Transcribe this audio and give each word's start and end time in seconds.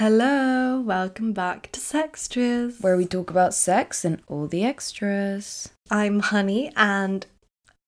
Hello, 0.00 0.80
welcome 0.80 1.34
back 1.34 1.70
to 1.72 1.78
Sextras. 1.78 2.80
where 2.80 2.96
we 2.96 3.04
talk 3.04 3.28
about 3.28 3.52
sex 3.52 4.02
and 4.02 4.22
all 4.28 4.46
the 4.46 4.64
extras. 4.64 5.68
I'm 5.90 6.20
Honey, 6.20 6.72
and 6.74 7.26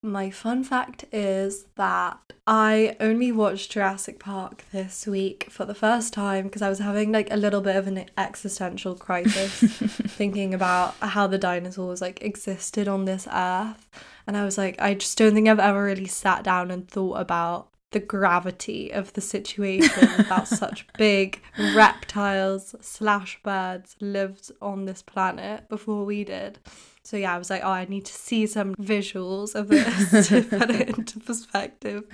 my 0.02 0.29
fun 0.29 0.62
fact 0.62 1.07
is 1.11 1.65
that 1.77 2.19
I 2.47 2.98
only 3.01 3.33
watched 3.33 3.73
Jurassic 3.73 4.19
Park 4.19 4.62
this 4.73 5.07
week 5.07 5.47
for 5.48 5.65
the 5.65 5.75
first 5.75 6.12
time 6.12 6.45
because 6.45 6.61
I 6.61 6.69
was 6.69 6.80
having 6.80 7.12
like 7.12 7.30
a 7.30 7.37
little 7.38 7.62
bit 7.62 7.77
of 7.77 7.87
an 7.87 8.05
existential 8.19 8.95
crisis 8.95 9.60
thinking 9.63 10.52
about 10.52 10.95
how 11.01 11.27
the 11.27 11.38
dinosaurs 11.38 12.02
like 12.02 12.21
existed 12.21 12.88
on 12.88 13.07
this 13.07 13.27
earth. 13.33 13.88
And 14.27 14.37
I 14.37 14.45
was 14.45 14.59
like, 14.59 14.79
I 14.79 14.93
just 14.93 15.16
don't 15.16 15.33
think 15.33 15.49
I've 15.49 15.59
ever 15.59 15.83
really 15.83 16.09
sat 16.09 16.45
down 16.45 16.71
and 16.71 16.87
thought 16.87 17.19
about 17.19 17.72
the 17.92 18.01
gravity 18.01 18.91
of 18.92 19.12
the 19.12 19.20
situation 19.20 20.09
that 20.28 20.48
such 20.48 20.87
big 20.98 21.41
reptiles 21.74 22.74
slash 22.80 23.41
birds 23.42 23.96
lived 24.01 24.51
on 24.60 24.84
this 24.84 25.02
planet 25.02 25.68
before 25.68 26.05
we 26.05 26.24
did. 26.24 26.59
So 27.05 27.16
yeah, 27.16 27.34
I 27.34 27.38
was 27.38 27.51
like, 27.51 27.62
oh, 27.65 27.70
I 27.70 27.84
need 27.87 28.05
to 28.06 28.12
see 28.12 28.46
some 28.46 28.74
visuals 28.77 29.55
of 29.55 29.68
this 29.68 30.28
to 30.28 30.42
put 30.42 30.70
it 30.70 30.88
into 30.88 31.18
perspective. 31.20 32.04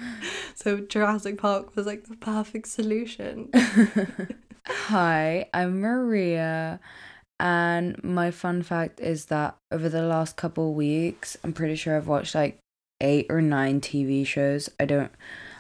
So 0.55 0.79
Jurassic 0.81 1.39
Park 1.39 1.77
was 1.77 1.87
like 1.87 2.05
the 2.05 2.17
perfect 2.17 2.69
solution. 2.69 3.51
Hi, 4.67 5.49
I'm 5.55 5.81
Maria, 5.81 6.81
and 7.41 8.03
my 8.03 8.31
fun 8.31 8.63
fact 8.63 9.01
is 9.01 9.27
that 9.27 9.57
over 9.71 9.89
the 9.89 10.03
last 10.03 10.37
couple 10.37 10.75
weeks, 10.75 11.37
I'm 11.45 11.53
pretty 11.53 11.77
sure 11.77 11.97
I've 11.97 12.09
watched 12.09 12.35
like 12.35 12.59
eight 13.01 13.27
or 13.31 13.41
nine 13.41 13.81
TV 13.81 14.27
shows. 14.27 14.69
I 14.81 14.85
don't, 14.87 15.13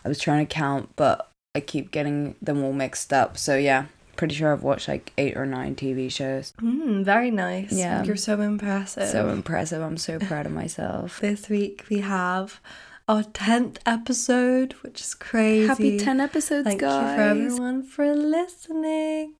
I 0.08 0.10
was 0.10 0.18
trying 0.18 0.46
to 0.46 0.50
count, 0.50 0.88
but 0.96 1.30
I 1.54 1.60
keep 1.60 1.90
getting 1.90 2.34
them 2.40 2.64
all 2.64 2.72
mixed 2.72 3.12
up. 3.12 3.36
So 3.36 3.58
yeah, 3.58 3.88
pretty 4.16 4.34
sure 4.34 4.54
I've 4.54 4.62
watched 4.62 4.88
like 4.88 5.12
eight 5.18 5.36
or 5.36 5.44
nine 5.44 5.76
TV 5.76 6.10
shows. 6.10 6.54
Mm, 6.62 7.04
very 7.04 7.30
nice. 7.30 7.72
Yeah. 7.72 8.02
You're 8.04 8.16
so 8.16 8.40
impressive. 8.40 9.10
So 9.10 9.28
impressive. 9.28 9.82
I'm 9.82 9.98
so 9.98 10.18
proud 10.18 10.46
of 10.46 10.52
myself. 10.52 11.20
this 11.20 11.50
week 11.50 11.84
we 11.90 12.00
have 12.00 12.58
our 13.06 13.22
10th 13.22 13.80
episode, 13.84 14.72
which 14.80 15.02
is 15.02 15.14
crazy. 15.14 15.66
Happy 15.66 15.98
10 15.98 16.20
episodes, 16.22 16.66
Thank 16.66 16.80
guys. 16.80 17.10
you 17.10 17.16
for 17.16 17.22
everyone 17.22 17.82
for 17.82 18.14
listening. 18.14 19.34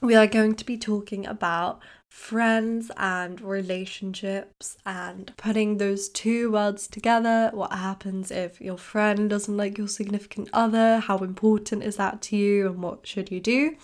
We 0.00 0.14
are 0.14 0.28
going 0.28 0.54
to 0.54 0.64
be 0.64 0.78
talking 0.78 1.26
about 1.26 1.80
friends 2.12 2.90
and 2.98 3.40
relationships 3.40 4.76
and 4.84 5.32
putting 5.38 5.78
those 5.78 6.10
two 6.10 6.52
worlds 6.52 6.86
together. 6.86 7.50
What 7.54 7.72
happens 7.72 8.30
if 8.30 8.60
your 8.60 8.76
friend 8.76 9.30
doesn't 9.30 9.56
like 9.56 9.78
your 9.78 9.88
significant 9.88 10.50
other? 10.52 10.98
How 10.98 11.18
important 11.18 11.82
is 11.82 11.96
that 11.96 12.20
to 12.22 12.36
you 12.36 12.66
and 12.66 12.82
what 12.82 13.06
should 13.06 13.32
you 13.32 13.40
do? 13.40 13.76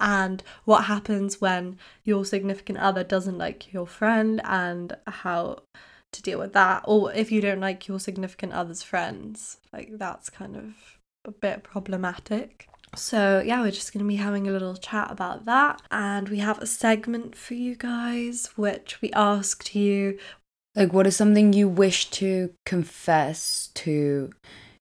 And 0.00 0.42
what 0.64 0.86
happens 0.86 1.40
when 1.40 1.78
your 2.02 2.24
significant 2.24 2.78
other 2.78 3.04
doesn't 3.04 3.38
like 3.38 3.72
your 3.72 3.86
friend 3.86 4.40
and 4.44 4.96
how 5.06 5.62
to 6.12 6.22
deal 6.22 6.38
with 6.38 6.54
that? 6.54 6.82
Or 6.86 7.12
if 7.12 7.30
you 7.30 7.42
don't 7.42 7.60
like 7.60 7.86
your 7.86 8.00
significant 8.00 8.54
other's 8.54 8.82
friends, 8.82 9.58
like 9.70 9.90
that's 9.92 10.30
kind 10.30 10.56
of 10.56 10.98
a 11.26 11.30
bit 11.30 11.62
problematic. 11.62 12.68
So, 12.98 13.42
yeah, 13.44 13.60
we're 13.60 13.70
just 13.70 13.92
going 13.92 14.04
to 14.04 14.08
be 14.08 14.16
having 14.16 14.48
a 14.48 14.52
little 14.52 14.76
chat 14.76 15.10
about 15.10 15.44
that. 15.44 15.82
And 15.90 16.28
we 16.28 16.38
have 16.38 16.58
a 16.58 16.66
segment 16.66 17.36
for 17.36 17.54
you 17.54 17.76
guys, 17.76 18.50
which 18.56 19.00
we 19.00 19.12
asked 19.12 19.74
you. 19.74 20.18
Like, 20.74 20.92
what 20.92 21.06
is 21.06 21.16
something 21.16 21.52
you 21.52 21.68
wish 21.68 22.10
to 22.10 22.52
confess 22.64 23.70
to 23.74 24.30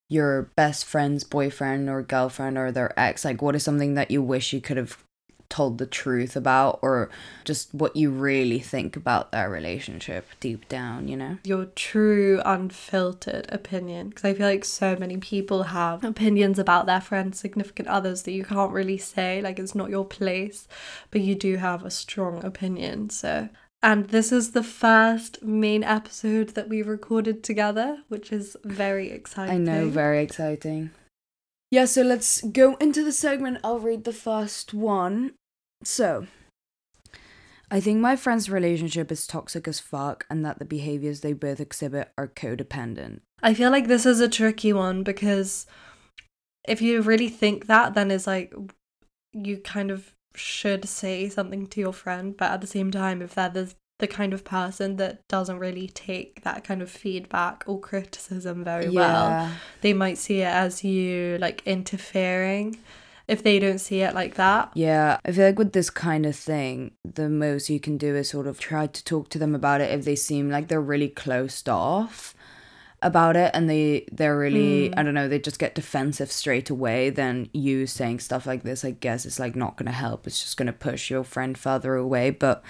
your 0.10 0.44
best 0.56 0.86
friend's 0.86 1.24
boyfriend 1.24 1.90
or 1.90 2.02
girlfriend 2.02 2.58
or 2.58 2.72
their 2.72 2.98
ex? 3.00 3.24
Like, 3.24 3.42
what 3.42 3.56
is 3.56 3.64
something 3.64 3.94
that 3.96 4.12
you 4.12 4.22
wish 4.22 4.54
you 4.54 4.62
could 4.62 4.78
have 4.78 5.04
told 5.50 5.78
the 5.78 5.86
truth 5.86 6.36
about, 6.36 6.80
or 6.82 7.10
just 7.44 7.74
what 7.74 7.96
you 7.96 8.10
really 8.10 8.60
think 8.60 8.96
about 8.96 9.32
their 9.32 9.50
relationship 9.50 10.28
deep 10.40 10.68
down, 10.68 11.08
you 11.08 11.16
know? 11.16 11.38
Your 11.44 11.66
true, 11.66 12.42
unfiltered 12.46 13.46
opinion. 13.50 14.10
Because 14.10 14.26
I 14.26 14.34
feel 14.34 14.48
like 14.48 14.66
so 14.66 14.96
many 14.96 15.18
people 15.18 15.64
have 15.64 16.04
opinions 16.04 16.60
about 16.60 16.86
their 16.86 17.02
friends, 17.02 17.40
significant 17.40 17.88
others 17.88 18.24
that 18.24 18.32
you 18.32 18.44
can't 18.44 18.72
really 18.72 18.98
say. 18.98 19.42
Like, 19.42 19.60
it's 19.60 19.76
not 19.76 19.90
your 19.90 20.06
place, 20.06 20.68
but 21.12 21.22
you 21.22 21.36
do 21.36 21.58
have 21.58 21.86
a 21.86 21.92
strong 21.92 22.44
opinion. 22.44 23.10
So, 23.10 23.50
and 23.84 24.10
this 24.10 24.32
is 24.32 24.52
the 24.52 24.64
first 24.64 25.44
main 25.44 25.84
episode 25.84 26.50
that 26.50 26.70
we 26.70 26.82
recorded 26.82 27.44
together, 27.44 28.00
which 28.08 28.32
is 28.32 28.58
very 28.64 29.12
exciting. 29.12 29.56
I 29.56 29.58
know, 29.58 29.88
very 29.90 30.24
exciting. 30.24 30.90
Yeah, 31.72 31.86
so 31.86 32.04
let's 32.04 32.42
go 32.42 32.76
into 32.76 33.04
the 33.04 33.12
segment. 33.12 33.60
I'll 33.64 33.80
read 33.80 34.04
the 34.04 34.14
first 34.14 34.74
one. 34.74 35.34
So, 35.84 36.28
I 37.70 37.80
think 37.80 38.00
my 38.00 38.16
friend's 38.16 38.50
relationship 38.50 39.12
is 39.12 39.28
toxic 39.28 39.68
as 39.68 39.80
fuck 39.80 40.26
and 40.30 40.46
that 40.46 40.60
the 40.60 40.66
behaviors 40.66 41.22
they 41.22 41.34
both 41.34 41.60
exhibit 41.60 42.12
are 42.18 42.28
codependent. 42.28 43.22
I 43.42 43.54
feel 43.54 43.72
like 43.72 43.88
this 43.88 44.06
is 44.06 44.20
a 44.20 44.30
tricky 44.30 44.72
one 44.72 45.04
because 45.04 45.66
if 46.68 46.82
you 46.82 47.02
really 47.02 47.30
think 47.30 47.66
that, 47.68 47.94
then 47.94 48.12
it's 48.12 48.28
like 48.28 48.54
you 49.34 49.58
kind 49.58 49.92
of 49.92 50.14
should 50.36 50.88
say 50.88 51.30
something 51.30 51.68
to 51.68 51.80
your 51.80 51.94
friend, 51.94 52.36
but 52.38 52.52
at 52.52 52.62
the 52.62 52.68
same 52.68 52.92
time, 52.92 53.22
if 53.22 53.36
they're 53.36 53.50
the, 53.50 53.74
the 54.00 54.08
kind 54.08 54.34
of 54.34 54.44
person 54.44 54.98
that 54.98 55.28
doesn't 55.28 55.60
really 55.60 55.88
take 55.88 56.44
that 56.44 56.64
kind 56.64 56.82
of 56.82 56.90
feedback 56.90 57.64
or 57.66 57.80
criticism 57.80 58.64
very 58.64 58.90
well, 58.90 59.52
they 59.82 59.94
might 59.94 60.18
see 60.18 60.42
it 60.42 60.54
as 60.54 60.84
you 60.84 61.38
like 61.40 61.62
interfering. 61.66 62.78
If 63.28 63.42
they 63.42 63.58
don't 63.58 63.80
see 63.80 64.02
it 64.02 64.14
like 64.14 64.36
that. 64.36 64.70
Yeah, 64.76 65.18
I 65.26 65.32
feel 65.32 65.48
like 65.48 65.58
with 65.58 65.74
this 65.74 65.90
kind 65.90 66.28
of 66.28 66.36
thing, 66.36 66.92
the 67.04 67.28
most 67.28 67.72
you 67.72 67.80
can 67.80 67.98
do 67.98 68.16
is 68.16 68.30
sort 68.30 68.46
of 68.46 68.60
try 68.60 68.86
to 68.86 69.04
talk 69.04 69.30
to 69.30 69.40
them 69.40 69.56
about 69.56 69.82
it 69.82 69.92
if 69.92 70.06
they 70.06 70.16
seem 70.16 70.52
like 70.52 70.68
they're 70.68 70.80
really 70.80 71.10
closed 71.10 71.68
off 71.68 72.36
about 73.06 73.38
it 73.38 73.52
and 73.54 73.70
they 73.70 74.06
they're 74.12 74.38
really 74.38 74.88
hmm. 74.88 74.94
I 74.98 75.04
don't 75.04 75.14
know, 75.14 75.28
they 75.30 75.40
just 75.40 75.60
get 75.60 75.76
defensive 75.76 76.32
straight 76.32 76.70
away, 76.70 77.12
then 77.12 77.50
you 77.54 77.86
saying 77.86 78.20
stuff 78.20 78.46
like 78.46 78.64
this. 78.64 78.84
I 78.84 78.92
guess 78.92 79.26
it's 79.26 79.40
like 79.40 79.56
not 79.56 79.78
going 79.78 79.86
to 79.86 79.92
help. 79.92 80.26
It's 80.26 80.42
just 80.42 80.58
going 80.58 80.66
to 80.68 80.74
push 80.74 81.12
your 81.12 81.24
friend 81.24 81.58
further 81.58 81.96
away, 81.96 82.32
but 82.32 82.64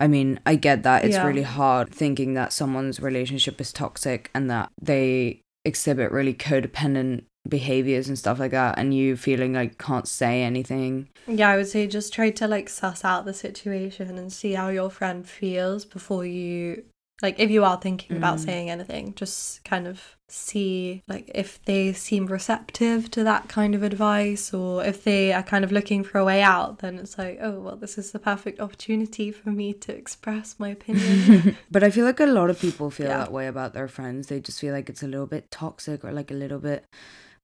I 0.00 0.08
mean, 0.08 0.40
I 0.44 0.56
get 0.56 0.82
that. 0.82 1.04
It's 1.04 1.14
Yeah. 1.14 1.26
really 1.26 1.42
hard 1.42 1.90
thinking 1.94 2.34
that 2.34 2.52
someone's 2.52 3.00
relationship 3.00 3.60
is 3.60 3.72
toxic 3.72 4.28
and 4.34 4.50
that 4.50 4.70
they 4.82 5.40
exhibit 5.64 6.10
really 6.10 6.34
codependent 6.34 7.24
behaviors 7.48 8.08
and 8.08 8.18
stuff 8.18 8.40
like 8.40 8.50
that 8.50 8.76
and 8.76 8.92
you 8.92 9.16
feeling 9.16 9.52
like 9.52 9.78
can't 9.78 10.08
say 10.08 10.42
anything. 10.42 11.08
Yeah, 11.28 11.50
I 11.50 11.56
would 11.56 11.68
say 11.68 11.86
just 11.86 12.12
try 12.12 12.30
to 12.30 12.48
like 12.48 12.68
suss 12.68 13.04
out 13.04 13.24
the 13.24 13.34
situation 13.34 14.18
and 14.18 14.32
see 14.32 14.54
how 14.54 14.68
your 14.68 14.90
friend 14.90 15.24
feels 15.28 15.84
before 15.84 16.26
you 16.26 16.82
like 17.22 17.38
if 17.40 17.50
you 17.50 17.64
are 17.64 17.78
thinking 17.80 18.16
about 18.16 18.36
Mm. 18.38 18.44
saying 18.44 18.70
anything, 18.70 19.14
just 19.14 19.64
kind 19.64 19.86
of 19.86 20.16
see 20.28 21.02
like 21.06 21.30
if 21.34 21.62
they 21.64 21.92
seem 21.92 22.26
receptive 22.26 23.08
to 23.12 23.22
that 23.22 23.48
kind 23.48 23.74
of 23.76 23.82
advice 23.84 24.52
or 24.52 24.84
if 24.84 25.04
they 25.04 25.32
are 25.32 25.42
kind 25.42 25.64
of 25.64 25.70
looking 25.70 26.02
for 26.02 26.18
a 26.18 26.24
way 26.24 26.42
out, 26.42 26.80
then 26.80 26.98
it's 26.98 27.16
like, 27.16 27.38
oh 27.40 27.60
well 27.60 27.76
this 27.76 27.96
is 27.96 28.10
the 28.12 28.18
perfect 28.18 28.60
opportunity 28.60 29.30
for 29.30 29.50
me 29.50 29.72
to 29.72 29.94
express 29.96 30.56
my 30.58 30.68
opinion. 30.70 31.56
but 31.70 31.82
I 31.84 31.90
feel 31.90 32.04
like 32.04 32.20
a 32.20 32.26
lot 32.26 32.50
of 32.50 32.58
people 32.60 32.90
feel 32.90 33.06
Yeah. 33.08 33.18
that 33.18 33.32
way 33.32 33.46
about 33.46 33.72
their 33.72 33.88
friends. 33.88 34.26
They 34.26 34.40
just 34.40 34.60
feel 34.60 34.74
like 34.74 34.88
it's 34.90 35.02
a 35.02 35.06
little 35.08 35.26
bit 35.28 35.50
toxic 35.50 36.04
or 36.04 36.12
like 36.12 36.30
a 36.32 36.34
little 36.34 36.58
bit, 36.58 36.84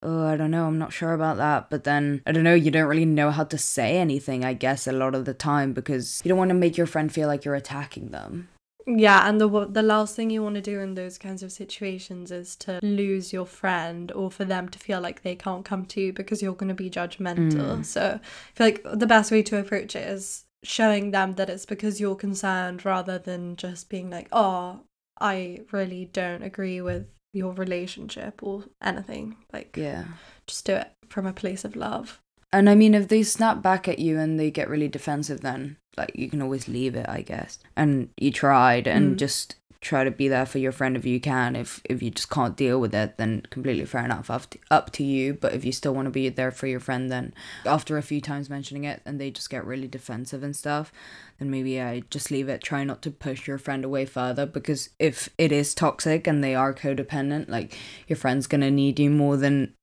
oh, 0.03 0.27
I 0.27 0.37
don't 0.37 0.51
know, 0.51 0.67
I'm 0.67 0.79
not 0.79 0.93
sure 0.93 1.13
about 1.13 1.37
that. 1.37 1.71
But 1.71 1.85
then, 1.85 2.21
I 2.27 2.33
don't 2.33 2.43
know, 2.45 2.55
you 2.55 2.73
don't 2.73 2.89
really 2.89 3.05
know 3.07 3.31
how 3.31 3.45
to 3.45 3.57
say 3.57 3.97
anything, 3.97 4.45
I 4.45 4.55
guess, 4.55 4.89
a 4.89 4.93
lot 4.93 5.15
of 5.15 5.25
the 5.25 5.35
time 5.35 5.73
because 5.73 6.21
you 6.25 6.29
don't 6.29 6.39
want 6.39 6.49
to 6.51 6.55
make 6.55 6.77
your 6.77 6.89
friend 6.89 7.13
feel 7.13 7.29
like 7.29 7.45
you're 7.45 7.55
attacking 7.55 8.09
them. 8.09 8.49
Yeah, 8.87 9.29
and 9.29 9.41
the 9.41 9.67
the 9.67 9.83
last 9.83 10.17
thing 10.17 10.31
you 10.31 10.43
want 10.43 10.57
to 10.57 10.61
do 10.61 10.81
in 10.81 10.95
those 10.95 11.19
kinds 11.19 11.43
of 11.43 11.53
situations 11.53 12.31
is 12.31 12.57
to 12.57 12.81
lose 12.83 13.33
your 13.33 13.47
friend 13.47 14.11
or 14.13 14.31
for 14.31 14.45
them 14.45 14.69
to 14.71 14.79
feel 14.79 15.01
like 15.01 15.23
they 15.23 15.37
can't 15.37 15.65
come 15.65 15.87
to 15.87 16.01
you 16.01 16.13
because 16.13 16.43
you're 16.43 16.55
going 16.55 16.69
to 16.69 16.75
be 16.75 16.91
judgmental. 16.91 17.79
Mm. 17.79 17.85
So 17.85 18.19
I 18.23 18.55
feel 18.55 18.67
like 18.67 18.83
the 18.85 19.07
best 19.07 19.31
way 19.31 19.43
to 19.45 19.59
approach 19.59 19.95
it 19.95 20.09
is 20.09 20.45
showing 20.65 21.11
them 21.11 21.35
that 21.35 21.51
it's 21.51 21.67
because 21.67 22.01
you're 22.01 22.15
concerned 22.17 22.85
rather 22.85 23.19
than 23.19 23.57
just 23.57 23.89
being 23.89 24.11
like, 24.11 24.29
"Oh, 24.33 24.81
I 25.21 25.61
really 25.71 26.07
don't 26.07 26.43
agree 26.43 26.81
with 26.81 27.07
your 27.33 27.53
relationship 27.53 28.43
or 28.43 28.65
anything." 28.83 29.37
Like 29.53 29.77
Yeah. 29.77 30.05
just 30.47 30.65
do 30.65 30.75
it 30.75 30.91
from 31.09 31.27
a 31.27 31.33
place 31.33 31.65
of 31.65 31.77
love. 31.77 32.21
And 32.53 32.69
I 32.69 32.75
mean, 32.75 32.95
if 32.95 33.09
they 33.09 33.23
snap 33.23 33.63
back 33.63 33.89
at 33.89 33.99
you 33.99 34.19
and 34.19 34.39
they 34.39 34.51
get 34.51 34.69
really 34.69 34.89
defensive, 34.89 35.41
then 35.41 35.77
like 35.97 36.13
you 36.15 36.29
can 36.29 36.43
always 36.43 36.69
leave 36.69 36.95
it, 36.95 37.09
I 37.09 37.23
guess. 37.23 37.59
And 37.77 38.11
you 38.19 38.31
tried, 38.31 38.87
and 38.87 39.15
Mm. 39.15 39.19
just 39.19 39.57
try 39.81 40.05
to 40.05 40.11
be 40.13 40.29
there 40.29 40.47
for 40.47 40.59
your 40.59 40.71
friend 40.71 40.97
if 40.97 41.05
you 41.05 41.19
can. 41.19 41.57
If 41.57 41.81
if 41.85 42.03
you 42.03 42.11
just 42.11 42.31
can't 42.31 42.57
deal 42.57 42.79
with 42.81 42.95
it, 42.95 43.17
then 43.17 43.43
completely 43.51 43.85
fair 43.85 44.05
enough, 44.05 44.31
up 44.31 44.49
to, 44.51 44.59
up 44.71 44.93
to 44.93 45.03
you. 45.03 45.35
But 45.35 45.55
if 45.55 45.65
you 45.65 45.73
still 45.73 45.93
want 45.95 46.07
to 46.07 46.11
be 46.11 46.29
there 46.29 46.51
for 46.53 46.67
your 46.69 46.79
friend, 46.79 47.11
then 47.11 47.35
after 47.67 47.97
a 47.99 48.03
few 48.03 48.21
times 48.21 48.49
mentioning 48.49 48.85
it, 48.85 49.03
and 49.05 49.21
they 49.21 49.31
just 49.31 49.51
get 49.51 49.67
really 49.67 49.89
defensive 49.89 50.43
and 50.45 50.55
stuff, 50.55 50.93
then 51.39 51.51
maybe 51.51 51.81
I 51.81 52.03
just 52.11 52.31
leave 52.31 52.49
it. 52.49 52.63
Try 52.63 52.85
not 52.85 53.03
to 53.03 53.11
push 53.11 53.49
your 53.49 53.59
friend 53.59 53.85
away 53.85 54.05
further 54.07 54.47
because 54.47 54.91
if 54.99 55.29
it 55.37 55.51
is 55.53 55.75
toxic 55.75 56.27
and 56.27 56.45
they 56.45 56.55
are 56.55 56.73
codependent, 56.73 57.49
like 57.49 57.77
your 58.07 58.17
friend's 58.17 58.47
gonna 58.47 58.71
need 58.71 59.01
you 59.01 59.11
more 59.11 59.37
than 59.37 59.75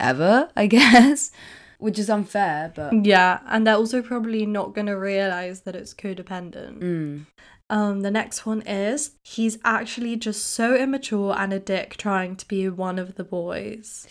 ever, 0.00 0.50
I 0.56 0.66
guess. 0.76 1.30
Which 1.78 1.98
is 1.98 2.08
unfair, 2.10 2.72
but 2.74 3.04
Yeah, 3.04 3.40
and 3.46 3.66
they're 3.66 3.74
also 3.76 4.02
probably 4.02 4.46
not 4.46 4.74
going 4.74 4.86
to 4.86 4.98
realize 4.98 5.62
that 5.62 5.76
it's 5.76 5.94
codependent. 5.94 6.78
mm. 6.80 7.26
Um, 7.68 8.02
the 8.02 8.12
next 8.12 8.46
one 8.46 8.62
is 8.62 9.12
he's 9.24 9.58
actually 9.64 10.14
just 10.16 10.46
so 10.46 10.76
immature 10.76 11.34
and 11.36 11.52
a 11.52 11.58
dick 11.58 11.96
trying 11.96 12.36
to 12.36 12.46
be 12.46 12.68
one 12.68 12.96
of 12.98 13.16
the 13.16 13.24
boys. 13.24 14.06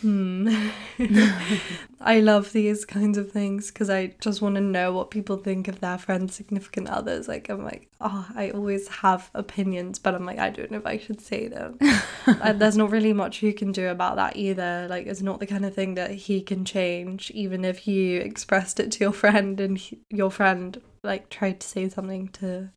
Hmm. 0.00 0.68
I 2.00 2.20
love 2.20 2.52
these 2.52 2.84
kinds 2.84 3.18
of 3.18 3.32
things 3.32 3.70
because 3.70 3.88
I 3.90 4.14
just 4.20 4.42
want 4.42 4.56
to 4.56 4.60
know 4.60 4.92
what 4.92 5.10
people 5.10 5.36
think 5.36 5.68
of 5.68 5.80
their 5.80 5.98
friends' 5.98 6.34
significant 6.34 6.88
others. 6.88 7.28
Like, 7.28 7.48
I'm 7.48 7.64
like, 7.64 7.88
oh, 8.00 8.26
I 8.34 8.50
always 8.50 8.88
have 8.88 9.30
opinions, 9.34 9.98
but 9.98 10.14
I'm 10.14 10.26
like, 10.26 10.38
I 10.38 10.50
don't 10.50 10.70
know 10.70 10.78
if 10.78 10.86
I 10.86 10.98
should 10.98 11.20
say 11.20 11.48
them. 11.48 11.78
and 12.26 12.60
there's 12.60 12.76
not 12.76 12.90
really 12.90 13.12
much 13.12 13.42
you 13.42 13.52
can 13.52 13.72
do 13.72 13.88
about 13.88 14.16
that 14.16 14.36
either. 14.36 14.86
Like, 14.88 15.06
it's 15.06 15.22
not 15.22 15.40
the 15.40 15.46
kind 15.46 15.64
of 15.64 15.74
thing 15.74 15.94
that 15.94 16.10
he 16.10 16.42
can 16.42 16.64
change, 16.64 17.30
even 17.32 17.64
if 17.64 17.88
you 17.88 18.20
expressed 18.20 18.78
it 18.78 18.92
to 18.92 19.00
your 19.00 19.12
friend 19.12 19.60
and 19.60 19.78
he, 19.78 20.00
your 20.10 20.30
friend 20.30 20.80
like 21.02 21.30
tried 21.30 21.60
to 21.60 21.66
say 21.66 21.88
something 21.88 22.28
to 22.28 22.70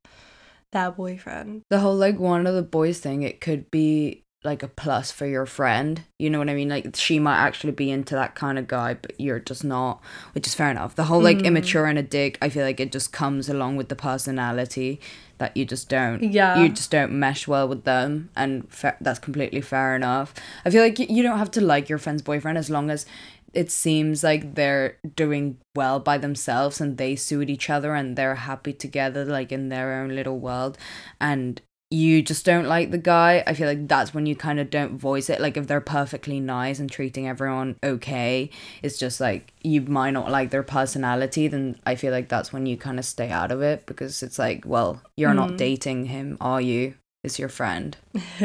their 0.72 0.92
boyfriend. 0.92 1.64
the 1.70 1.80
whole 1.80 1.96
like 1.96 2.20
one 2.20 2.46
of 2.46 2.56
the 2.56 2.62
boys 2.62 3.00
thing, 3.00 3.24
it 3.24 3.42
could 3.42 3.70
be 3.72 4.24
like 4.44 4.64
a 4.64 4.68
plus 4.68 5.12
for 5.12 5.28
your 5.28 5.46
friend. 5.46 6.04
You 6.18 6.30
know 6.30 6.40
what 6.40 6.50
I 6.50 6.54
mean? 6.54 6.70
Like 6.70 6.96
she 6.96 7.20
might 7.20 7.38
actually 7.38 7.74
be 7.74 7.92
into 7.92 8.16
that 8.16 8.36
kind 8.36 8.58
of 8.58 8.68
guy, 8.68 8.94
but 8.94 9.20
you're 9.20 9.40
just 9.40 9.64
not, 9.64 10.02
which 10.34 10.48
is 10.48 10.56
fair 10.56 10.72
enough. 10.72 10.96
The 10.96 11.06
whole 11.06 11.22
like 11.22 11.40
mm. 11.40 11.46
immature 11.46 11.86
and 11.86 12.00
a 12.00 12.04
dick, 12.04 12.38
I 12.42 12.50
feel 12.50 12.64
like 12.64 12.80
it 12.80 12.92
just 12.92 13.12
comes 13.12 13.50
along 13.50 13.76
with 13.76 13.90
the 13.90 13.96
personality 13.96 15.02
that 15.40 15.56
you 15.56 15.66
just 15.66 15.90
don't, 15.90 16.22
Yeah. 16.22 16.62
you 16.62 16.70
just 16.70 16.92
don't 16.92 17.14
mesh 17.14 17.48
well 17.48 17.68
with 17.68 17.86
them, 17.86 18.30
and 18.36 18.70
fa- 18.72 18.98
that's 19.00 19.20
completely 19.20 19.62
fair 19.62 19.96
enough. 19.96 20.34
I 20.66 20.70
feel 20.70 20.84
like 20.84 21.00
y- 21.00 21.08
you 21.10 21.24
don't 21.24 21.40
have 21.40 21.52
to 21.52 21.62
like 21.62 21.88
your 21.88 21.98
friend's 21.98 22.22
boyfriend 22.22 22.58
as 22.58 22.70
long 22.70 22.90
as 22.90 23.06
it 23.54 23.72
seems 23.72 24.24
like 24.24 24.56
they're 24.56 24.98
doing 25.16 25.58
well 25.76 26.00
by 26.00 26.18
themselves 26.18 26.80
and 26.80 26.98
they 26.98 27.16
suit 27.16 27.50
each 27.50 27.70
other 27.70 27.96
and 27.96 28.16
they're 28.16 28.36
happy 28.36 28.74
together 28.74 29.26
like 29.26 29.52
in 29.52 29.70
their 29.70 29.94
own 29.94 30.10
little 30.10 30.38
world 30.38 30.78
and 31.20 31.62
you 31.92 32.22
just 32.22 32.46
don't 32.46 32.68
like 32.68 32.92
the 32.92 32.98
guy 32.98 33.44
i 33.48 33.54
feel 33.54 33.68
like 33.68 33.88
that's 33.88 34.14
when 34.14 34.26
you 34.26 34.36
kind 34.36 34.60
of 34.60 34.70
don't 34.70 34.98
voice 34.98 35.30
it 35.30 35.42
like 35.42 35.58
if 35.58 35.66
they're 35.68 35.82
perfectly 35.82 36.40
nice 36.40 36.80
and 36.80 36.92
treating 36.92 37.28
everyone 37.28 37.76
okay 37.84 38.50
it's 38.84 38.98
just 38.98 39.20
like 39.20 39.54
you 39.64 39.82
might 39.82 40.12
not 40.12 40.30
like 40.30 40.52
their 40.52 40.64
personality 40.64 41.48
then 41.48 41.76
i 41.86 41.96
feel 41.96 42.12
like 42.12 42.30
that's 42.30 42.54
when 42.54 42.66
you 42.66 42.78
kind 42.78 43.00
of 43.00 43.06
stay 43.06 43.30
out 43.30 43.52
of 43.52 43.62
it 43.62 43.86
because 43.86 44.22
it's 44.22 44.38
like 44.38 44.64
well 44.66 45.02
you're 45.16 45.34
not 45.34 45.50
mm-hmm. 45.50 45.58
dating 45.58 46.06
him 46.06 46.38
are 46.42 46.62
you? 46.62 46.96
It's 47.24 47.38
your 47.38 47.50
friend. 47.50 47.98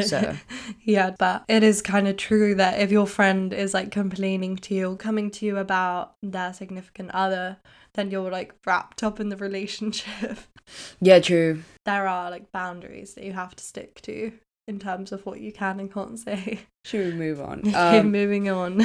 So 0.03 0.35
Yeah, 0.83 1.15
but 1.17 1.45
it 1.47 1.63
is 1.63 1.81
kind 1.81 2.07
of 2.07 2.17
true 2.17 2.55
that 2.55 2.79
if 2.79 2.91
your 2.91 3.07
friend 3.07 3.53
is 3.53 3.73
like 3.73 3.91
complaining 3.91 4.57
to 4.57 4.73
you 4.73 4.91
or 4.91 4.97
coming 4.97 5.31
to 5.31 5.45
you 5.45 5.57
about 5.57 6.15
their 6.21 6.53
significant 6.53 7.11
other, 7.11 7.57
then 7.95 8.11
you're 8.11 8.31
like 8.31 8.53
wrapped 8.65 9.03
up 9.03 9.19
in 9.19 9.29
the 9.29 9.37
relationship. 9.37 10.39
yeah 11.01 11.19
true 11.19 11.61
there 11.85 12.07
are 12.07 12.31
like 12.31 12.51
boundaries 12.51 13.13
that 13.13 13.23
you 13.23 13.33
have 13.33 13.55
to 13.55 13.63
stick 13.63 14.01
to 14.01 14.31
in 14.67 14.79
terms 14.79 15.11
of 15.11 15.25
what 15.25 15.39
you 15.39 15.51
can 15.51 15.79
and 15.79 15.93
can't 15.93 16.17
say. 16.17 16.59
should 16.83 17.05
we 17.05 17.13
move 17.13 17.39
on 17.39 17.59
Okay, 17.67 17.99
um, 17.99 18.11
moving 18.11 18.49
on. 18.49 18.81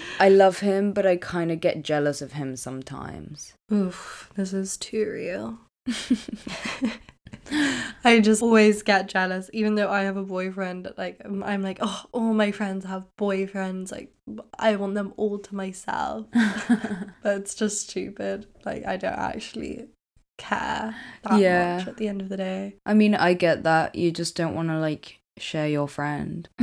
I 0.20 0.28
love 0.28 0.60
him, 0.60 0.92
but 0.92 1.06
I 1.06 1.16
kind 1.16 1.50
of 1.50 1.58
get 1.60 1.82
jealous 1.82 2.22
of 2.22 2.32
him 2.34 2.54
sometimes. 2.56 3.54
Oof, 3.72 4.30
this 4.36 4.52
is 4.52 4.76
too 4.76 5.10
real. 5.10 5.58
I 8.06 8.20
just 8.20 8.42
always 8.42 8.82
get 8.82 9.08
jealous, 9.08 9.48
even 9.52 9.74
though 9.76 9.90
I 9.90 10.02
have 10.02 10.16
a 10.16 10.22
boyfriend. 10.22 10.92
Like 10.96 11.20
I'm 11.24 11.42
I'm 11.42 11.62
like, 11.62 11.78
oh, 11.80 12.04
all 12.12 12.34
my 12.34 12.50
friends 12.52 12.84
have 12.84 13.06
boyfriends. 13.18 13.90
Like 13.92 14.12
I 14.58 14.76
want 14.76 14.94
them 14.94 15.12
all 15.16 15.38
to 15.38 15.54
myself. 15.54 16.26
but 17.22 17.36
it's 17.38 17.54
just 17.54 17.88
stupid. 17.88 18.46
Like 18.64 18.84
I 18.86 18.96
don't 18.96 19.12
actually 19.18 19.88
care 20.36 20.94
that 21.22 21.40
Yeah. 21.40 21.78
much 21.78 21.88
at 21.88 21.96
the 21.96 22.08
end 22.08 22.20
of 22.20 22.28
the 22.28 22.36
day. 22.36 22.76
I 22.84 22.94
mean, 22.94 23.14
I 23.14 23.34
get 23.34 23.62
that. 23.64 23.94
You 23.94 24.10
just 24.10 24.34
don't 24.36 24.54
want 24.54 24.68
to, 24.68 24.78
like, 24.80 25.20
share 25.38 25.68
your 25.68 25.86
friend. 25.88 26.48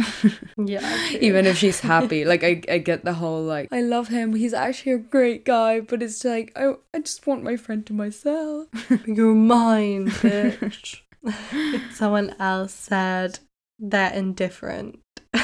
Yeah. 0.58 1.08
Even 1.22 1.46
if 1.46 1.58
she's 1.58 1.80
happy. 1.80 2.26
Like, 2.26 2.44
I, 2.44 2.62
I 2.70 2.78
get 2.80 3.06
the 3.06 3.14
whole, 3.14 3.42
like, 3.44 3.70
I 3.72 3.82
love 3.82 4.10
him. 4.10 4.36
He's 4.36 4.54
actually 4.54 4.92
a 4.92 4.98
great 4.98 5.46
guy, 5.46 5.80
but 5.80 6.04
it's 6.04 6.24
like, 6.26 6.52
oh, 6.58 6.80
I 6.94 7.00
just 7.00 7.26
want 7.26 7.44
my 7.44 7.56
friend 7.56 7.86
to 7.88 7.94
myself. 7.94 8.68
You're 9.08 9.34
mine, 9.34 10.08
bitch. 10.10 11.02
Someone 11.94 12.36
else 12.40 12.74
said 12.74 13.40
they're 13.80 14.14
indifferent. 14.14 15.00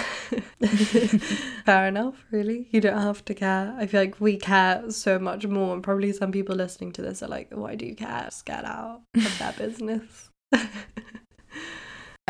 Fair 1.65 1.87
enough, 1.87 2.25
really. 2.31 2.67
You 2.71 2.81
don't 2.81 3.01
have 3.01 3.23
to 3.25 3.33
care. 3.33 3.75
I 3.77 3.85
feel 3.85 4.01
like 4.01 4.19
we 4.19 4.37
care 4.37 4.89
so 4.91 5.19
much 5.19 5.45
more, 5.45 5.73
and 5.73 5.83
probably 5.83 6.11
some 6.11 6.31
people 6.31 6.55
listening 6.55 6.91
to 6.93 7.01
this 7.01 7.21
are 7.23 7.27
like, 7.27 7.49
why 7.51 7.75
do 7.75 7.85
you 7.85 7.95
care? 7.95 8.23
Just 8.25 8.45
get 8.45 8.65
out 8.65 9.01
of 9.15 9.39
their 9.39 9.53
business. 9.57 10.29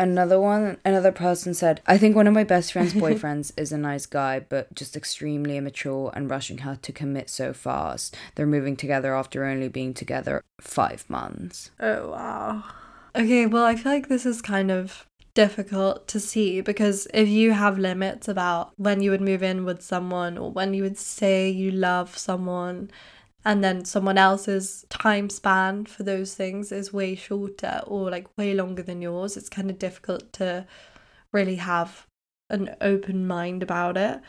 Another 0.00 0.38
one, 0.38 0.78
another 0.84 1.10
person 1.10 1.54
said, 1.54 1.80
I 1.84 1.98
think 1.98 2.14
one 2.14 2.28
of 2.28 2.32
my 2.34 2.44
best 2.44 2.72
friend's 2.72 2.94
boyfriends 2.94 3.50
is 3.56 3.72
a 3.72 3.78
nice 3.78 4.06
guy, 4.06 4.38
but 4.38 4.72
just 4.72 4.96
extremely 4.96 5.56
immature 5.56 6.12
and 6.14 6.30
rushing 6.30 6.58
her 6.58 6.76
to 6.76 6.92
commit 6.92 7.28
so 7.28 7.52
fast. 7.52 8.16
They're 8.36 8.46
moving 8.46 8.76
together 8.76 9.16
after 9.16 9.44
only 9.44 9.66
being 9.66 9.94
together 9.94 10.44
five 10.60 11.04
months. 11.10 11.72
Oh, 11.80 12.10
wow. 12.10 12.62
Okay, 13.14 13.46
well, 13.46 13.64
I 13.64 13.76
feel 13.76 13.92
like 13.92 14.08
this 14.08 14.26
is 14.26 14.42
kind 14.42 14.70
of 14.70 15.06
difficult 15.34 16.08
to 16.08 16.18
see 16.18 16.60
because 16.60 17.06
if 17.14 17.28
you 17.28 17.52
have 17.52 17.78
limits 17.78 18.26
about 18.26 18.72
when 18.76 19.00
you 19.00 19.10
would 19.10 19.20
move 19.20 19.42
in 19.42 19.64
with 19.64 19.80
someone 19.82 20.36
or 20.36 20.50
when 20.50 20.74
you 20.74 20.82
would 20.82 20.98
say 20.98 21.48
you 21.48 21.70
love 21.70 22.18
someone 22.18 22.90
and 23.44 23.62
then 23.62 23.84
someone 23.84 24.18
else's 24.18 24.84
time 24.88 25.30
span 25.30 25.86
for 25.86 26.02
those 26.02 26.34
things 26.34 26.72
is 26.72 26.92
way 26.92 27.14
shorter 27.14 27.80
or 27.86 28.10
like 28.10 28.26
way 28.36 28.52
longer 28.52 28.82
than 28.82 29.00
yours, 29.00 29.36
it's 29.36 29.48
kind 29.48 29.70
of 29.70 29.78
difficult 29.78 30.32
to 30.32 30.66
really 31.32 31.56
have 31.56 32.06
an 32.50 32.74
open 32.80 33.26
mind 33.26 33.62
about 33.62 33.96
it. 33.96 34.20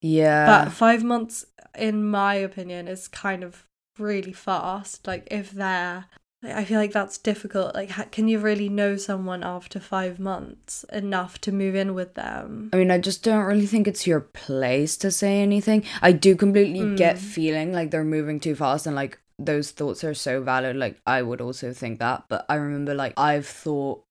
Yeah. 0.00 0.46
But 0.46 0.72
five 0.72 1.02
months, 1.02 1.44
in 1.76 2.08
my 2.08 2.34
opinion, 2.34 2.88
is 2.88 3.08
kind 3.08 3.42
of 3.42 3.66
really 3.98 4.32
fast. 4.32 5.06
Like 5.06 5.26
if 5.30 5.50
they're, 5.50 6.06
I 6.44 6.64
feel 6.64 6.78
like 6.78 6.92
that's 6.92 7.18
difficult. 7.18 7.74
Like, 7.74 7.90
ha- 7.90 8.06
can 8.10 8.26
you 8.26 8.38
really 8.40 8.68
know 8.68 8.96
someone 8.96 9.44
after 9.44 9.78
five 9.78 10.18
months 10.18 10.84
enough 10.92 11.40
to 11.42 11.52
move 11.52 11.74
in 11.76 11.94
with 11.94 12.14
them? 12.14 12.70
I 12.72 12.76
mean, 12.78 12.90
I 12.90 12.98
just 12.98 13.22
don't 13.22 13.44
really 13.44 13.66
think 13.66 13.86
it's 13.86 14.06
your 14.06 14.20
place 14.20 14.96
to 14.98 15.10
say 15.12 15.40
anything. 15.40 15.84
I 16.00 16.12
do 16.12 16.34
completely 16.34 16.96
get 16.96 17.16
Mm. 17.16 17.20
feeling 17.20 17.72
like 17.72 17.90
they're 17.92 18.04
moving 18.04 18.40
too 18.40 18.54
fast 18.56 18.86
and 18.86 18.96
like 18.96 19.18
those 19.38 19.70
thoughts 19.70 20.02
are 20.04 20.14
so 20.14 20.42
valid. 20.42 20.76
Like, 20.76 20.98
I 21.06 21.22
would 21.22 21.40
also 21.40 21.72
think 21.72 22.00
that. 22.00 22.24
But 22.28 22.44
I 22.48 22.56
remember, 22.56 22.94
like, 22.94 23.14
I've 23.16 23.46
thought 23.46 24.04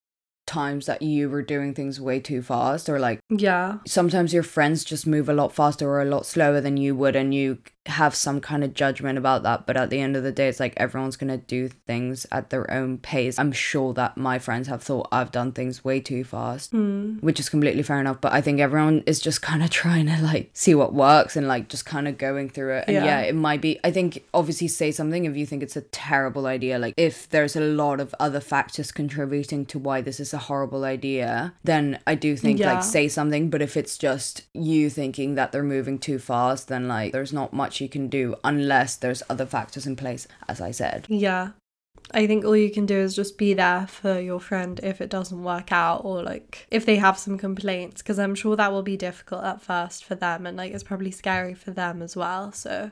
times 0.48 0.86
that 0.88 1.02
you 1.02 1.30
were 1.30 1.44
doing 1.44 1.74
things 1.74 2.02
way 2.02 2.20
too 2.20 2.42
fast 2.42 2.90
or 2.90 3.00
like 3.00 3.20
Yeah, 3.30 3.78
sometimes 3.88 4.34
your 4.34 4.44
friends 4.44 4.84
just 4.84 5.08
move 5.08 5.30
a 5.30 5.34
lot 5.34 5.54
faster 5.54 5.88
or 5.88 6.02
a 6.02 6.06
lot 6.06 6.26
slower 6.26 6.60
than 6.60 6.76
you 6.76 6.94
would 6.96 7.16
and 7.16 7.34
you 7.34 7.60
have 7.88 8.14
some 8.14 8.40
kind 8.40 8.64
of 8.64 8.76
judgment 8.76 9.18
about 9.18 9.42
that 9.42 9.66
but 9.66 9.76
at 9.76 9.90
the 9.90 10.00
end 10.00 10.16
of 10.16 10.22
the 10.22 10.32
day 10.32 10.48
it's 10.48 10.60
like 10.60 10.74
everyone's 10.78 11.16
going 11.18 11.28
to 11.32 11.38
do 11.48 11.68
things 11.68 12.28
at 12.32 12.52
their 12.52 12.70
own 12.70 12.96
pace 13.00 13.40
i'm 13.40 13.52
sure 13.52 13.92
that 13.92 14.16
my 14.16 14.38
friends 14.38 14.68
have 14.68 14.84
thought 14.84 15.08
i've 15.12 15.32
done 15.32 15.52
things 15.52 15.84
way 15.84 16.00
too 16.00 16.24
fast 16.24 16.70
Hmm. 16.72 17.16
which 17.22 17.40
is 17.40 17.50
completely 17.50 17.82
fair 17.82 18.00
enough 18.00 18.22
but 18.22 18.34
i 18.34 18.40
think 18.40 18.60
everyone 18.60 19.02
is 19.08 19.20
just 19.20 19.42
kind 19.50 19.64
of 19.64 19.72
trying 19.72 20.06
to 20.06 20.22
like 20.22 20.52
see 20.54 20.76
what 20.76 20.94
works 20.94 21.36
and 21.36 21.48
like 21.48 21.70
just 21.70 21.84
kind 21.88 22.08
of 22.08 22.20
going 22.20 22.50
through 22.50 22.76
it 22.78 22.86
and 22.88 22.94
Yeah. 22.98 23.06
yeah. 23.06 23.20
it 23.22 23.34
might 23.36 23.62
be 23.62 23.80
i 23.84 23.90
think 23.90 24.24
obviously 24.32 24.68
say 24.68 24.92
something 24.92 25.26
if 25.26 25.36
you 25.36 25.48
think 25.48 25.64
it's 25.64 25.76
a 25.76 25.82
terrible 25.82 26.46
idea 26.46 26.78
like 26.78 26.94
if 26.98 27.28
there's 27.30 27.56
a 27.56 27.62
lot 27.62 28.00
of 28.00 28.14
other 28.20 28.40
factors 28.42 28.92
contributing 28.92 29.66
to 29.66 29.80
why 29.80 30.02
this 30.02 30.20
is 30.20 30.36
a 30.36 30.38
horrible 30.38 30.84
idea 30.84 31.54
then 31.64 31.98
i 32.06 32.14
do 32.14 32.38
think 32.38 32.60
Yeah. 32.60 32.74
like 32.76 32.84
say 32.84 33.08
something 33.08 33.50
but 33.50 33.64
if 33.64 33.76
it's 33.76 33.98
just 33.98 34.44
you 34.54 34.92
thinking 34.92 35.34
that 35.34 35.52
they're 35.52 35.64
moving 35.64 35.98
too 35.98 36.20
fast 36.20 36.68
then 36.68 36.88
like 36.88 37.12
there's 37.12 37.34
not 37.34 37.54
much 37.54 37.71
you 37.80 37.88
can 37.88 38.08
do 38.08 38.36
unless 38.44 38.96
there's 38.98 39.24
other 39.30 39.46
factors 39.46 39.86
in 39.86 39.96
place 39.96 40.28
as 40.50 40.60
i 40.60 40.72
said 40.72 41.06
yeah. 41.08 41.52
I 42.14 42.28
think 42.28 42.44
all 42.44 42.58
you 42.58 42.72
can 42.72 42.86
do 42.86 42.98
is 42.98 43.16
just 43.16 43.38
be 43.38 43.54
there 43.54 43.88
for 43.88 44.20
your 44.20 44.40
friend 44.40 44.80
if 44.84 45.00
it 45.02 45.10
doesn't 45.10 45.44
work 45.44 45.72
out 45.72 46.04
or 46.04 46.24
like 46.24 46.68
if 46.70 46.86
they 46.86 46.98
have 46.98 47.18
some 47.18 47.38
complaints 47.38 48.02
because 48.02 48.20
I'm 48.20 48.36
sure 48.36 48.56
that 48.56 48.72
will 48.72 48.82
be 48.82 48.98
difficult 48.98 49.44
at 49.44 49.62
first 49.62 50.04
for 50.04 50.16
them 50.16 50.46
and 50.46 50.58
like 50.58 50.74
it's 50.74 50.84
probably 50.84 51.12
scary 51.12 51.54
for 51.54 51.72
them 51.72 52.02
as 52.02 52.16
well. 52.16 52.52
So 52.52 52.92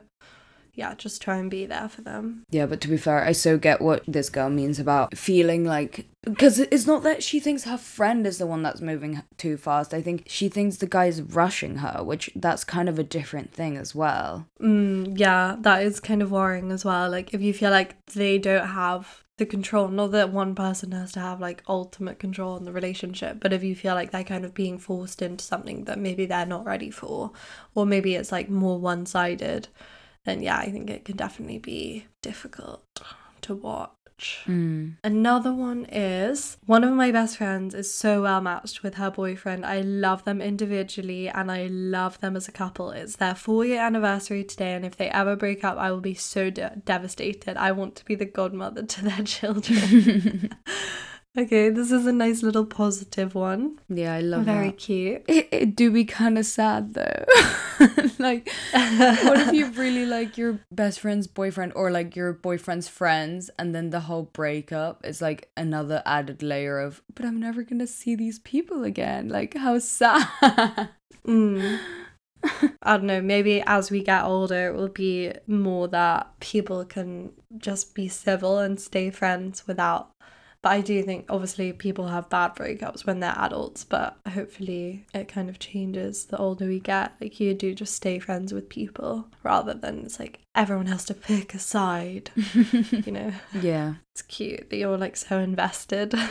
yeah, 0.74 0.94
just 0.94 1.20
try 1.20 1.36
and 1.36 1.50
be 1.50 1.66
there 1.66 1.88
for 1.88 2.02
them. 2.02 2.44
Yeah, 2.50 2.66
but 2.66 2.80
to 2.82 2.88
be 2.88 2.96
fair, 2.96 3.24
I 3.24 3.32
so 3.32 3.58
get 3.58 3.80
what 3.80 4.02
this 4.06 4.30
girl 4.30 4.50
means 4.50 4.78
about 4.78 5.16
feeling 5.16 5.64
like 5.64 6.06
because 6.22 6.58
it's 6.58 6.86
not 6.86 7.02
that 7.02 7.22
she 7.22 7.40
thinks 7.40 7.64
her 7.64 7.78
friend 7.78 8.26
is 8.26 8.38
the 8.38 8.46
one 8.46 8.62
that's 8.62 8.80
moving 8.80 9.22
too 9.38 9.56
fast. 9.56 9.94
I 9.94 10.02
think 10.02 10.24
she 10.26 10.48
thinks 10.48 10.76
the 10.76 10.86
guy's 10.86 11.22
rushing 11.22 11.76
her, 11.76 12.02
which 12.04 12.30
that's 12.36 12.62
kind 12.62 12.88
of 12.88 12.98
a 12.98 13.04
different 13.04 13.52
thing 13.52 13.76
as 13.76 13.94
well. 13.94 14.46
Mm, 14.60 15.18
yeah, 15.18 15.56
that 15.60 15.82
is 15.82 15.98
kind 15.98 16.22
of 16.22 16.30
worrying 16.30 16.70
as 16.72 16.84
well. 16.84 17.10
Like 17.10 17.32
if 17.32 17.40
you 17.40 17.54
feel 17.54 17.70
like 17.70 18.04
they 18.06 18.38
don't 18.38 18.68
have 18.68 19.24
the 19.38 19.46
control, 19.46 19.88
not 19.88 20.12
that 20.12 20.30
one 20.30 20.54
person 20.54 20.92
has 20.92 21.12
to 21.12 21.20
have 21.20 21.40
like 21.40 21.62
ultimate 21.66 22.18
control 22.18 22.58
in 22.58 22.64
the 22.64 22.72
relationship, 22.72 23.38
but 23.40 23.54
if 23.54 23.64
you 23.64 23.74
feel 23.74 23.94
like 23.94 24.10
they're 24.10 24.22
kind 24.22 24.44
of 24.44 24.52
being 24.52 24.78
forced 24.78 25.22
into 25.22 25.42
something 25.42 25.84
that 25.84 25.98
maybe 25.98 26.26
they're 26.26 26.44
not 26.44 26.66
ready 26.66 26.90
for, 26.90 27.32
or 27.74 27.86
maybe 27.86 28.14
it's 28.14 28.30
like 28.30 28.50
more 28.50 28.78
one 28.78 29.06
sided, 29.06 29.68
then 30.24 30.42
yeah, 30.42 30.58
I 30.58 30.70
think 30.70 30.90
it 30.90 31.04
can 31.04 31.16
definitely 31.16 31.58
be 31.58 32.06
difficult 32.22 32.84
to 33.42 33.54
watch. 33.54 33.90
Mm. 34.46 34.96
Another 35.02 35.54
one 35.54 35.86
is 35.86 36.58
one 36.66 36.84
of 36.84 36.92
my 36.92 37.10
best 37.10 37.38
friends 37.38 37.74
is 37.74 37.92
so 37.92 38.22
well 38.22 38.42
matched 38.42 38.82
with 38.82 38.96
her 38.96 39.10
boyfriend. 39.10 39.64
I 39.64 39.80
love 39.80 40.24
them 40.24 40.42
individually 40.42 41.28
and 41.28 41.50
I 41.50 41.68
love 41.68 42.20
them 42.20 42.36
as 42.36 42.46
a 42.46 42.52
couple. 42.52 42.90
It's 42.90 43.16
their 43.16 43.34
four 43.34 43.64
year 43.64 43.80
anniversary 43.80 44.44
today, 44.44 44.74
and 44.74 44.84
if 44.84 44.96
they 44.96 45.08
ever 45.08 45.36
break 45.36 45.64
up, 45.64 45.78
I 45.78 45.90
will 45.90 46.02
be 46.02 46.14
so 46.14 46.50
de- 46.50 46.82
devastated. 46.84 47.56
I 47.56 47.72
want 47.72 47.96
to 47.96 48.04
be 48.04 48.14
the 48.14 48.26
godmother 48.26 48.82
to 48.82 49.04
their 49.04 49.22
children. 49.24 50.54
okay, 51.38 51.70
this 51.70 51.90
is 51.90 52.06
a 52.06 52.12
nice 52.12 52.42
little 52.42 52.66
positive 52.66 53.34
one. 53.34 53.78
Yeah, 53.88 54.14
I 54.14 54.20
love 54.20 54.42
it. 54.42 54.52
Very 54.52 54.66
that. 54.68 54.78
cute. 54.78 55.24
It, 55.28 55.48
it 55.52 55.76
do 55.76 55.90
be 55.90 56.04
kind 56.04 56.38
of 56.38 56.46
sad 56.46 56.94
though. 56.94 57.24
like, 58.18 58.48
what 58.72 59.40
if 59.40 59.52
you 59.52 59.66
really 59.72 60.06
like 60.06 60.36
your 60.36 60.60
best 60.70 61.00
friend's 61.00 61.26
boyfriend 61.26 61.72
or 61.74 61.90
like 61.90 62.16
your 62.16 62.32
boyfriend's 62.32 62.88
friends, 62.88 63.50
and 63.58 63.74
then 63.74 63.90
the 63.90 64.00
whole 64.00 64.24
breakup 64.32 65.04
is 65.04 65.20
like 65.22 65.50
another 65.56 66.02
added 66.04 66.42
layer 66.42 66.80
of, 66.80 67.02
but 67.14 67.24
I'm 67.24 67.40
never 67.40 67.62
gonna 67.62 67.86
see 67.86 68.14
these 68.14 68.38
people 68.38 68.84
again. 68.84 69.28
Like, 69.28 69.54
how 69.54 69.78
sad. 69.78 70.90
Mm. 71.26 71.78
I 72.82 72.96
don't 72.96 73.04
know, 73.04 73.20
maybe 73.20 73.62
as 73.66 73.90
we 73.90 74.02
get 74.02 74.24
older, 74.24 74.68
it 74.68 74.74
will 74.74 74.88
be 74.88 75.32
more 75.46 75.86
that 75.88 76.32
people 76.40 76.84
can 76.84 77.32
just 77.58 77.94
be 77.94 78.08
civil 78.08 78.58
and 78.58 78.80
stay 78.80 79.10
friends 79.10 79.66
without. 79.66 80.10
But 80.62 80.72
I 80.72 80.80
do 80.82 81.02
think 81.02 81.26
obviously 81.28 81.72
people 81.72 82.08
have 82.08 82.28
bad 82.28 82.54
breakups 82.54 83.06
when 83.06 83.20
they're 83.20 83.34
adults, 83.38 83.84
but 83.84 84.18
hopefully 84.28 85.06
it 85.14 85.28
kind 85.28 85.48
of 85.48 85.58
changes 85.58 86.26
the 86.26 86.36
older 86.36 86.66
we 86.66 86.80
get. 86.80 87.14
Like 87.20 87.40
you 87.40 87.54
do 87.54 87.74
just 87.74 87.94
stay 87.94 88.18
friends 88.18 88.52
with 88.52 88.68
people 88.68 89.26
rather 89.42 89.72
than 89.72 90.00
it's 90.00 90.20
like 90.20 90.40
everyone 90.54 90.86
has 90.86 91.06
to 91.06 91.14
pick 91.14 91.54
a 91.54 91.58
side. 91.58 92.30
you 92.36 93.12
know, 93.12 93.32
yeah. 93.58 93.94
it's 94.12 94.22
cute 94.22 94.68
that 94.68 94.76
you're 94.76 94.98
like 94.98 95.16
so 95.16 95.38
invested. 95.38 96.14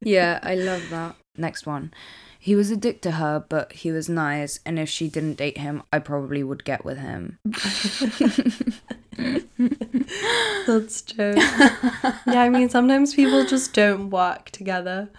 Yeah, 0.00 0.38
I 0.42 0.54
love 0.54 0.82
that. 0.90 1.16
Next 1.36 1.66
one. 1.66 1.92
He 2.38 2.54
was 2.54 2.70
a 2.70 2.76
dick 2.76 3.00
to 3.02 3.12
her, 3.12 3.44
but 3.48 3.72
he 3.72 3.90
was 3.90 4.08
nice, 4.08 4.60
and 4.66 4.78
if 4.78 4.90
she 4.90 5.08
didn't 5.08 5.36
date 5.38 5.56
him, 5.56 5.82
I 5.90 5.98
probably 5.98 6.42
would 6.42 6.62
get 6.62 6.84
with 6.84 6.98
him. 6.98 7.38
That's 10.66 11.02
true. 11.02 11.34
yeah, 11.36 12.42
I 12.42 12.48
mean, 12.48 12.68
sometimes 12.68 13.14
people 13.14 13.44
just 13.46 13.72
don't 13.74 14.10
work 14.10 14.50
together. 14.50 15.10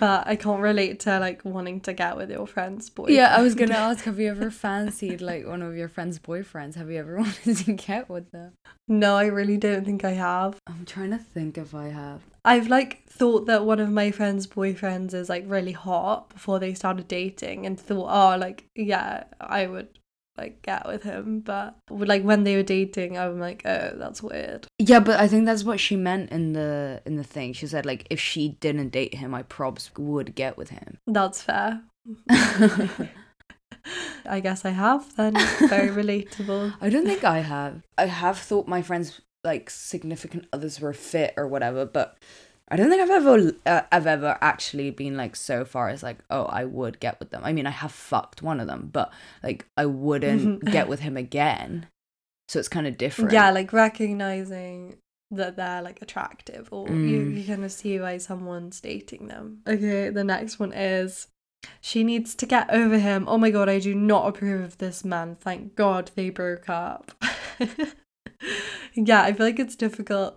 But 0.00 0.26
I 0.26 0.36
can't 0.36 0.60
relate 0.60 1.00
to 1.00 1.18
like 1.18 1.44
wanting 1.44 1.80
to 1.82 1.92
get 1.92 2.16
with 2.16 2.30
your 2.30 2.46
friend's 2.46 2.90
boyfriend. 2.90 3.16
Yeah, 3.16 3.34
I 3.36 3.42
was 3.42 3.54
gonna 3.54 3.74
ask, 3.74 4.04
have 4.04 4.18
you 4.18 4.30
ever 4.30 4.50
fancied 4.50 5.20
like 5.20 5.46
one 5.46 5.62
of 5.62 5.76
your 5.76 5.88
friend's 5.88 6.18
boyfriends? 6.18 6.74
Have 6.74 6.90
you 6.90 6.98
ever 6.98 7.16
wanted 7.18 7.56
to 7.58 7.72
get 7.72 8.08
with 8.08 8.30
them? 8.30 8.52
No, 8.88 9.16
I 9.16 9.26
really 9.26 9.56
don't 9.56 9.84
think 9.84 10.04
I 10.04 10.12
have. 10.12 10.56
I'm 10.66 10.84
trying 10.84 11.10
to 11.10 11.18
think 11.18 11.58
if 11.58 11.74
I 11.74 11.88
have. 11.88 12.22
I've 12.44 12.68
like 12.68 13.04
thought 13.08 13.46
that 13.46 13.64
one 13.64 13.80
of 13.80 13.90
my 13.90 14.10
friend's 14.10 14.46
boyfriends 14.46 15.12
is 15.14 15.28
like 15.28 15.44
really 15.46 15.72
hot 15.72 16.30
before 16.30 16.58
they 16.58 16.74
started 16.74 17.08
dating 17.08 17.66
and 17.66 17.78
thought, 17.78 18.08
oh, 18.08 18.38
like, 18.38 18.64
yeah, 18.74 19.24
I 19.40 19.66
would 19.66 19.88
like 20.38 20.62
get 20.62 20.86
with 20.86 21.02
him. 21.02 21.40
But 21.40 21.76
like 21.90 22.22
when 22.22 22.44
they 22.44 22.56
were 22.56 22.62
dating, 22.62 23.18
I'm 23.18 23.38
like, 23.38 23.62
oh, 23.64 23.92
that's 23.96 24.22
weird. 24.22 24.66
Yeah, 24.78 25.00
but 25.00 25.20
I 25.20 25.28
think 25.28 25.44
that's 25.44 25.64
what 25.64 25.80
she 25.80 25.96
meant 25.96 26.30
in 26.30 26.52
the 26.52 27.02
in 27.04 27.16
the 27.16 27.24
thing. 27.24 27.52
She 27.52 27.66
said 27.66 27.84
like 27.84 28.06
if 28.08 28.20
she 28.20 28.50
didn't 28.60 28.90
date 28.90 29.14
him, 29.14 29.34
I 29.34 29.42
probs 29.42 29.90
would 29.98 30.34
get 30.34 30.56
with 30.56 30.70
him. 30.70 30.98
That's 31.06 31.42
fair. 31.42 31.82
I 34.26 34.40
guess 34.40 34.64
I 34.64 34.70
have 34.70 35.14
then. 35.16 35.34
Very 35.68 35.88
relatable. 35.88 36.74
I 36.80 36.90
don't 36.90 37.06
think 37.06 37.24
I 37.24 37.40
have. 37.40 37.82
I 37.96 38.06
have 38.06 38.38
thought 38.38 38.68
my 38.68 38.82
friends 38.82 39.20
like 39.44 39.70
significant 39.70 40.46
others 40.52 40.80
were 40.80 40.92
fit 40.92 41.34
or 41.36 41.46
whatever, 41.46 41.86
but 41.86 42.18
I 42.70 42.76
don't 42.76 42.90
think 42.90 43.00
I've 43.02 43.10
ever 43.10 43.52
uh, 43.66 43.82
I've 43.90 44.06
ever 44.06 44.36
actually 44.40 44.90
been 44.90 45.16
like 45.16 45.36
so 45.36 45.64
far 45.64 45.88
as 45.88 46.02
like 46.02 46.18
oh 46.30 46.44
I 46.44 46.64
would 46.64 47.00
get 47.00 47.18
with 47.18 47.30
them. 47.30 47.42
I 47.44 47.52
mean 47.52 47.66
I 47.66 47.70
have 47.70 47.92
fucked 47.92 48.42
one 48.42 48.60
of 48.60 48.66
them, 48.66 48.90
but 48.92 49.12
like 49.42 49.66
I 49.76 49.86
wouldn't 49.86 50.64
get 50.70 50.88
with 50.88 51.00
him 51.00 51.16
again. 51.16 51.86
So 52.48 52.58
it's 52.58 52.68
kind 52.68 52.86
of 52.86 52.96
different. 52.98 53.32
Yeah, 53.32 53.50
like 53.50 53.72
recognizing 53.72 54.96
that 55.30 55.56
they're 55.56 55.82
like 55.82 56.00
attractive 56.00 56.68
or 56.70 56.88
you, 56.88 57.20
Mm. 57.20 57.36
you 57.38 57.44
kind 57.46 57.64
of 57.64 57.70
see 57.72 57.98
why 58.00 58.16
someone's 58.18 58.80
dating 58.80 59.28
them. 59.28 59.58
Okay, 59.66 60.08
the 60.10 60.24
next 60.24 60.58
one 60.58 60.72
is 60.72 61.28
she 61.80 62.04
needs 62.04 62.34
to 62.36 62.46
get 62.46 62.70
over 62.70 62.98
him. 62.98 63.24
Oh 63.28 63.36
my 63.36 63.50
god, 63.50 63.68
I 63.68 63.78
do 63.80 63.94
not 63.94 64.26
approve 64.28 64.62
of 64.62 64.78
this 64.78 65.04
man. 65.04 65.36
Thank 65.40 65.74
God 65.74 66.10
they 66.14 66.30
broke 66.30 66.68
up. 66.70 67.12
yeah, 68.94 69.22
I 69.22 69.32
feel 69.32 69.46
like 69.46 69.58
it's 69.58 69.76
difficult. 69.76 70.36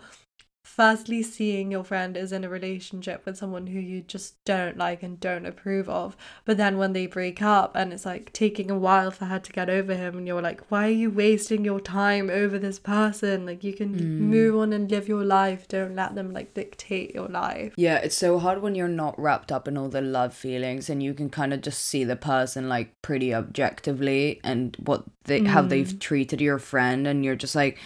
Firstly, 0.75 1.21
seeing 1.21 1.69
your 1.69 1.83
friend 1.83 2.15
is 2.15 2.31
in 2.31 2.45
a 2.45 2.49
relationship 2.49 3.25
with 3.25 3.35
someone 3.37 3.67
who 3.67 3.79
you 3.79 3.99
just 4.03 4.41
don't 4.45 4.77
like 4.77 5.03
and 5.03 5.19
don't 5.19 5.45
approve 5.45 5.89
of. 5.89 6.15
But 6.45 6.55
then 6.55 6.77
when 6.77 6.93
they 6.93 7.07
break 7.07 7.41
up 7.41 7.75
and 7.75 7.91
it's 7.91 8.05
like 8.05 8.31
taking 8.31 8.71
a 8.71 8.77
while 8.77 9.11
for 9.11 9.25
her 9.25 9.37
to 9.37 9.51
get 9.51 9.69
over 9.69 9.93
him, 9.95 10.17
and 10.17 10.25
you're 10.25 10.41
like, 10.41 10.61
why 10.71 10.87
are 10.87 10.91
you 10.91 11.11
wasting 11.11 11.65
your 11.65 11.81
time 11.81 12.29
over 12.29 12.57
this 12.57 12.79
person? 12.79 13.45
Like, 13.45 13.65
you 13.65 13.73
can 13.73 13.93
Mm. 13.93 14.19
move 14.19 14.55
on 14.55 14.71
and 14.71 14.89
live 14.89 15.09
your 15.09 15.25
life. 15.25 15.67
Don't 15.67 15.93
let 15.93 16.15
them 16.15 16.31
like 16.31 16.53
dictate 16.53 17.13
your 17.13 17.27
life. 17.27 17.73
Yeah, 17.75 17.97
it's 17.97 18.15
so 18.17 18.39
hard 18.39 18.61
when 18.61 18.73
you're 18.73 18.87
not 18.87 19.19
wrapped 19.19 19.51
up 19.51 19.67
in 19.67 19.77
all 19.77 19.89
the 19.89 19.99
love 20.01 20.33
feelings 20.33 20.89
and 20.89 21.03
you 21.03 21.13
can 21.13 21.29
kind 21.29 21.53
of 21.53 21.59
just 21.59 21.85
see 21.85 22.05
the 22.05 22.15
person 22.15 22.69
like 22.69 22.93
pretty 23.01 23.33
objectively 23.33 24.39
and 24.41 24.77
what 24.79 25.03
they 25.25 25.43
how 25.43 25.63
Mm. 25.63 25.69
they've 25.69 25.99
treated 25.99 26.39
your 26.39 26.59
friend 26.59 27.05
and 27.07 27.25
you're 27.25 27.35
just 27.35 27.55
like 27.55 27.77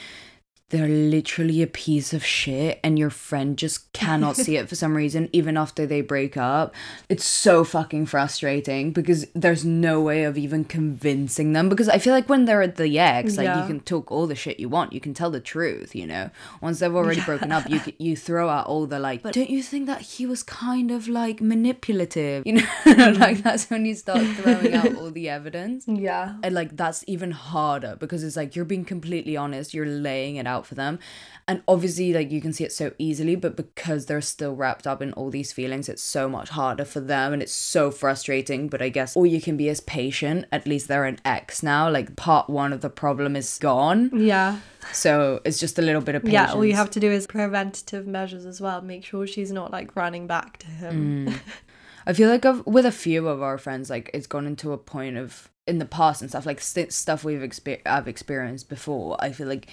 they're 0.70 0.88
literally 0.88 1.62
a 1.62 1.68
piece 1.68 2.12
of 2.12 2.26
shit 2.26 2.80
and 2.84 2.98
your 2.98 3.12
friend 3.12 3.56
just 3.56 3.94
cannot 3.94 4.36
see 4.36 4.58
it 4.58 4.68
for 4.68 4.74
some 4.76 4.96
reason 4.98 5.30
even 5.32 5.58
after 5.58 5.86
they 5.86 6.02
break 6.02 6.36
up. 6.38 6.74
It's 7.08 7.24
so 7.24 7.64
fucking 7.64 8.08
frustrating 8.08 8.92
because 8.92 9.28
there's 9.36 9.64
no 9.64 10.02
way 10.02 10.24
of 10.24 10.40
even 10.40 10.64
convincing 10.66 11.54
them 11.54 11.70
because 11.70 11.88
I 11.88 12.00
feel 12.00 12.14
like 12.14 12.28
when 12.30 12.46
they're 12.46 12.64
at 12.64 12.78
the 12.78 12.98
ex 12.98 13.38
like 13.38 13.48
you 13.48 13.68
can 13.68 13.80
talk 13.82 14.12
all 14.12 14.26
the 14.26 14.34
shit 14.36 14.60
you 14.60 14.68
want. 14.68 14.92
You 14.92 15.00
can 15.00 15.14
tell 15.14 15.30
the 15.30 15.40
truth, 15.40 15.94
you 15.96 16.08
know. 16.08 16.32
Once 16.62 16.80
they've 16.80 16.94
already 16.96 17.20
Yeah. 17.20 17.26
broken 17.26 17.52
up, 17.52 17.70
you 17.70 17.80
you 18.00 18.16
throw 18.16 18.50
out 18.50 18.66
all 18.66 18.88
the 18.88 18.98
like. 19.00 19.22
But 19.22 19.34
don't 19.36 19.50
you 19.52 19.62
think 19.62 19.86
that 19.86 20.02
he 20.02 20.26
was 20.26 20.42
kind 20.42 20.90
of 20.90 21.08
like 21.08 21.42
manipulative? 21.42 22.44
You 22.86 22.96
know, 22.96 23.12
like 23.20 23.40
that's 23.44 23.70
when 23.70 23.86
you 23.86 23.94
start 23.96 24.26
throwing 24.38 24.74
out 24.74 24.96
all 24.96 25.12
the 25.12 25.30
evidence. 25.30 25.86
Yeah. 26.06 26.36
And 26.44 26.54
like 26.56 26.76
that's 26.76 27.04
even 27.08 27.32
harder 27.32 27.96
because 28.00 28.24
it's 28.24 28.36
like 28.36 28.56
you're 28.56 28.66
being 28.66 28.86
completely 28.86 29.38
honest, 29.38 29.74
you're 29.74 29.86
laying 29.86 30.36
it 30.38 30.48
out 30.48 30.55
for 30.64 30.76
them. 30.76 31.00
And 31.48 31.62
obviously 31.68 32.14
like 32.14 32.32
you 32.32 32.42
can 32.42 32.54
see 32.54 32.64
it 32.64 32.72
so 32.72 32.92
easily, 32.98 33.36
but 33.36 33.56
because 33.56 34.06
they're 34.06 34.22
still 34.22 34.56
wrapped 34.56 34.86
up 34.86 35.02
in 35.02 35.14
all 35.14 35.30
these 35.30 35.52
feelings, 35.52 35.90
it's 35.90 36.02
so 36.02 36.30
much 36.30 36.50
harder 36.50 36.86
for 36.86 37.00
them 37.00 37.34
and 37.34 37.42
it's 37.42 37.54
so 37.54 37.90
frustrating. 37.90 38.68
But 38.68 38.82
I 38.82 38.90
guess 38.90 39.16
all 39.16 39.26
you 39.26 39.42
can 39.42 39.58
be 39.58 39.70
is 39.70 39.82
patient. 39.82 40.46
At 40.52 40.68
least 40.68 40.88
they're 40.88 41.06
an 41.06 41.20
ex 41.26 41.64
now. 41.64 41.90
Like 41.90 42.16
part 42.16 42.50
one 42.50 42.74
of 42.74 42.82
the 42.82 42.90
problem 42.90 43.36
is 43.36 43.58
gone. 43.58 44.12
Yeah. 44.14 44.60
So 44.92 45.42
it's 45.44 45.60
just 45.60 45.80
a 45.80 45.82
little 45.82 46.02
bit 46.02 46.16
of 46.16 46.22
patience. 46.24 46.50
Yeah, 46.50 46.54
all 46.54 46.66
you 46.66 46.76
have 46.76 46.92
to 46.92 47.00
do 47.00 47.12
is 47.12 47.26
preventative 47.26 48.06
measures 48.06 48.46
as 48.46 48.62
well. 48.62 48.82
Make 48.82 49.04
sure 49.04 49.26
she's 49.26 49.52
not 49.52 49.72
like 49.72 49.96
running 49.96 50.28
back 50.28 50.58
to 50.58 50.68
him. 50.68 51.28
Mm. 51.28 51.40
I 52.08 52.14
feel 52.14 52.30
like 52.30 52.46
I've, 52.46 52.66
with 52.68 52.86
a 52.86 52.92
few 52.92 53.28
of 53.28 53.42
our 53.42 53.58
friends, 53.58 53.90
like 53.90 54.12
it's 54.14 54.28
gone 54.28 54.46
into 54.46 54.72
a 54.72 54.78
point 54.78 55.18
of 55.18 55.50
in 55.68 55.80
the 55.80 55.86
past 55.86 56.22
and 56.22 56.30
stuff 56.30 56.46
like 56.46 56.62
st- 56.62 56.94
stuff 56.94 57.24
we've 57.24 57.40
exper- 57.40 57.82
I've 57.86 58.08
experienced 58.08 58.70
before. 58.70 59.18
I 59.20 59.32
feel 59.32 59.48
like 59.48 59.68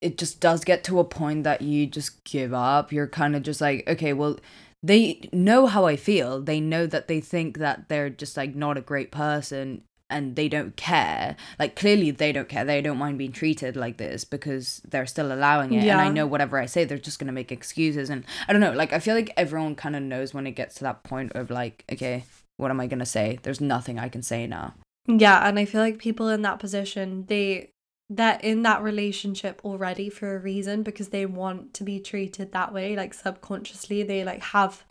it 0.00 0.18
just 0.18 0.40
does 0.40 0.64
get 0.64 0.84
to 0.84 1.00
a 1.00 1.04
point 1.04 1.44
that 1.44 1.62
you 1.62 1.86
just 1.86 2.22
give 2.24 2.54
up. 2.54 2.92
You're 2.92 3.08
kind 3.08 3.34
of 3.34 3.42
just 3.42 3.60
like, 3.60 3.88
okay, 3.88 4.12
well, 4.12 4.38
they 4.82 5.28
know 5.32 5.66
how 5.66 5.86
I 5.86 5.96
feel. 5.96 6.40
They 6.40 6.60
know 6.60 6.86
that 6.86 7.08
they 7.08 7.20
think 7.20 7.58
that 7.58 7.88
they're 7.88 8.10
just 8.10 8.36
like 8.36 8.54
not 8.54 8.78
a 8.78 8.82
great 8.82 9.10
person 9.10 9.82
and 10.10 10.36
they 10.36 10.48
don't 10.48 10.76
care. 10.76 11.36
Like 11.58 11.76
clearly 11.76 12.10
they 12.10 12.32
don't 12.32 12.48
care. 12.48 12.64
They 12.64 12.80
don't 12.80 12.96
mind 12.96 13.18
being 13.18 13.32
treated 13.32 13.76
like 13.76 13.96
this 13.98 14.24
because 14.24 14.80
they're 14.88 15.06
still 15.06 15.32
allowing 15.32 15.72
it. 15.72 15.84
And 15.84 16.00
I 16.00 16.08
know 16.08 16.26
whatever 16.26 16.58
I 16.58 16.66
say, 16.66 16.84
they're 16.84 16.98
just 16.98 17.18
gonna 17.18 17.32
make 17.32 17.52
excuses. 17.52 18.08
And 18.08 18.24
I 18.46 18.52
don't 18.52 18.62
know. 18.62 18.72
Like 18.72 18.92
I 18.92 19.00
feel 19.00 19.14
like 19.14 19.32
everyone 19.36 19.74
kind 19.74 19.96
of 19.96 20.02
knows 20.02 20.32
when 20.32 20.46
it 20.46 20.52
gets 20.52 20.76
to 20.76 20.84
that 20.84 21.02
point 21.02 21.32
of 21.32 21.50
like, 21.50 21.84
okay, 21.92 22.24
what 22.56 22.70
am 22.70 22.80
I 22.80 22.86
gonna 22.86 23.06
say? 23.06 23.38
There's 23.42 23.60
nothing 23.60 23.98
I 23.98 24.08
can 24.08 24.22
say 24.22 24.46
now. 24.46 24.74
Yeah, 25.06 25.46
and 25.48 25.58
I 25.58 25.64
feel 25.64 25.80
like 25.80 25.98
people 25.98 26.28
in 26.28 26.42
that 26.42 26.58
position, 26.58 27.24
they 27.28 27.70
they're 28.10 28.40
in 28.42 28.62
that 28.62 28.82
relationship 28.82 29.60
already 29.64 30.08
for 30.08 30.34
a 30.34 30.38
reason 30.38 30.82
because 30.82 31.08
they 31.08 31.26
want 31.26 31.74
to 31.74 31.84
be 31.84 32.00
treated 32.00 32.52
that 32.52 32.72
way 32.72 32.96
like 32.96 33.12
subconsciously 33.12 34.02
they 34.02 34.24
like 34.24 34.42
have 34.42 34.84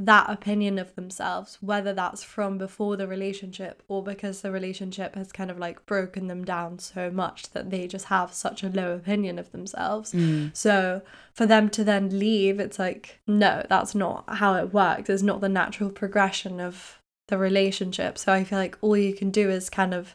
that 0.00 0.30
opinion 0.30 0.78
of 0.78 0.94
themselves 0.94 1.58
whether 1.60 1.92
that's 1.92 2.22
from 2.22 2.56
before 2.56 2.96
the 2.96 3.08
relationship 3.08 3.82
or 3.88 4.02
because 4.02 4.40
the 4.40 4.50
relationship 4.52 5.16
has 5.16 5.32
kind 5.32 5.50
of 5.50 5.58
like 5.58 5.84
broken 5.86 6.28
them 6.28 6.44
down 6.44 6.78
so 6.78 7.10
much 7.10 7.50
that 7.50 7.68
they 7.70 7.88
just 7.88 8.04
have 8.06 8.32
such 8.32 8.62
a 8.62 8.68
low 8.68 8.92
opinion 8.92 9.40
of 9.40 9.50
themselves. 9.50 10.12
Mm. 10.12 10.56
so 10.56 11.02
for 11.34 11.46
them 11.46 11.68
to 11.68 11.82
then 11.82 12.16
leave 12.16 12.60
it's 12.60 12.78
like 12.78 13.20
no 13.26 13.66
that's 13.68 13.94
not 13.94 14.24
how 14.36 14.54
it 14.54 14.72
works. 14.72 15.10
It's 15.10 15.22
not 15.22 15.40
the 15.40 15.48
natural 15.48 15.90
progression 15.90 16.60
of 16.60 17.00
the 17.26 17.36
relationship. 17.36 18.16
So 18.16 18.32
i 18.32 18.44
feel 18.44 18.58
like 18.58 18.78
all 18.80 18.96
you 18.96 19.14
can 19.14 19.30
do 19.30 19.50
is 19.50 19.68
kind 19.68 19.92
of 19.92 20.14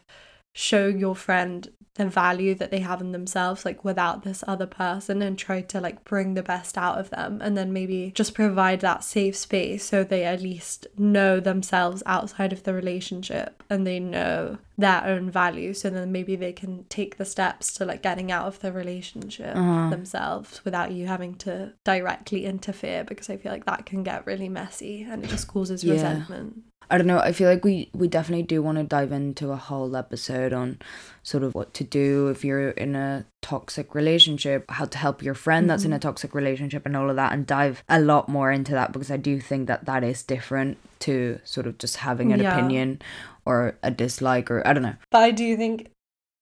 show 0.54 0.86
your 0.88 1.14
friend 1.14 1.68
the 1.96 2.06
value 2.06 2.56
that 2.56 2.72
they 2.72 2.80
have 2.80 3.00
in 3.00 3.12
themselves 3.12 3.64
like 3.64 3.84
without 3.84 4.24
this 4.24 4.42
other 4.48 4.66
person 4.66 5.22
and 5.22 5.38
try 5.38 5.60
to 5.60 5.80
like 5.80 6.02
bring 6.02 6.34
the 6.34 6.42
best 6.42 6.76
out 6.76 6.98
of 6.98 7.08
them 7.10 7.40
and 7.40 7.56
then 7.56 7.72
maybe 7.72 8.10
just 8.16 8.34
provide 8.34 8.80
that 8.80 9.04
safe 9.04 9.36
space 9.36 9.84
so 9.84 10.02
they 10.02 10.24
at 10.24 10.42
least 10.42 10.88
know 10.98 11.38
themselves 11.38 12.02
outside 12.04 12.52
of 12.52 12.64
the 12.64 12.74
relationship 12.74 13.62
and 13.70 13.86
they 13.86 14.00
know 14.00 14.58
their 14.76 15.04
own 15.06 15.30
value 15.30 15.72
so 15.72 15.88
then 15.88 16.10
maybe 16.10 16.34
they 16.34 16.52
can 16.52 16.82
take 16.88 17.16
the 17.16 17.24
steps 17.24 17.72
to 17.72 17.84
like 17.84 18.02
getting 18.02 18.32
out 18.32 18.46
of 18.48 18.58
the 18.58 18.72
relationship 18.72 19.54
Uh-huh. 19.54 19.88
themselves 19.90 20.64
without 20.64 20.90
you 20.90 21.06
having 21.06 21.36
to 21.36 21.72
directly 21.84 22.44
interfere 22.44 23.04
because 23.04 23.30
i 23.30 23.36
feel 23.36 23.52
like 23.52 23.66
that 23.66 23.86
can 23.86 24.02
get 24.02 24.26
really 24.26 24.48
messy 24.48 25.02
and 25.08 25.22
it 25.22 25.30
just 25.30 25.46
causes 25.46 25.84
Yeah. 25.84 25.92
resentment 25.92 26.62
I 26.90 26.98
don't 26.98 27.06
know. 27.06 27.18
I 27.18 27.32
feel 27.32 27.48
like 27.48 27.64
we 27.64 27.90
we 27.92 28.08
definitely 28.08 28.44
do 28.44 28.62
want 28.62 28.78
to 28.78 28.84
dive 28.84 29.12
into 29.12 29.50
a 29.50 29.56
whole 29.56 29.96
episode 29.96 30.52
on 30.52 30.78
sort 31.22 31.42
of 31.42 31.54
what 31.54 31.72
to 31.74 31.84
do 31.84 32.28
if 32.28 32.44
you're 32.44 32.70
in 32.70 32.94
a 32.94 33.24
toxic 33.42 33.94
relationship, 33.94 34.70
how 34.70 34.84
to 34.84 34.98
help 34.98 35.22
your 35.22 35.34
friend 35.34 35.68
that's 35.68 35.84
in 35.84 35.92
a 35.92 35.96
mm-hmm. 35.96 36.08
toxic 36.08 36.34
relationship, 36.34 36.84
and 36.86 36.96
all 36.96 37.10
of 37.10 37.16
that, 37.16 37.32
and 37.32 37.46
dive 37.46 37.82
a 37.88 38.00
lot 38.00 38.28
more 38.28 38.52
into 38.52 38.72
that 38.72 38.92
because 38.92 39.10
I 39.10 39.16
do 39.16 39.40
think 39.40 39.68
that 39.68 39.86
that 39.86 40.04
is 40.04 40.22
different 40.22 40.78
to 41.00 41.38
sort 41.44 41.66
of 41.66 41.78
just 41.78 41.98
having 41.98 42.32
an 42.32 42.40
Yeah. 42.40 42.56
opinion 42.56 43.00
or 43.44 43.76
a 43.82 43.90
dislike 43.90 44.50
or 44.50 44.66
I 44.66 44.72
don't 44.72 44.82
know. 44.82 44.96
But 45.10 45.22
I 45.22 45.30
do 45.30 45.56
think 45.56 45.90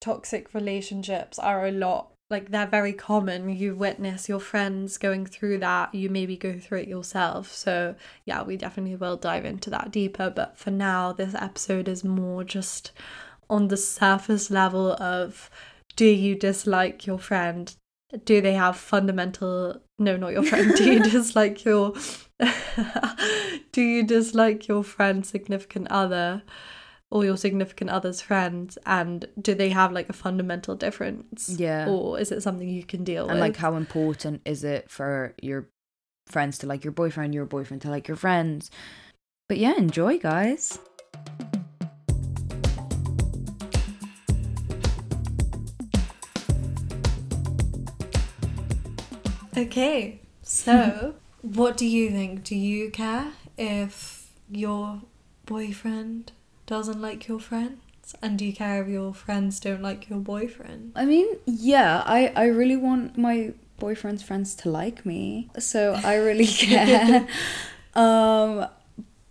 toxic 0.00 0.52
relationships 0.54 1.38
are 1.38 1.66
a 1.66 1.72
lot 1.72 2.11
like 2.32 2.50
they're 2.50 2.66
very 2.66 2.92
common. 2.92 3.48
You 3.50 3.76
witness 3.76 4.28
your 4.28 4.40
friends 4.40 4.98
going 4.98 5.26
through 5.26 5.58
that, 5.58 5.94
you 5.94 6.10
maybe 6.10 6.36
go 6.36 6.58
through 6.58 6.80
it 6.80 6.88
yourself. 6.88 7.52
So, 7.52 7.94
yeah, 8.24 8.42
we 8.42 8.56
definitely 8.56 8.96
will 8.96 9.16
dive 9.16 9.44
into 9.44 9.70
that 9.70 9.92
deeper. 9.92 10.30
But 10.30 10.58
for 10.58 10.72
now, 10.72 11.12
this 11.12 11.34
episode 11.34 11.86
is 11.86 12.02
more 12.02 12.42
just 12.42 12.90
on 13.48 13.68
the 13.68 13.76
surface 13.76 14.50
level 14.50 14.94
of 14.94 15.50
do 15.94 16.06
you 16.06 16.34
dislike 16.34 17.06
your 17.06 17.18
friend? 17.18 17.72
Do 18.24 18.40
they 18.40 18.54
have 18.54 18.76
fundamental 18.76 19.80
no, 20.02 20.16
not 20.16 20.32
your 20.32 20.42
friend. 20.42 20.74
Do 20.74 20.92
you 20.92 21.00
dislike 21.10 21.64
your 21.64 21.94
do 23.72 23.80
you 23.80 24.02
dislike 24.02 24.66
your 24.66 24.82
friend's 24.82 25.28
significant 25.28 25.88
other? 25.90 26.42
Or 27.12 27.26
your 27.26 27.36
significant 27.36 27.90
other's 27.90 28.22
friends 28.22 28.78
and 28.86 29.26
do 29.38 29.54
they 29.54 29.68
have 29.68 29.92
like 29.92 30.08
a 30.08 30.14
fundamental 30.14 30.74
difference 30.74 31.54
Yeah. 31.58 31.86
or 31.86 32.18
is 32.18 32.32
it 32.32 32.42
something 32.42 32.66
you 32.66 32.84
can 32.84 33.04
deal 33.04 33.24
with? 33.24 33.32
and 33.32 33.40
like 33.40 33.56
how 33.56 33.74
important 33.76 34.40
is 34.46 34.64
it 34.64 34.90
for 34.90 35.34
your 35.42 35.68
friends 36.26 36.56
to 36.58 36.66
like 36.66 36.84
your 36.84 36.92
boyfriend, 36.92 37.34
your 37.34 37.44
boyfriend 37.44 37.82
to 37.82 37.90
like 37.90 38.08
your 38.08 38.16
friends? 38.16 38.70
But 39.46 39.58
yeah, 39.58 39.74
enjoy, 39.76 40.18
guys. 40.18 40.78
okay 49.56 50.20
so 50.42 51.14
what 51.42 51.76
do 51.76 51.86
you 51.86 52.10
think 52.10 52.44
do 52.44 52.56
you 52.56 52.90
care 52.90 53.32
if 53.58 54.30
your 54.50 55.02
boyfriend 55.46 56.32
doesn't 56.66 57.00
like 57.00 57.28
your 57.28 57.40
friends? 57.40 57.78
And 58.20 58.38
do 58.38 58.44
you 58.44 58.52
care 58.52 58.82
if 58.82 58.88
your 58.88 59.14
friends 59.14 59.60
don't 59.60 59.82
like 59.82 60.08
your 60.08 60.18
boyfriend? 60.18 60.92
I 60.94 61.04
mean, 61.04 61.26
yeah, 61.46 62.02
I 62.04 62.32
I 62.34 62.46
really 62.46 62.76
want 62.76 63.16
my 63.16 63.52
boyfriend's 63.78 64.22
friends 64.22 64.54
to 64.56 64.70
like 64.70 65.04
me, 65.06 65.50
so 65.58 65.94
I 66.04 66.16
really 66.16 66.46
care. 66.64 67.26
um, 67.94 68.66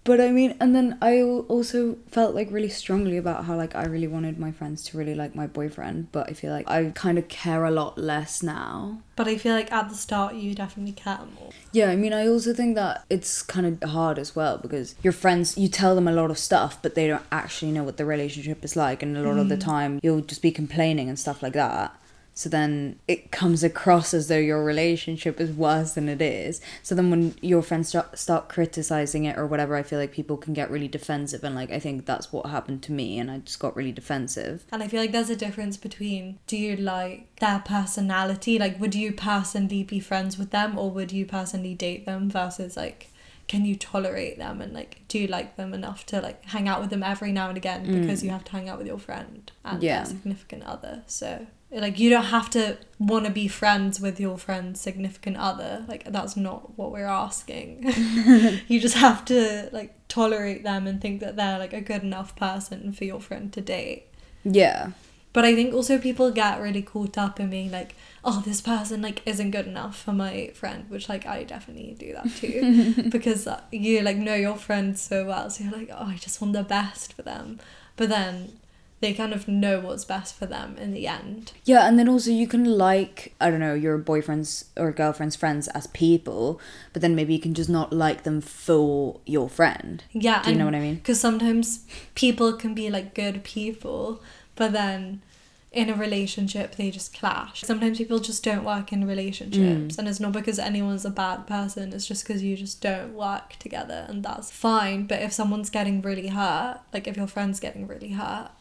but 0.03 0.19
I 0.19 0.31
mean, 0.31 0.55
and 0.59 0.75
then 0.75 0.97
I 1.01 1.21
also 1.21 1.97
felt 2.07 2.33
like 2.33 2.49
really 2.51 2.69
strongly 2.69 3.17
about 3.17 3.45
how 3.45 3.55
like 3.55 3.75
I 3.75 3.85
really 3.85 4.07
wanted 4.07 4.39
my 4.39 4.51
friends 4.51 4.83
to 4.85 4.97
really 4.97 5.13
like 5.13 5.35
my 5.35 5.45
boyfriend, 5.45 6.11
but 6.11 6.27
I 6.27 6.33
feel 6.33 6.51
like 6.51 6.67
I 6.67 6.91
kind 6.95 7.19
of 7.19 7.27
care 7.27 7.65
a 7.65 7.71
lot 7.71 7.97
less 7.97 8.41
now. 8.41 9.01
but 9.15 9.27
i 9.27 9.37
feel 9.37 9.53
like 9.53 9.71
at 9.71 9.87
the 9.89 9.95
start 9.95 10.33
you 10.33 10.55
definitely 10.55 10.93
care 10.93 11.19
more 11.39 11.51
Yeah, 11.71 11.89
I 11.89 11.95
mean, 11.95 12.13
I 12.13 12.27
also 12.27 12.53
think 12.53 12.75
that 12.75 13.05
it's 13.09 13.43
kind 13.43 13.65
of 13.67 13.89
hard 13.89 14.17
as 14.17 14.35
well 14.35 14.57
because 14.57 14.95
your 15.03 15.13
friends, 15.13 15.57
you 15.57 15.67
tell 15.67 15.93
them 15.93 16.07
a 16.07 16.11
lot 16.11 16.31
of 16.31 16.39
stuff, 16.39 16.81
but 16.81 16.95
they 16.95 17.07
don't 17.07 17.23
actually 17.31 17.71
know 17.71 17.83
what 17.83 17.97
the 17.97 18.05
relationship 18.05 18.65
is 18.65 18.75
like. 18.75 19.03
And 19.03 19.15
a 19.15 19.21
lot 19.21 19.37
of 19.37 19.49
the 19.49 19.57
mm. 19.57 19.61
time, 19.73 19.99
you'll 20.01 20.21
just 20.21 20.41
be 20.41 20.51
complaining 20.51 21.07
and 21.09 21.19
stuff 21.19 21.43
like 21.43 21.53
that. 21.53 21.95
So 22.33 22.49
then 22.49 22.99
it 23.07 23.31
comes 23.31 23.63
across 23.63 24.13
as 24.13 24.27
though 24.27 24.37
your 24.37 24.63
relationship 24.63 25.39
is 25.39 25.51
worse 25.51 25.93
than 25.93 26.07
it 26.07 26.21
is. 26.21 26.61
So 26.81 26.95
then 26.95 27.09
when 27.09 27.35
your 27.41 27.61
friends 27.61 27.89
start, 27.89 28.17
start 28.17 28.49
criticizing 28.49 29.25
it 29.25 29.37
or 29.37 29.45
whatever, 29.45 29.75
I 29.75 29.83
feel 29.83 29.99
like 29.99 30.11
people 30.11 30.37
can 30.37 30.53
get 30.53 30.71
really 30.71 30.87
defensive. 30.87 31.43
And 31.43 31.55
like, 31.55 31.71
I 31.71 31.79
think 31.79 32.05
that's 32.05 32.31
what 32.31 32.45
happened 32.45 32.83
to 32.83 32.91
me. 32.91 33.19
And 33.19 33.29
I 33.29 33.39
just 33.39 33.59
got 33.59 33.75
really 33.75 33.91
defensive. 33.91 34.63
And 34.71 34.81
I 34.81 34.87
feel 34.87 35.01
like 35.01 35.11
there's 35.11 35.29
a 35.29 35.35
difference 35.35 35.77
between 35.77 36.39
do 36.47 36.57
you 36.57 36.75
like 36.77 37.35
their 37.39 37.61
personality? 37.65 38.57
Like, 38.57 38.79
would 38.79 38.95
you 38.95 39.11
personally 39.11 39.83
be 39.83 39.99
friends 39.99 40.37
with 40.37 40.51
them 40.51 40.77
or 40.77 40.89
would 40.89 41.11
you 41.11 41.25
personally 41.25 41.73
date 41.73 42.05
them 42.05 42.29
versus 42.29 42.77
like, 42.77 43.09
can 43.47 43.65
you 43.65 43.75
tolerate 43.75 44.37
them 44.37 44.61
and 44.61 44.73
like, 44.73 45.01
do 45.09 45.19
you 45.19 45.27
like 45.27 45.57
them 45.57 45.73
enough 45.73 46.05
to 46.05 46.21
like 46.21 46.45
hang 46.45 46.69
out 46.69 46.79
with 46.79 46.89
them 46.89 47.03
every 47.03 47.33
now 47.33 47.49
and 47.49 47.57
again 47.57 47.83
because 47.83 48.21
mm. 48.21 48.23
you 48.23 48.29
have 48.29 48.45
to 48.45 48.51
hang 48.53 48.69
out 48.69 48.77
with 48.77 48.87
your 48.87 48.97
friend 48.97 49.51
and 49.65 49.83
Yeah. 49.83 50.05
significant 50.05 50.63
other? 50.63 51.03
So, 51.07 51.47
like, 51.71 51.99
you 51.99 52.09
don't 52.09 52.25
have 52.25 52.49
to 52.51 52.77
want 52.99 53.25
to 53.25 53.31
be 53.31 53.47
friends 53.47 53.99
with 53.99 54.19
your 54.19 54.37
friend's 54.37 54.81
significant 54.81 55.37
other. 55.37 55.85
Like, 55.87 56.11
that's 56.11 56.35
not 56.35 56.77
what 56.77 56.91
we're 56.91 57.05
asking. 57.05 57.83
you 58.67 58.79
just 58.79 58.97
have 58.97 59.23
to 59.25 59.69
like 59.71 59.95
tolerate 60.07 60.63
them 60.63 60.85
and 60.85 61.01
think 61.01 61.21
that 61.21 61.37
they're 61.37 61.57
like 61.57 61.73
a 61.73 61.81
good 61.81 62.03
enough 62.03 62.35
person 62.35 62.91
for 62.91 63.05
your 63.05 63.21
friend 63.21 63.53
to 63.53 63.61
date. 63.61 64.07
Yeah. 64.43 64.91
But 65.33 65.45
I 65.45 65.55
think 65.55 65.73
also 65.73 65.97
people 65.97 66.29
get 66.31 66.61
really 66.61 66.81
caught 66.81 67.17
up 67.17 67.39
in 67.39 67.49
being 67.49 67.71
like, 67.71 67.95
oh, 68.23 68.41
this 68.45 68.59
person 68.59 69.01
like 69.01 69.25
isn't 69.25 69.51
good 69.51 69.65
enough 69.65 69.97
for 69.97 70.11
my 70.11 70.51
friend, 70.53 70.85
which 70.89 71.07
like 71.07 71.25
I 71.25 71.43
definitely 71.43 71.95
do 71.97 72.13
that 72.13 72.35
too, 72.35 73.03
because 73.09 73.47
uh, 73.47 73.61
you 73.71 74.01
like 74.01 74.17
know 74.17 74.35
your 74.35 74.57
friend 74.57 74.97
so 74.99 75.25
well, 75.25 75.49
so 75.49 75.63
you're 75.63 75.73
like, 75.73 75.89
oh, 75.91 76.07
I 76.07 76.17
just 76.17 76.41
want 76.41 76.53
the 76.53 76.63
best 76.63 77.13
for 77.13 77.21
them, 77.21 77.59
but 77.95 78.09
then 78.09 78.59
they 79.01 79.13
kind 79.13 79.33
of 79.33 79.47
know 79.47 79.79
what's 79.79 80.05
best 80.05 80.35
for 80.35 80.45
them 80.45 80.77
in 80.77 80.93
the 80.93 81.07
end. 81.07 81.51
Yeah, 81.65 81.87
and 81.87 81.97
then 81.97 82.07
also 82.07 82.29
you 82.29 82.47
can 82.47 82.63
like, 82.63 83.33
I 83.41 83.49
don't 83.49 83.59
know, 83.59 83.73
your 83.73 83.97
boyfriend's 83.97 84.65
or 84.77 84.91
girlfriend's 84.91 85.35
friends 85.35 85.67
as 85.69 85.87
people, 85.87 86.61
but 86.93 87.01
then 87.01 87.15
maybe 87.15 87.33
you 87.33 87.39
can 87.39 87.55
just 87.55 87.69
not 87.69 87.91
like 87.91 88.23
them 88.23 88.41
for 88.41 89.19
your 89.25 89.49
friend. 89.49 90.03
Yeah, 90.11 90.43
Do 90.43 90.51
you 90.51 90.57
know 90.57 90.65
what 90.65 90.75
I 90.75 90.79
mean? 90.79 90.95
Because 90.95 91.19
sometimes 91.19 91.85
people 92.13 92.53
can 92.53 92.75
be 92.75 92.91
like 92.91 93.15
good 93.15 93.43
people, 93.43 94.21
but 94.55 94.71
then 94.71 95.23
in 95.71 95.89
a 95.89 95.95
relationship 95.95 96.75
they 96.75 96.91
just 96.91 97.17
clash. 97.17 97.61
Sometimes 97.61 97.97
people 97.97 98.19
just 98.19 98.43
don't 98.43 98.63
work 98.63 98.93
in 98.93 99.07
relationships, 99.07 99.95
mm. 99.95 99.97
and 99.97 100.07
it's 100.07 100.19
not 100.19 100.33
because 100.33 100.59
anyone's 100.59 101.05
a 101.05 101.09
bad 101.09 101.47
person. 101.47 101.91
It's 101.91 102.05
just 102.05 102.27
because 102.27 102.43
you 102.43 102.55
just 102.55 102.81
don't 102.81 103.15
work 103.15 103.55
together, 103.57 104.05
and 104.07 104.23
that's 104.23 104.51
fine. 104.51 105.07
But 105.07 105.23
if 105.23 105.33
someone's 105.33 105.71
getting 105.71 106.03
really 106.03 106.27
hurt, 106.27 106.81
like 106.93 107.07
if 107.07 107.17
your 107.17 107.25
friend's 107.25 107.59
getting 107.59 107.87
really 107.87 108.11
hurt 108.11 108.51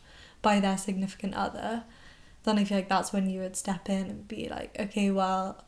by 0.42 0.60
their 0.60 0.78
significant 0.78 1.34
other, 1.34 1.84
then 2.44 2.58
I 2.58 2.64
feel 2.64 2.78
like 2.78 2.88
that's 2.88 3.12
when 3.12 3.28
you 3.28 3.40
would 3.40 3.56
step 3.56 3.88
in 3.88 4.06
and 4.06 4.28
be 4.28 4.48
like, 4.48 4.76
okay, 4.78 5.10
well, 5.10 5.62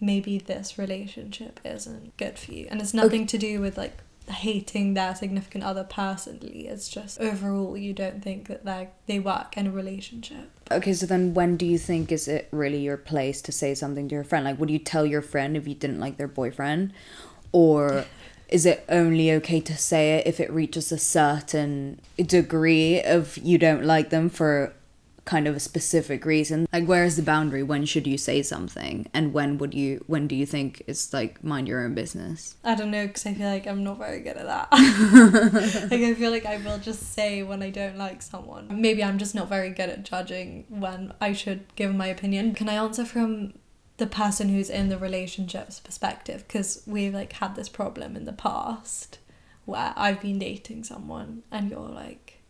maybe 0.00 0.38
this 0.38 0.78
relationship 0.78 1.60
isn't 1.64 2.16
good 2.16 2.38
for 2.38 2.52
you. 2.52 2.66
And 2.70 2.80
it's 2.80 2.94
nothing 2.94 3.26
to 3.28 3.38
do 3.38 3.60
with 3.60 3.76
like 3.76 3.98
hating 4.28 4.94
their 4.94 5.14
significant 5.14 5.64
other 5.64 5.84
personally. 5.84 6.66
It's 6.68 6.88
just 6.88 7.20
overall 7.20 7.76
you 7.76 7.92
don't 7.92 8.22
think 8.22 8.48
that 8.48 8.64
they 8.64 8.88
they 9.06 9.18
work 9.18 9.56
in 9.56 9.66
a 9.66 9.70
relationship. 9.70 10.50
Okay, 10.70 10.92
so 10.92 11.06
then 11.06 11.34
when 11.34 11.56
do 11.56 11.66
you 11.66 11.78
think 11.78 12.12
is 12.12 12.28
it 12.28 12.48
really 12.50 12.78
your 12.78 12.96
place 12.96 13.42
to 13.42 13.52
say 13.52 13.74
something 13.74 14.08
to 14.08 14.14
your 14.14 14.24
friend? 14.24 14.44
Like, 14.44 14.58
would 14.58 14.70
you 14.70 14.78
tell 14.78 15.04
your 15.06 15.22
friend 15.22 15.56
if 15.56 15.66
you 15.66 15.74
didn't 15.74 16.00
like 16.00 16.16
their 16.16 16.28
boyfriend? 16.28 16.92
Or 17.52 18.06
is 18.52 18.66
it 18.66 18.84
only 18.88 19.32
okay 19.32 19.60
to 19.60 19.76
say 19.76 20.18
it 20.18 20.26
if 20.26 20.38
it 20.38 20.50
reaches 20.52 20.92
a 20.92 20.98
certain 20.98 22.00
degree 22.18 23.02
of 23.02 23.38
you 23.38 23.56
don't 23.56 23.84
like 23.84 24.10
them 24.10 24.28
for 24.28 24.74
kind 25.24 25.46
of 25.46 25.56
a 25.56 25.60
specific 25.60 26.24
reason. 26.24 26.66
Like 26.72 26.86
where 26.86 27.04
is 27.04 27.16
the 27.16 27.22
boundary? 27.22 27.62
When 27.62 27.84
should 27.84 28.06
you 28.06 28.18
say 28.18 28.42
something? 28.42 29.08
And 29.14 29.32
when 29.32 29.58
would 29.58 29.72
you 29.72 30.04
when 30.06 30.26
do 30.26 30.34
you 30.34 30.46
think 30.46 30.82
it's 30.86 31.12
like 31.12 31.42
mind 31.42 31.68
your 31.68 31.84
own 31.84 31.94
business? 31.94 32.56
I 32.64 32.74
don't 32.74 32.90
know 32.90 33.06
because 33.06 33.24
I 33.26 33.34
feel 33.34 33.48
like 33.48 33.66
I'm 33.66 33.84
not 33.84 33.98
very 33.98 34.20
good 34.20 34.36
at 34.36 34.46
that. 34.46 34.68
like 35.90 36.00
I 36.00 36.14
feel 36.14 36.30
like 36.30 36.46
I 36.46 36.58
will 36.58 36.78
just 36.78 37.14
say 37.14 37.42
when 37.42 37.62
I 37.62 37.70
don't 37.70 37.96
like 37.96 38.20
someone. 38.20 38.68
Maybe 38.70 39.02
I'm 39.02 39.18
just 39.18 39.34
not 39.34 39.48
very 39.48 39.70
good 39.70 39.88
at 39.88 40.04
judging 40.04 40.66
when 40.68 41.14
I 41.20 41.32
should 41.32 41.64
give 41.76 41.94
my 41.94 42.08
opinion. 42.08 42.54
Can 42.54 42.68
I 42.68 42.74
answer 42.74 43.04
from 43.04 43.54
the 44.02 44.06
person 44.08 44.48
who's 44.48 44.68
in 44.68 44.88
the 44.88 44.98
relationship's 44.98 45.78
perspective? 45.78 46.42
Because 46.48 46.82
we've 46.88 47.14
like 47.14 47.34
had 47.34 47.54
this 47.54 47.68
problem 47.68 48.16
in 48.16 48.24
the 48.24 48.32
past 48.32 49.20
where 49.64 49.94
I've 49.96 50.20
been 50.20 50.40
dating 50.40 50.82
someone 50.82 51.44
and 51.52 51.70
you're 51.70 51.88
like, 51.88 52.40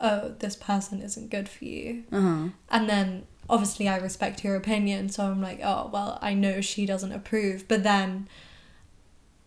oh, 0.00 0.34
this 0.40 0.56
person 0.56 1.00
isn't 1.00 1.30
good 1.30 1.48
for 1.48 1.64
you. 1.64 2.02
Uh-huh. 2.10 2.48
And 2.72 2.90
then 2.90 3.28
obviously 3.48 3.88
I 3.88 3.98
respect 3.98 4.42
your 4.42 4.56
opinion, 4.56 5.10
so 5.10 5.26
I'm 5.26 5.40
like, 5.40 5.60
oh, 5.62 5.90
well, 5.92 6.18
I 6.20 6.34
know 6.34 6.60
she 6.60 6.86
doesn't 6.86 7.12
approve. 7.12 7.68
But 7.68 7.84
then 7.84 8.28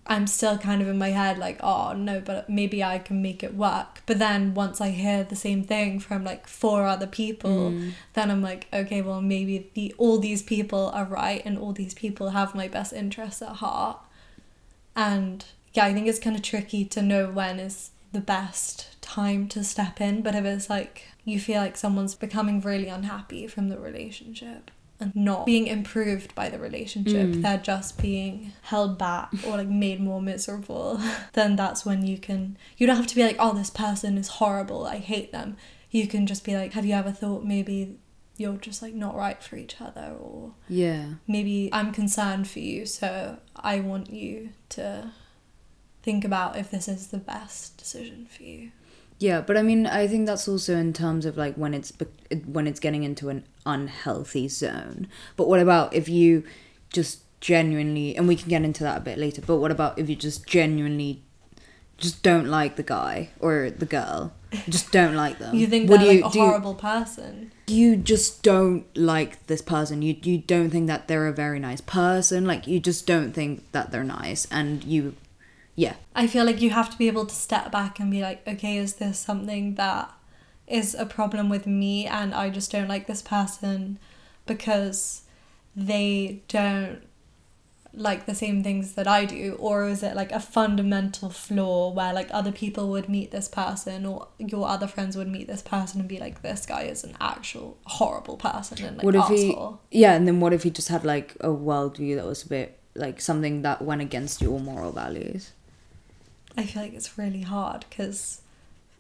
I'm 0.07 0.25
still 0.27 0.57
kind 0.57 0.81
of 0.81 0.87
in 0.87 0.97
my 0.97 1.09
head 1.09 1.37
like, 1.37 1.57
oh, 1.61 1.93
no, 1.93 2.19
but 2.21 2.49
maybe 2.49 2.83
I 2.83 2.97
can 2.97 3.21
make 3.21 3.43
it 3.43 3.53
work. 3.53 4.01
But 4.07 4.17
then 4.19 4.53
once 4.55 4.81
I 4.81 4.89
hear 4.89 5.23
the 5.23 5.35
same 5.35 5.63
thing 5.63 5.99
from 5.99 6.23
like 6.23 6.47
four 6.47 6.85
other 6.85 7.07
people, 7.07 7.71
Mm. 7.71 7.91
then 8.13 8.31
I'm 8.31 8.41
like, 8.41 8.67
okay, 8.73 9.01
well, 9.03 9.21
maybe 9.21 9.69
the 9.75 9.93
all 9.99 10.17
these 10.17 10.41
people 10.41 10.89
are 10.93 11.05
right 11.05 11.41
and 11.45 11.57
all 11.57 11.71
these 11.71 11.93
people 11.93 12.31
have 12.31 12.55
my 12.55 12.67
best 12.67 12.93
interests 12.93 13.41
at 13.43 13.57
heart. 13.57 13.99
And 14.95 15.45
yeah, 15.73 15.85
I 15.85 15.93
think 15.93 16.07
it's 16.07 16.19
kind 16.19 16.35
of 16.35 16.41
tricky 16.41 16.83
to 16.85 17.01
know 17.01 17.29
when 17.29 17.59
is 17.59 17.91
the 18.11 18.19
best 18.21 18.99
time 19.01 19.47
to 19.49 19.63
step 19.63 20.01
in. 20.01 20.21
But 20.21 20.35
if 20.35 20.43
it's 20.45 20.69
like 20.69 21.03
you 21.23 21.39
feel 21.39 21.61
like 21.61 21.77
someone's 21.77 22.15
becoming 22.15 22.59
really 22.59 22.87
unhappy 22.87 23.47
from 23.47 23.69
the 23.69 23.77
relationship 23.79 24.71
and 25.01 25.15
not 25.15 25.45
being 25.45 25.67
improved 25.67 26.33
by 26.35 26.47
the 26.49 26.59
relationship, 26.59 27.27
Mm. 27.29 27.41
they're 27.41 27.57
just 27.57 28.01
being 28.01 28.53
held 28.61 28.97
back 28.97 29.29
or 29.45 29.57
like 29.57 29.67
made 29.67 29.99
more 29.99 30.21
miserable, 30.21 31.01
then 31.33 31.55
that's 31.55 31.85
when 31.85 32.05
you 32.05 32.17
can, 32.17 32.57
you 32.77 32.87
don't 32.87 32.95
have 32.97 33.07
to 33.07 33.15
be 33.15 33.23
like, 33.23 33.35
oh, 33.39 33.53
this 33.53 33.69
person 33.69 34.17
is 34.17 34.27
horrible, 34.27 34.85
I 34.85 34.97
hate 34.97 35.31
them. 35.31 35.57
You 35.89 36.07
can 36.07 36.25
just 36.27 36.45
be 36.45 36.55
like, 36.55 36.71
have 36.73 36.85
you 36.85 36.93
ever 36.93 37.11
thought 37.11 37.43
maybe 37.43 37.97
you're 38.37 38.55
just 38.57 38.81
like 38.81 38.93
not 38.93 39.15
right 39.15 39.43
for 39.43 39.55
each 39.57 39.81
other 39.81 40.15
or 40.19 40.53
Yeah. 40.69 41.15
maybe 41.27 41.69
I'm 41.73 41.91
concerned 41.91 42.47
for 42.47 42.59
you, 42.59 42.85
so 42.85 43.37
I 43.55 43.79
want 43.81 44.09
you 44.11 44.49
to 44.69 45.11
think 46.01 46.23
about 46.25 46.57
if 46.57 46.71
this 46.71 46.87
is 46.87 47.07
the 47.07 47.17
best 47.17 47.77
decision 47.77 48.25
for 48.35 48.43
you. 48.43 48.71
Yeah, 49.21 49.41
but 49.41 49.55
I 49.55 49.62
mean, 49.62 49.86
I 49.86 50.07
think 50.07 50.25
that's 50.25 50.47
also 50.47 50.75
in 50.75 50.93
terms 50.93 51.25
of 51.27 51.38
like 51.38 51.53
when 51.55 51.75
it's 51.75 51.93
when 52.45 52.65
it's 52.65 52.79
getting 52.79 53.03
into 53.03 53.29
an 53.29 53.43
unhealthy 53.67 54.47
zone. 54.47 55.07
But 55.38 55.47
what 55.47 55.60
about 55.60 55.93
if 55.93 56.10
you 56.10 56.43
just 56.91 57.19
genuinely, 57.39 58.15
and 58.17 58.27
we 58.27 58.36
can 58.36 58.49
get 58.49 58.63
into 58.63 58.84
that 58.84 58.97
a 58.97 59.01
bit 59.01 59.17
later. 59.19 59.41
But 59.45 59.57
what 59.57 59.69
about 59.71 59.99
if 59.99 60.10
you 60.10 60.15
just 60.15 60.47
genuinely 60.47 61.21
just 61.97 62.23
don't 62.23 62.47
like 62.47 62.77
the 62.77 62.84
guy 62.84 63.29
or 63.39 63.69
the 63.69 63.86
girl, 63.86 64.34
just 64.69 64.91
don't 64.91 65.15
like 65.15 65.38
them? 65.38 65.53
You 65.55 65.67
think 65.67 65.88
Would 65.91 66.01
they're 66.01 66.13
you- 66.13 66.21
like 66.23 66.31
a 66.31 66.34
do 66.34 66.39
you- 66.39 66.45
horrible 66.45 66.73
person. 66.75 67.51
you 67.67 67.95
just 67.97 68.41
don't 68.43 68.86
like 68.97 69.45
this 69.47 69.62
person 69.62 70.01
you 70.01 70.13
you 70.23 70.38
don't 70.39 70.69
think 70.71 70.88
that 70.88 71.07
they're 71.07 71.27
a 71.27 71.31
very 71.31 71.57
nice 71.60 71.79
person 71.79 72.43
like 72.45 72.67
you 72.67 72.81
just 72.81 73.07
don't 73.07 73.31
think 73.31 73.63
that 73.71 73.91
they're 73.91 74.03
nice 74.03 74.45
and 74.51 74.84
you 74.84 75.15
yeah. 75.82 75.96
I 76.13 76.28
feel 76.28 76.46
like 76.46 76.62
you 76.62 76.70
have 76.70 76.91
to 76.91 76.98
be 76.98 77.08
able 77.08 77.26
to 77.26 77.34
step 77.34 77.72
back 77.72 78.00
and 78.00 78.12
be 78.12 78.22
like, 78.22 78.48
okay, 78.48 78.78
is 78.78 78.96
this 78.96 79.17
something 79.17 79.74
that 79.76 80.13
is 80.67 80.94
a 80.94 81.08
problem 81.08 81.50
with 81.50 81.65
me 81.65 82.06
and 82.06 82.36
I 82.36 82.52
just 82.52 82.72
don't 82.72 82.88
like 82.88 83.08
this 83.08 83.24
person 83.24 83.98
because 84.46 85.24
they 85.76 86.44
don't 86.48 87.02
like 87.96 88.28
the 88.28 88.36
same 88.36 88.62
things 88.62 88.94
that 88.94 89.08
I 89.08 89.26
do? 89.26 89.58
Or 89.60 89.89
is 89.89 90.04
it 90.04 90.15
like 90.15 90.32
a 90.32 90.39
fundamental 90.39 91.32
flaw 91.32 91.89
where 91.91 92.13
like 92.13 92.30
other 92.30 92.52
people 92.52 92.89
would 92.91 93.10
meet 93.10 93.32
this 93.32 93.48
person 93.48 94.06
or 94.06 94.28
your 94.38 94.67
other 94.67 94.86
friends 94.86 95.17
would 95.17 95.30
meet 95.30 95.48
this 95.48 95.63
person 95.63 96.02
and 96.02 96.08
be 96.08 96.20
like 96.20 96.44
this 96.44 96.63
guy 96.67 96.84
is 96.84 97.04
an 97.04 97.17
actual 97.20 97.80
horrible 97.86 98.38
person 98.38 98.86
and 98.86 98.98
like 98.98 99.04
what 99.04 99.15
if 99.15 99.26
he 99.30 99.50
asshole. 99.50 99.82
yeah 99.89 100.13
and 100.13 100.28
then 100.28 100.39
what 100.39 100.54
if 100.54 100.62
he 100.62 100.70
just 100.70 100.89
had 100.89 101.04
like 101.04 101.36
a 101.41 101.48
worldview 101.48 102.15
that 102.15 102.26
was 102.26 102.44
a 102.44 102.48
bit 102.48 102.80
like 102.94 103.20
something 103.20 103.62
that 103.63 103.82
went 103.82 104.02
against 104.02 104.41
your 104.41 104.60
moral 104.60 104.91
values 104.91 105.54
I 106.57 106.65
feel 106.65 106.83
like 106.83 106.93
it's 106.93 107.17
really 107.17 107.41
hard 107.41 107.85
because 107.89 108.41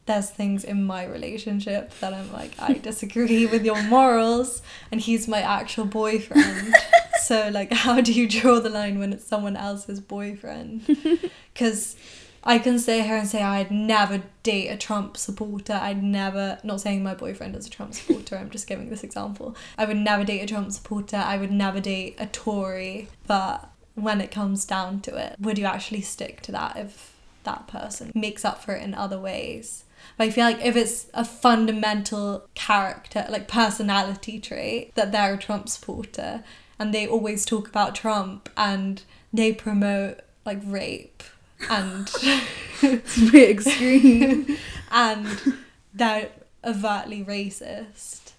there's 0.05 0.29
things 0.29 0.63
in 0.63 0.83
my 0.83 1.05
relationship 1.05 1.97
that 1.99 2.13
I'm 2.13 2.31
like, 2.33 2.51
I 2.59 2.73
disagree 2.89 3.45
with 3.45 3.63
your 3.63 3.81
morals, 3.83 4.61
and 4.91 4.99
he's 4.99 5.27
my 5.27 5.41
actual 5.41 5.85
boyfriend. 5.85 6.75
so, 7.21 7.49
like, 7.49 7.71
how 7.71 8.01
do 8.01 8.11
you 8.13 8.27
draw 8.27 8.59
the 8.59 8.69
line 8.69 8.99
when 8.99 9.13
it's 9.13 9.25
someone 9.25 9.55
else's 9.55 9.99
boyfriend? 9.99 10.97
Because 11.53 11.97
I 12.45 12.59
can 12.59 12.79
sit 12.79 13.05
here 13.05 13.17
and 13.17 13.27
say 13.27 13.43
I'd 13.43 13.71
never 13.71 14.23
date 14.41 14.69
a 14.69 14.77
Trump 14.77 15.17
supporter. 15.17 15.73
I'd 15.73 16.01
never, 16.01 16.59
not 16.63 16.79
saying 16.79 17.03
my 17.03 17.13
boyfriend 17.13 17.57
is 17.57 17.67
a 17.67 17.69
Trump 17.69 17.93
supporter, 17.93 18.37
I'm 18.37 18.49
just 18.49 18.67
giving 18.67 18.89
this 18.89 19.03
example. 19.03 19.53
I 19.77 19.83
would 19.83 19.97
never 19.97 20.23
date 20.23 20.39
a 20.39 20.45
Trump 20.45 20.71
supporter. 20.71 21.17
I 21.17 21.35
would 21.35 21.51
never 21.51 21.81
date 21.81 22.15
a 22.17 22.25
Tory. 22.25 23.09
But 23.27 23.69
when 23.95 24.21
it 24.21 24.31
comes 24.31 24.63
down 24.63 25.01
to 25.01 25.17
it, 25.17 25.35
would 25.41 25.57
you 25.57 25.65
actually 25.65 26.01
stick 26.01 26.39
to 26.43 26.53
that 26.53 26.77
if 26.77 27.10
that 27.43 27.67
person 27.67 28.11
makes 28.13 28.45
up 28.45 28.63
for 28.63 28.73
it 28.75 28.83
in 28.83 28.93
other 28.93 29.19
ways? 29.19 29.83
But 30.17 30.25
I 30.25 30.29
feel 30.31 30.45
like 30.45 30.63
if 30.63 30.75
it's 30.75 31.07
a 31.13 31.25
fundamental 31.25 32.47
character, 32.53 33.25
like 33.29 33.47
personality 33.47 34.39
trait, 34.39 34.93
that 34.95 35.11
they're 35.11 35.35
a 35.35 35.37
Trump 35.37 35.69
supporter 35.69 36.43
and 36.79 36.93
they 36.93 37.07
always 37.07 37.45
talk 37.45 37.67
about 37.67 37.95
Trump 37.95 38.49
and 38.57 39.03
they 39.31 39.53
promote 39.53 40.19
like 40.45 40.59
rape 40.63 41.23
and 41.69 42.11
it's 42.81 43.31
bit 43.31 43.49
extreme. 43.49 44.57
and 44.91 45.55
they're 45.93 46.29
overtly 46.63 47.23
racist 47.23 48.31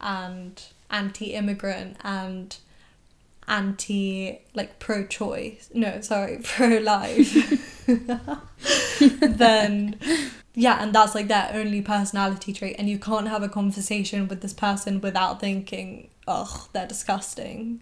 and 0.00 0.62
anti-immigrant 0.90 1.96
and 2.02 2.56
anti 3.48 4.40
like 4.54 4.78
pro-choice. 4.78 5.70
No 5.74 6.00
sorry 6.00 6.40
pro-life 6.42 7.34
then 9.20 9.98
yeah 10.54 10.82
and 10.82 10.94
that's 10.94 11.14
like 11.14 11.28
their 11.28 11.50
only 11.54 11.80
personality 11.82 12.52
trait 12.52 12.76
and 12.78 12.88
you 12.88 12.98
can't 12.98 13.28
have 13.28 13.42
a 13.42 13.48
conversation 13.48 14.28
with 14.28 14.40
this 14.40 14.52
person 14.52 15.00
without 15.00 15.40
thinking 15.40 16.08
ugh 16.26 16.68
they're 16.72 16.86
disgusting 16.86 17.80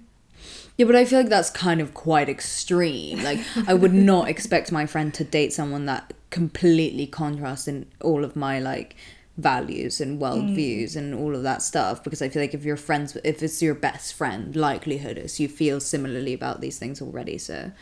Yeah, 0.77 0.87
but 0.87 0.97
I 0.97 1.05
feel 1.05 1.19
like 1.21 1.29
that's 1.29 1.51
kind 1.51 1.81
of 1.81 1.93
quite 1.93 2.29
extreme. 2.29 3.23
Like, 3.23 3.41
I 3.67 3.75
would 3.75 3.93
not 4.13 4.29
expect 4.29 4.73
my 4.73 4.87
friend 4.87 5.13
to 5.15 5.25
date 5.25 5.53
someone 5.53 5.85
that 5.87 6.15
completely 6.31 7.07
contrasts 7.07 7.69
in 7.69 7.87
all 8.01 8.25
of 8.25 8.37
my 8.37 8.61
like 8.61 8.97
values 9.37 10.01
and 10.01 10.21
worldviews 10.21 10.93
mm. 10.93 10.97
and 10.97 11.15
all 11.15 11.35
of 11.35 11.43
that 11.43 11.63
stuff. 11.63 12.03
Because 12.03 12.23
I 12.23 12.29
feel 12.29 12.43
like 12.43 12.55
if 12.55 12.65
you're 12.65 12.77
friends, 12.77 13.17
if 13.25 13.43
it's 13.43 13.61
your 13.61 13.75
best 13.75 14.15
friend, 14.15 14.55
likelihood 14.57 15.19
is 15.19 15.41
you 15.41 15.49
feel 15.49 15.81
similarly 15.81 16.33
about 16.33 16.61
these 16.61 16.79
things 16.79 17.03
already. 17.03 17.39
So, 17.39 17.73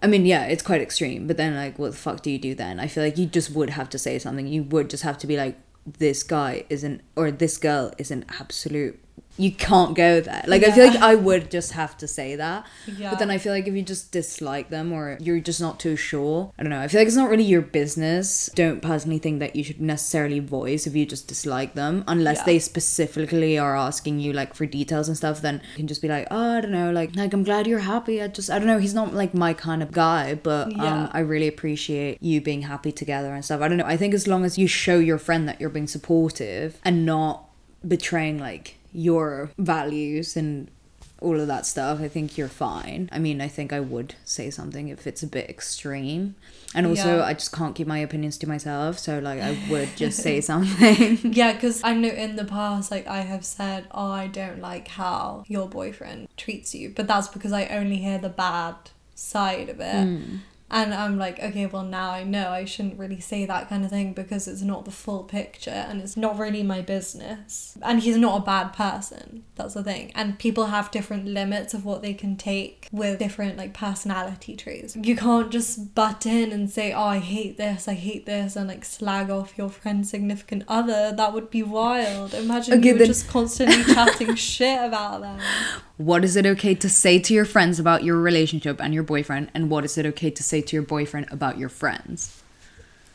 I 0.00 0.06
mean, 0.06 0.26
yeah, 0.26 0.44
it's 0.44 0.62
quite 0.62 0.80
extreme. 0.80 1.26
But 1.26 1.36
then, 1.36 1.56
like, 1.56 1.78
what 1.78 1.92
the 1.92 1.96
fuck 1.96 2.22
do 2.22 2.30
you 2.30 2.38
do 2.38 2.54
then? 2.54 2.78
I 2.78 2.86
feel 2.86 3.02
like 3.02 3.18
you 3.18 3.26
just 3.26 3.50
would 3.50 3.70
have 3.70 3.88
to 3.90 3.98
say 3.98 4.18
something. 4.18 4.46
You 4.46 4.62
would 4.64 4.90
just 4.90 5.02
have 5.02 5.18
to 5.18 5.26
be 5.26 5.36
like, 5.36 5.58
this 5.86 6.22
guy 6.22 6.64
isn't, 6.68 7.00
or 7.16 7.30
this 7.30 7.56
girl 7.56 7.92
is 7.98 8.10
an 8.10 8.24
absolute. 8.38 9.00
You 9.38 9.52
can't 9.52 9.94
go 9.94 10.20
there. 10.20 10.42
Like, 10.46 10.64
I 10.64 10.72
feel 10.72 10.86
like 10.88 11.00
I 11.00 11.14
would 11.14 11.50
just 11.50 11.72
have 11.72 11.96
to 11.98 12.08
say 12.08 12.34
that. 12.36 12.66
yeah 12.96 13.10
But 13.10 13.18
then 13.20 13.30
I 13.30 13.38
feel 13.38 13.52
like 13.52 13.66
if 13.68 13.74
you 13.74 13.82
just 13.82 14.10
dislike 14.12 14.68
them 14.68 14.92
or 14.92 15.16
you're 15.20 15.40
just 15.40 15.60
not 15.60 15.78
too 15.78 15.94
sure, 15.96 16.52
I 16.58 16.62
don't 16.62 16.70
know. 16.70 16.80
I 16.80 16.88
feel 16.88 17.00
like 17.00 17.06
it's 17.06 17.16
not 17.16 17.30
really 17.30 17.44
your 17.44 17.62
business. 17.62 18.50
Don't 18.54 18.82
personally 18.82 19.18
think 19.18 19.38
that 19.40 19.54
you 19.56 19.62
should 19.64 19.80
necessarily 19.80 20.40
voice 20.40 20.86
if 20.86 20.94
you 20.96 21.06
just 21.06 21.28
dislike 21.28 21.74
them, 21.74 22.02
unless 22.08 22.38
Yeah. 22.38 22.44
they 22.44 22.58
specifically 22.58 23.58
are 23.58 23.76
asking 23.76 24.18
you 24.20 24.32
like 24.32 24.54
for 24.54 24.66
details 24.66 25.08
and 25.08 25.16
stuff. 25.16 25.40
Then 25.40 25.60
you 25.72 25.76
can 25.76 25.86
just 25.86 26.02
be 26.02 26.08
like, 26.08 26.26
oh, 26.30 26.56
I 26.56 26.60
don't 26.60 26.72
know, 26.72 26.90
like 26.90 27.14
like 27.14 27.32
I'm 27.32 27.44
glad 27.44 27.66
you're 27.66 27.78
happy. 27.94 28.20
I 28.22 28.26
just 28.28 28.50
I 28.50 28.58
don't 28.58 28.66
know. 28.66 28.78
He's 28.78 28.94
not 28.94 29.14
like 29.14 29.34
my 29.34 29.52
kind 29.54 29.82
of 29.82 29.92
guy, 29.92 30.34
but 30.34 30.72
Yeah. 30.72 30.84
um, 31.04 31.10
I 31.12 31.20
really 31.20 31.46
appreciate 31.48 32.18
you 32.20 32.40
being 32.40 32.62
happy 32.62 32.90
together 32.92 33.32
and 33.34 33.44
stuff. 33.44 33.60
I 33.60 33.68
don't 33.68 33.78
know. 33.78 33.86
I 33.86 33.96
think 33.96 34.14
as 34.14 34.26
long 34.26 34.44
as 34.44 34.58
you 34.58 34.66
show 34.66 34.98
your 34.98 35.18
friend 35.18 35.48
that 35.48 35.60
you're 35.60 35.70
being 35.70 35.86
supportive 35.86 36.80
and 36.84 37.06
not 37.06 37.44
betraying 37.86 38.38
like 38.38 38.74
your 38.92 39.50
values 39.58 40.36
and 40.36 40.70
all 41.20 41.40
of 41.40 41.48
that 41.48 41.66
stuff, 41.66 42.00
I 42.00 42.06
think 42.08 42.38
you're 42.38 42.48
fine. 42.48 43.08
I 43.10 43.18
mean, 43.18 43.40
I 43.40 43.48
think 43.48 43.72
I 43.72 43.80
would 43.80 44.14
say 44.24 44.50
something 44.50 44.88
if 44.88 45.04
it's 45.06 45.22
a 45.22 45.26
bit 45.26 45.50
extreme. 45.50 46.36
And 46.74 46.86
also, 46.86 47.16
Yeah. 47.16 47.24
I 47.24 47.34
just 47.34 47.50
can't 47.50 47.74
keep 47.74 47.88
my 47.88 47.98
opinions 47.98 48.38
to 48.38 48.48
myself. 48.48 48.98
So, 48.98 49.18
like, 49.18 49.40
I 49.40 49.58
would 49.68 49.96
just 49.96 50.22
say 50.22 50.40
something. 50.50 51.18
Yeah, 51.34 51.54
because 51.54 51.82
I 51.82 51.94
know 51.94 52.08
in 52.08 52.36
the 52.36 52.44
past, 52.44 52.90
like 52.90 53.06
I 53.08 53.22
have 53.22 53.44
said, 53.44 53.86
oh, 53.90 54.10
I 54.12 54.28
don't 54.28 54.60
like 54.60 54.88
how 54.88 55.44
your 55.48 55.68
boyfriend 55.68 56.28
treats 56.36 56.74
you, 56.74 56.92
but 56.94 57.08
that's 57.08 57.28
because 57.28 57.52
I 57.52 57.66
only 57.66 57.96
hear 57.96 58.18
the 58.18 58.28
bad 58.28 58.76
side 59.14 59.68
of 59.70 59.80
it. 59.80 60.04
Hmm. 60.04 60.36
And 60.70 60.92
I'm 60.92 61.16
like, 61.16 61.38
okay, 61.42 61.64
well, 61.64 61.82
now 61.82 62.10
I 62.10 62.24
know 62.24 62.50
I 62.50 62.66
shouldn't 62.66 62.98
really 62.98 63.20
say 63.20 63.46
that 63.46 63.70
kind 63.70 63.84
of 63.84 63.90
thing 63.90 64.12
because 64.12 64.46
it's 64.46 64.60
not 64.60 64.84
the 64.84 64.90
full 64.90 65.24
picture 65.24 65.70
and 65.70 66.02
it's 66.02 66.14
not 66.16 66.38
really 66.38 66.62
my 66.62 66.82
business. 66.82 67.78
And 67.80 68.00
he's 68.00 68.18
not 68.18 68.42
a 68.42 68.44
bad 68.44 68.74
person. 68.74 69.44
That's 69.54 69.72
the 69.74 69.82
thing. 69.82 70.12
And 70.14 70.38
people 70.38 70.66
have 70.66 70.90
different 70.90 71.24
limits 71.24 71.72
of 71.72 71.86
what 71.86 72.02
they 72.02 72.12
can 72.12 72.36
take 72.36 72.88
with 72.92 73.18
different 73.18 73.56
like 73.56 73.72
personality 73.72 74.56
traits. 74.56 74.94
You 74.94 75.16
can't 75.16 75.50
just 75.50 75.94
butt 75.94 76.26
in 76.26 76.52
and 76.52 76.68
say, 76.70 76.92
oh, 76.92 77.02
I 77.02 77.18
hate 77.18 77.56
this, 77.56 77.88
I 77.88 77.94
hate 77.94 78.26
this, 78.26 78.54
and 78.54 78.68
like 78.68 78.84
slag 78.84 79.30
off 79.30 79.56
your 79.56 79.70
friend's 79.70 80.10
significant 80.10 80.64
other. 80.68 81.12
That 81.16 81.32
would 81.32 81.50
be 81.50 81.62
wild. 81.62 82.34
Imagine 82.34 82.78
Okay, 82.78 82.88
you 82.88 82.98
then- 82.98 83.06
just 83.06 83.26
constantly 83.28 83.84
chatting 83.94 84.34
shit 84.50 84.84
about 84.84 85.22
them. 85.22 85.40
What 85.98 86.24
is 86.24 86.36
it 86.36 86.46
okay 86.46 86.76
to 86.76 86.88
say 86.88 87.18
to 87.18 87.34
your 87.34 87.44
friends 87.44 87.80
about 87.80 88.04
your 88.04 88.16
relationship 88.20 88.80
and 88.80 88.94
your 88.94 89.02
boyfriend? 89.02 89.50
And 89.52 89.68
what 89.68 89.84
is 89.84 89.98
it 89.98 90.06
okay 90.06 90.30
to 90.30 90.42
say 90.44 90.60
to 90.60 90.76
your 90.76 90.84
boyfriend 90.84 91.26
about 91.32 91.58
your 91.58 91.68
friends? 91.68 92.40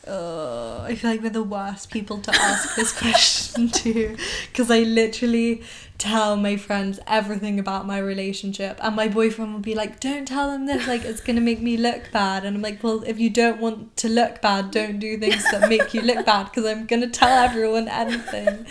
Uh, 0.05 0.81
I 0.81 0.95
feel 0.95 1.11
like 1.11 1.21
we're 1.21 1.29
the 1.29 1.43
worst 1.43 1.89
people 1.89 2.19
to 2.19 2.31
ask 2.35 2.75
this 2.75 2.91
question 2.91 3.69
to 3.69 4.17
because 4.51 4.69
I 4.69 4.81
literally 4.81 5.63
tell 5.97 6.35
my 6.35 6.57
friends 6.57 6.99
everything 7.07 7.57
about 7.57 7.87
my 7.87 7.97
relationship, 7.97 8.77
and 8.83 8.97
my 8.97 9.07
boyfriend 9.07 9.53
will 9.53 9.61
be 9.61 9.75
like, 9.75 10.01
Don't 10.01 10.27
tell 10.27 10.51
them 10.51 10.65
this, 10.65 10.85
like, 10.87 11.05
it's 11.05 11.21
gonna 11.21 11.39
make 11.39 11.61
me 11.61 11.77
look 11.77 12.11
bad. 12.11 12.43
And 12.43 12.57
I'm 12.57 12.61
like, 12.61 12.83
Well, 12.83 13.03
if 13.07 13.17
you 13.17 13.29
don't 13.29 13.61
want 13.61 13.95
to 13.97 14.09
look 14.09 14.41
bad, 14.41 14.71
don't 14.71 14.99
do 14.99 15.17
things 15.17 15.49
that 15.51 15.69
make 15.69 15.93
you 15.93 16.01
look 16.01 16.25
bad 16.25 16.45
because 16.45 16.65
I'm 16.65 16.85
gonna 16.85 17.09
tell 17.09 17.29
everyone 17.29 17.87
anything. 17.87 18.65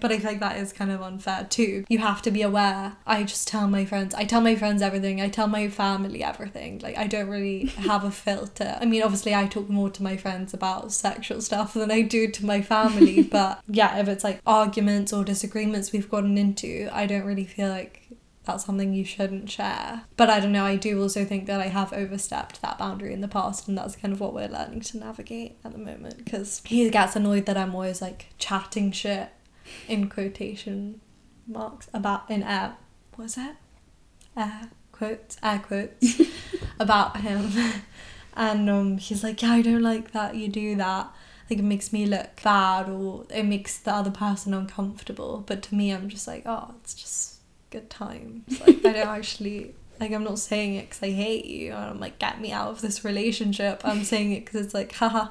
But 0.00 0.12
I 0.12 0.18
feel 0.18 0.30
like 0.30 0.40
that 0.40 0.56
is 0.56 0.72
kind 0.72 0.90
of 0.90 1.02
unfair 1.02 1.46
too. 1.48 1.84
You 1.88 1.98
have 1.98 2.22
to 2.22 2.30
be 2.30 2.42
aware. 2.42 2.96
I 3.06 3.24
just 3.24 3.48
tell 3.48 3.68
my 3.68 3.84
friends, 3.84 4.14
I 4.14 4.24
tell 4.24 4.40
my 4.40 4.56
friends 4.56 4.82
everything, 4.82 5.20
I 5.20 5.28
tell 5.28 5.48
my 5.48 5.68
family 5.68 6.22
everything. 6.22 6.78
Like, 6.80 6.96
I 6.96 7.06
don't 7.06 7.28
really 7.28 7.66
have 7.76 8.04
a 8.04 8.10
filter. 8.10 8.76
I 8.80 8.84
mean, 8.84 9.02
obviously, 9.02 9.34
I 9.34 9.46
talk 9.46 9.68
more 9.68 9.90
to 9.90 10.02
my 10.02 10.16
friends 10.16 10.54
about 10.54 10.92
sexual 10.92 11.40
stuff 11.40 11.74
than 11.74 11.90
I 11.90 12.02
do 12.02 12.30
to 12.30 12.46
my 12.46 12.62
family, 12.62 13.22
but 13.38 13.60
yeah, 13.68 13.98
if 13.98 14.08
it's 14.08 14.24
like 14.24 14.40
arguments 14.46 15.12
or 15.12 15.24
disagreements 15.24 15.92
we've 15.92 16.10
gotten 16.10 16.38
into, 16.38 16.88
I 16.92 17.06
don't 17.06 17.24
really 17.24 17.44
feel 17.44 17.68
like 17.68 18.08
that's 18.48 18.64
something 18.64 18.94
you 18.94 19.04
shouldn't 19.04 19.50
share. 19.50 20.04
But 20.16 20.30
I 20.30 20.40
don't 20.40 20.52
know, 20.52 20.64
I 20.64 20.76
do 20.76 21.00
also 21.00 21.24
think 21.24 21.46
that 21.46 21.60
I 21.60 21.68
have 21.68 21.92
overstepped 21.92 22.62
that 22.62 22.78
boundary 22.78 23.12
in 23.12 23.20
the 23.20 23.28
past, 23.28 23.68
and 23.68 23.76
that's 23.76 23.94
kind 23.94 24.12
of 24.12 24.20
what 24.20 24.34
we're 24.34 24.48
learning 24.48 24.80
to 24.80 24.98
navigate 24.98 25.58
at 25.64 25.72
the 25.72 25.78
moment. 25.78 26.24
Because 26.24 26.62
he 26.64 26.88
gets 26.88 27.14
annoyed 27.14 27.46
that 27.46 27.58
I'm 27.58 27.74
always 27.74 28.00
like 28.00 28.26
chatting 28.38 28.90
shit 28.90 29.28
in 29.88 30.08
quotation 30.08 31.00
marks 31.46 31.88
about 31.92 32.30
in 32.30 32.42
air 32.42 32.76
was 33.16 33.36
it? 33.36 33.56
Air 34.36 34.70
quotes, 34.92 35.36
air 35.42 35.58
quotes 35.58 36.20
about 36.80 37.20
him. 37.20 37.50
And 38.34 38.70
um 38.70 38.98
he's 38.98 39.24
like, 39.24 39.42
Yeah, 39.42 39.52
I 39.52 39.62
don't 39.62 39.82
like 39.82 40.12
that 40.12 40.36
you 40.36 40.48
do 40.48 40.76
that. 40.76 41.10
Like 41.50 41.58
it 41.58 41.64
makes 41.64 41.92
me 41.92 42.06
look 42.06 42.42
bad 42.42 42.88
or 42.88 43.24
it 43.30 43.44
makes 43.44 43.78
the 43.78 43.92
other 43.92 44.10
person 44.10 44.54
uncomfortable. 44.54 45.42
But 45.46 45.62
to 45.64 45.74
me 45.74 45.90
I'm 45.90 46.08
just 46.08 46.26
like, 46.26 46.42
Oh, 46.46 46.74
it's 46.80 46.94
just 46.94 47.40
good 47.70 47.90
times. 47.90 48.60
Like 48.60 48.84
I 48.84 48.92
don't 48.92 49.08
actually 49.18 49.74
like 50.00 50.12
I'm 50.12 50.24
not 50.24 50.38
saying 50.38 50.76
it 50.76 50.88
because 50.88 51.02
I 51.02 51.10
hate 51.10 51.46
you. 51.46 51.72
And 51.72 51.84
I'm 51.84 52.00
like, 52.00 52.18
get 52.18 52.40
me 52.40 52.52
out 52.52 52.68
of 52.68 52.80
this 52.80 53.04
relationship. 53.04 53.80
I'm 53.84 54.04
saying 54.04 54.32
it 54.32 54.44
because 54.44 54.64
it's 54.66 54.74
like, 54.74 54.92
haha, 54.92 55.28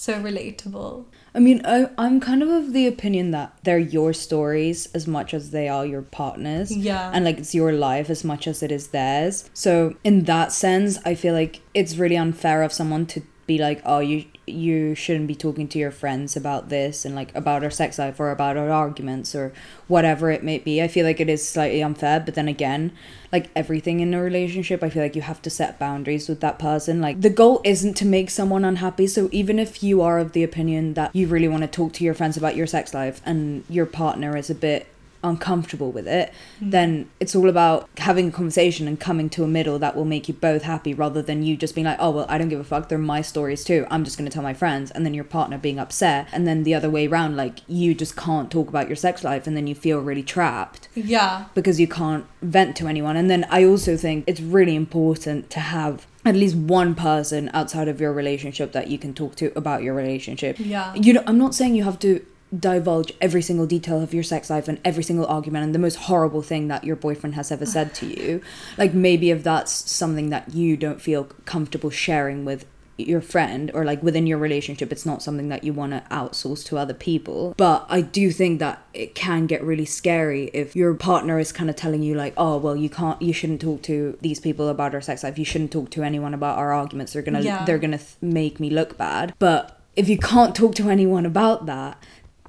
so 0.00 0.14
relatable. 0.14 1.04
I 1.34 1.40
mean, 1.40 1.60
I, 1.62 1.90
I'm 1.98 2.20
kind 2.20 2.42
of 2.42 2.48
of 2.48 2.72
the 2.72 2.86
opinion 2.86 3.32
that 3.32 3.58
they're 3.64 3.78
your 3.78 4.14
stories 4.14 4.86
as 4.94 5.06
much 5.06 5.34
as 5.34 5.50
they 5.50 5.68
are 5.68 5.84
your 5.84 6.00
partners. 6.00 6.74
Yeah. 6.74 7.10
And 7.12 7.26
like 7.26 7.36
it's 7.36 7.54
your 7.54 7.72
life 7.72 8.08
as 8.08 8.24
much 8.24 8.46
as 8.46 8.62
it 8.62 8.72
is 8.72 8.88
theirs. 8.88 9.50
So 9.52 9.96
in 10.02 10.24
that 10.24 10.52
sense, 10.52 10.98
I 11.04 11.14
feel 11.14 11.34
like 11.34 11.60
it's 11.74 11.96
really 11.96 12.16
unfair 12.16 12.62
of 12.62 12.72
someone 12.72 13.04
to 13.08 13.22
be 13.50 13.58
like, 13.58 13.82
oh, 13.84 13.98
you 13.98 14.26
you 14.46 14.94
shouldn't 14.94 15.26
be 15.26 15.34
talking 15.34 15.66
to 15.66 15.78
your 15.78 15.90
friends 15.90 16.36
about 16.36 16.68
this 16.68 17.04
and 17.04 17.14
like 17.16 17.34
about 17.34 17.64
our 17.64 17.70
sex 17.70 17.98
life 17.98 18.20
or 18.20 18.30
about 18.30 18.56
our 18.56 18.70
arguments 18.70 19.34
or 19.34 19.52
whatever 19.88 20.30
it 20.30 20.44
may 20.44 20.58
be. 20.58 20.80
I 20.80 20.86
feel 20.86 21.04
like 21.04 21.18
it 21.18 21.28
is 21.28 21.48
slightly 21.48 21.82
unfair, 21.82 22.20
but 22.20 22.34
then 22.34 22.46
again, 22.46 22.92
like 23.32 23.50
everything 23.56 23.98
in 23.98 24.14
a 24.14 24.22
relationship, 24.22 24.84
I 24.84 24.90
feel 24.90 25.02
like 25.02 25.16
you 25.16 25.22
have 25.22 25.42
to 25.42 25.50
set 25.50 25.80
boundaries 25.80 26.28
with 26.28 26.40
that 26.40 26.60
person. 26.60 27.00
Like 27.00 27.20
the 27.20 27.30
goal 27.42 27.60
isn't 27.64 27.94
to 27.94 28.06
make 28.06 28.30
someone 28.30 28.64
unhappy. 28.64 29.08
So 29.08 29.28
even 29.32 29.58
if 29.58 29.82
you 29.82 30.00
are 30.00 30.20
of 30.20 30.30
the 30.32 30.44
opinion 30.44 30.94
that 30.94 31.14
you 31.14 31.26
really 31.26 31.48
want 31.48 31.62
to 31.62 31.68
talk 31.68 31.92
to 31.94 32.04
your 32.04 32.14
friends 32.14 32.36
about 32.36 32.54
your 32.54 32.68
sex 32.68 32.94
life 32.94 33.20
and 33.26 33.64
your 33.68 33.86
partner 33.86 34.36
is 34.36 34.48
a 34.48 34.54
bit 34.54 34.86
uncomfortable 35.22 35.92
with 35.92 36.08
it, 36.08 36.32
then 36.60 37.08
it's 37.20 37.34
all 37.34 37.48
about 37.48 37.88
having 37.98 38.28
a 38.28 38.30
conversation 38.30 38.88
and 38.88 38.98
coming 38.98 39.28
to 39.30 39.44
a 39.44 39.46
middle 39.46 39.78
that 39.78 39.94
will 39.96 40.04
make 40.04 40.28
you 40.28 40.34
both 40.34 40.62
happy 40.62 40.94
rather 40.94 41.22
than 41.22 41.42
you 41.42 41.56
just 41.56 41.74
being 41.74 41.84
like, 41.86 41.98
oh, 42.00 42.10
well, 42.10 42.26
I 42.28 42.38
don't 42.38 42.48
give 42.48 42.60
a 42.60 42.64
fuck. 42.64 42.88
They're 42.88 42.98
my 42.98 43.20
stories 43.22 43.64
too. 43.64 43.86
I'm 43.90 44.04
just 44.04 44.16
going 44.18 44.28
to 44.28 44.32
tell 44.32 44.42
my 44.42 44.54
friends. 44.54 44.90
And 44.90 45.04
then 45.04 45.14
your 45.14 45.24
partner 45.24 45.58
being 45.58 45.78
upset. 45.78 46.28
And 46.32 46.46
then 46.46 46.62
the 46.64 46.74
other 46.74 46.90
way 46.90 47.06
around, 47.06 47.36
like 47.36 47.60
you 47.68 47.94
just 47.94 48.16
can't 48.16 48.50
talk 48.50 48.68
about 48.68 48.88
your 48.88 48.96
sex 48.96 49.22
life 49.24 49.46
and 49.46 49.56
then 49.56 49.66
you 49.66 49.74
feel 49.74 50.00
really 50.00 50.22
trapped 50.22 50.88
Yeah. 50.94 51.46
because 51.54 51.78
you 51.78 51.86
can't 51.88 52.24
vent 52.42 52.76
to 52.76 52.86
anyone. 52.88 53.16
And 53.16 53.30
then 53.30 53.46
I 53.50 53.64
also 53.64 53.96
think 53.96 54.24
it's 54.26 54.40
really 54.40 54.74
important 54.74 55.50
to 55.50 55.60
have 55.60 56.06
at 56.24 56.34
least 56.34 56.54
one 56.54 56.94
person 56.94 57.50
outside 57.54 57.88
of 57.88 58.00
your 58.00 58.12
relationship 58.12 58.72
that 58.72 58.88
you 58.88 58.98
can 58.98 59.14
talk 59.14 59.36
to 59.36 59.52
about 59.56 59.82
your 59.82 59.94
relationship. 59.94 60.56
Yeah. 60.58 60.94
You 60.94 61.14
know, 61.14 61.22
I'm 61.26 61.38
not 61.38 61.54
saying 61.54 61.74
you 61.74 61.84
have 61.84 61.98
to 62.00 62.24
divulge 62.58 63.12
every 63.20 63.42
single 63.42 63.66
detail 63.66 64.00
of 64.02 64.12
your 64.12 64.22
sex 64.22 64.50
life 64.50 64.66
and 64.68 64.80
every 64.84 65.02
single 65.02 65.26
argument 65.26 65.64
and 65.64 65.74
the 65.74 65.78
most 65.78 65.96
horrible 65.96 66.42
thing 66.42 66.68
that 66.68 66.84
your 66.84 66.96
boyfriend 66.96 67.34
has 67.36 67.52
ever 67.52 67.64
said 67.66 67.94
to 67.94 68.06
you. 68.06 68.40
Like 68.76 68.92
maybe 68.92 69.30
if 69.30 69.44
that's 69.44 69.90
something 69.90 70.30
that 70.30 70.52
you 70.54 70.76
don't 70.76 71.00
feel 71.00 71.24
comfortable 71.44 71.90
sharing 71.90 72.44
with 72.44 72.66
your 72.98 73.22
friend 73.22 73.70
or 73.72 73.82
like 73.82 74.02
within 74.02 74.26
your 74.26 74.36
relationship 74.36 74.92
it's 74.92 75.06
not 75.06 75.22
something 75.22 75.48
that 75.48 75.64
you 75.64 75.72
want 75.72 75.90
to 75.90 76.02
outsource 76.14 76.62
to 76.62 76.76
other 76.76 76.92
people 76.92 77.54
but 77.56 77.86
i 77.88 78.02
do 78.02 78.30
think 78.30 78.58
that 78.58 78.84
it 78.92 79.14
can 79.14 79.46
get 79.46 79.64
really 79.64 79.86
scary 79.86 80.50
if 80.52 80.76
your 80.76 80.92
partner 80.92 81.38
is 81.38 81.50
kind 81.50 81.70
of 81.70 81.76
telling 81.76 82.02
you 82.02 82.14
like 82.14 82.34
oh 82.36 82.58
well 82.58 82.76
you 82.76 82.90
can't 82.90 83.22
you 83.22 83.32
shouldn't 83.32 83.58
talk 83.58 83.80
to 83.80 84.18
these 84.20 84.38
people 84.38 84.68
about 84.68 84.94
our 84.94 85.00
sex 85.00 85.24
life 85.24 85.38
you 85.38 85.46
shouldn't 85.46 85.72
talk 85.72 85.88
to 85.88 86.02
anyone 86.02 86.34
about 86.34 86.58
our 86.58 86.74
arguments 86.74 87.14
they're 87.14 87.22
gonna 87.22 87.40
Yeah. 87.40 87.64
they're 87.64 87.78
gonna 87.78 87.96
th- 87.96 88.16
make 88.20 88.60
me 88.60 88.68
look 88.68 88.98
bad 88.98 89.32
but 89.38 89.80
if 89.96 90.06
you 90.10 90.18
can't 90.18 90.54
talk 90.54 90.74
to 90.74 90.90
anyone 90.90 91.24
about 91.24 91.64
that 91.64 91.96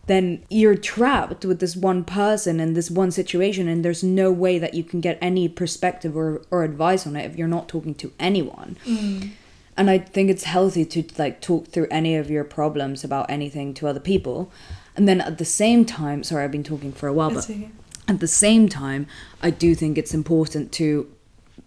then 0.07 0.43
you're 0.49 0.75
trapped 0.75 1.45
with 1.45 1.59
this 1.59 1.75
one 1.75 2.03
person 2.03 2.59
and 2.59 2.75
this 2.75 2.89
one 2.89 3.11
situation 3.11 3.67
and 3.67 3.85
there's 3.85 4.03
no 4.03 4.31
way 4.31 4.57
that 4.59 4.73
you 4.73 4.83
can 4.83 4.99
get 4.99 5.17
any 5.21 5.47
perspective 5.47 6.17
or, 6.17 6.41
or 6.51 6.63
advice 6.63 7.05
on 7.05 7.15
it 7.15 7.29
if 7.29 7.37
you're 7.37 7.47
not 7.47 7.67
talking 7.67 7.93
to 7.95 8.11
anyone. 8.19 8.77
Mm. 8.85 9.31
And 9.77 9.89
i 9.89 9.97
think 9.97 10.29
it's 10.29 10.43
healthy 10.43 10.85
to 10.85 11.03
like 11.17 11.41
talk 11.41 11.67
through 11.67 11.87
any 11.89 12.15
of 12.15 12.29
your 12.29 12.43
problems 12.43 13.03
about 13.03 13.29
anything 13.29 13.73
to 13.75 13.87
other 13.87 13.99
people. 13.99 14.51
And 14.95 15.07
then 15.07 15.21
at 15.21 15.37
the 15.37 15.45
same 15.45 15.85
time 15.85 16.23
sorry 16.23 16.43
i've 16.43 16.51
been 16.51 16.63
talking 16.63 16.91
for 16.91 17.07
a 17.07 17.13
while 17.13 17.35
It's 17.35 17.47
but 17.47 17.55
okay. 17.55 17.69
at 18.07 18.19
the 18.19 18.27
same 18.27 18.67
time 18.67 19.07
i 19.41 19.49
do 19.49 19.73
think 19.73 19.97
it's 19.97 20.13
important 20.13 20.71
to 20.73 21.09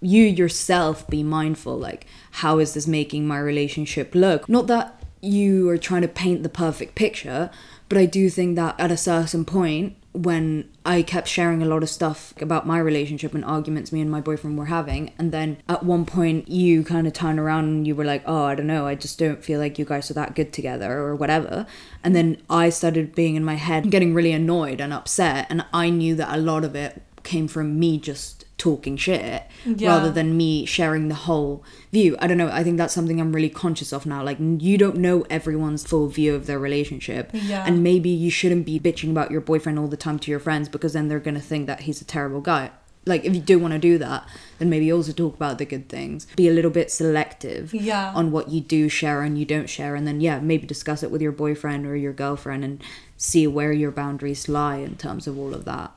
you 0.00 0.24
yourself 0.24 1.06
be 1.08 1.22
mindful 1.22 1.76
like 1.78 2.06
how 2.32 2.58
is 2.58 2.74
this 2.74 2.86
making 2.86 3.26
my 3.26 3.38
relationship 3.38 4.14
look? 4.14 4.48
Not 4.48 4.66
that 4.66 5.00
you 5.20 5.68
are 5.70 5.78
trying 5.78 6.02
to 6.02 6.08
paint 6.08 6.42
the 6.42 6.48
perfect 6.48 6.94
picture 6.94 7.50
but 7.88 7.98
i 7.98 8.06
do 8.06 8.28
think 8.28 8.56
that 8.56 8.78
at 8.78 8.90
a 8.90 8.96
certain 8.96 9.44
point 9.44 9.96
when 10.12 10.68
i 10.86 11.02
kept 11.02 11.26
sharing 11.26 11.60
a 11.62 11.66
lot 11.66 11.82
of 11.82 11.88
stuff 11.88 12.32
about 12.40 12.66
my 12.66 12.78
relationship 12.78 13.34
and 13.34 13.44
arguments 13.44 13.90
me 13.90 14.00
and 14.00 14.10
my 14.10 14.20
boyfriend 14.20 14.56
were 14.56 14.66
having 14.66 15.12
and 15.18 15.32
then 15.32 15.56
at 15.68 15.82
one 15.82 16.06
point 16.06 16.48
you 16.48 16.84
kind 16.84 17.06
of 17.06 17.12
turned 17.12 17.40
around 17.40 17.64
and 17.64 17.86
you 17.86 17.94
were 17.94 18.04
like 18.04 18.22
oh 18.26 18.44
i 18.44 18.54
don't 18.54 18.66
know 18.66 18.86
i 18.86 18.94
just 18.94 19.18
don't 19.18 19.44
feel 19.44 19.58
like 19.58 19.78
you 19.78 19.84
guys 19.84 20.10
are 20.10 20.14
that 20.14 20.34
good 20.34 20.52
together 20.52 20.98
or 20.98 21.16
whatever. 21.16 21.66
And 22.04 22.14
then 22.14 22.40
i 22.48 22.68
started 22.68 23.14
being 23.14 23.34
in 23.34 23.44
my 23.44 23.54
head 23.54 23.90
getting 23.90 24.14
really 24.14 24.32
annoyed 24.32 24.80
and 24.80 24.92
upset 24.92 25.46
and 25.50 25.64
i 25.72 25.90
knew 25.90 26.14
that 26.14 26.32
a 26.32 26.40
lot 26.40 26.64
of 26.64 26.76
it 26.76 27.02
came 27.24 27.48
from 27.48 27.78
me 27.78 27.98
just 27.98 28.43
talking 28.56 28.96
shit 28.96 29.42
Yeah. 29.66 29.88
rather 29.88 30.10
than 30.12 30.36
me 30.36 30.64
sharing 30.64 31.08
the 31.08 31.14
whole 31.14 31.64
view. 31.92 32.16
I 32.20 32.26
don't 32.28 32.38
know. 32.38 32.48
I 32.48 32.62
think 32.62 32.76
that's 32.78 32.94
something 32.94 33.20
I'm 33.20 33.32
really 33.34 33.48
conscious 33.48 33.92
of 33.92 34.06
now. 34.06 34.22
Like, 34.22 34.38
you 34.40 34.78
don't 34.78 34.96
know 34.98 35.22
everyone's 35.28 35.84
full 35.84 36.06
view 36.08 36.34
of 36.34 36.46
their 36.46 36.58
relationship. 36.58 37.30
Yeah. 37.32 37.64
And 37.66 37.82
maybe 37.82 38.08
you 38.10 38.30
shouldn't 38.30 38.64
be 38.64 38.78
bitching 38.78 39.10
about 39.10 39.30
your 39.32 39.40
boyfriend 39.40 39.78
all 39.78 39.88
the 39.88 39.96
time 39.96 40.18
to 40.20 40.30
your 40.30 40.40
friends 40.40 40.68
because 40.68 40.92
then 40.92 41.08
they're 41.08 41.18
going 41.20 41.34
to 41.34 41.40
think 41.40 41.66
that 41.66 41.80
he's 41.80 42.00
a 42.00 42.04
terrible 42.04 42.40
guy. 42.40 42.70
Like, 43.06 43.24
if 43.26 43.34
you 43.34 43.40
do 43.42 43.58
want 43.58 43.72
to 43.72 43.78
do 43.78 43.98
that, 43.98 44.26
then 44.58 44.70
maybe 44.70 44.90
also 44.90 45.12
talk 45.12 45.34
about 45.34 45.58
the 45.58 45.66
good 45.66 45.90
things. 45.90 46.26
Be 46.36 46.48
a 46.48 46.52
little 46.52 46.70
bit 46.70 46.90
selective 46.90 47.74
Yeah. 47.74 48.12
on 48.14 48.30
what 48.30 48.48
you 48.48 48.60
do 48.62 48.88
share 48.88 49.20
and 49.22 49.36
you 49.36 49.44
don't 49.44 49.68
share. 49.68 49.94
And 49.94 50.06
then, 50.06 50.20
yeah, 50.22 50.38
maybe 50.40 50.66
discuss 50.66 51.02
it 51.02 51.10
with 51.10 51.20
your 51.20 51.32
boyfriend 51.32 51.84
or 51.86 51.96
your 51.96 52.14
girlfriend 52.14 52.64
and 52.64 52.82
see 53.16 53.46
where 53.46 53.72
your 53.72 53.90
boundaries 53.90 54.48
lie 54.48 54.76
in 54.76 54.96
terms 54.96 55.26
of 55.26 55.38
all 55.38 55.52
of 55.54 55.64
that. 55.66 55.90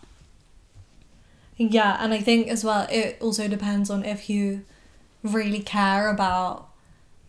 Yeah, 1.58 1.98
and 2.00 2.14
I 2.14 2.22
think 2.22 2.48
as 2.50 2.64
well 2.64 2.88
it 2.90 3.18
also 3.20 3.48
depends 3.48 3.90
on 3.90 4.06
if 4.06 4.30
you 4.30 4.64
really 5.24 5.60
care 5.60 6.10
about 6.10 6.70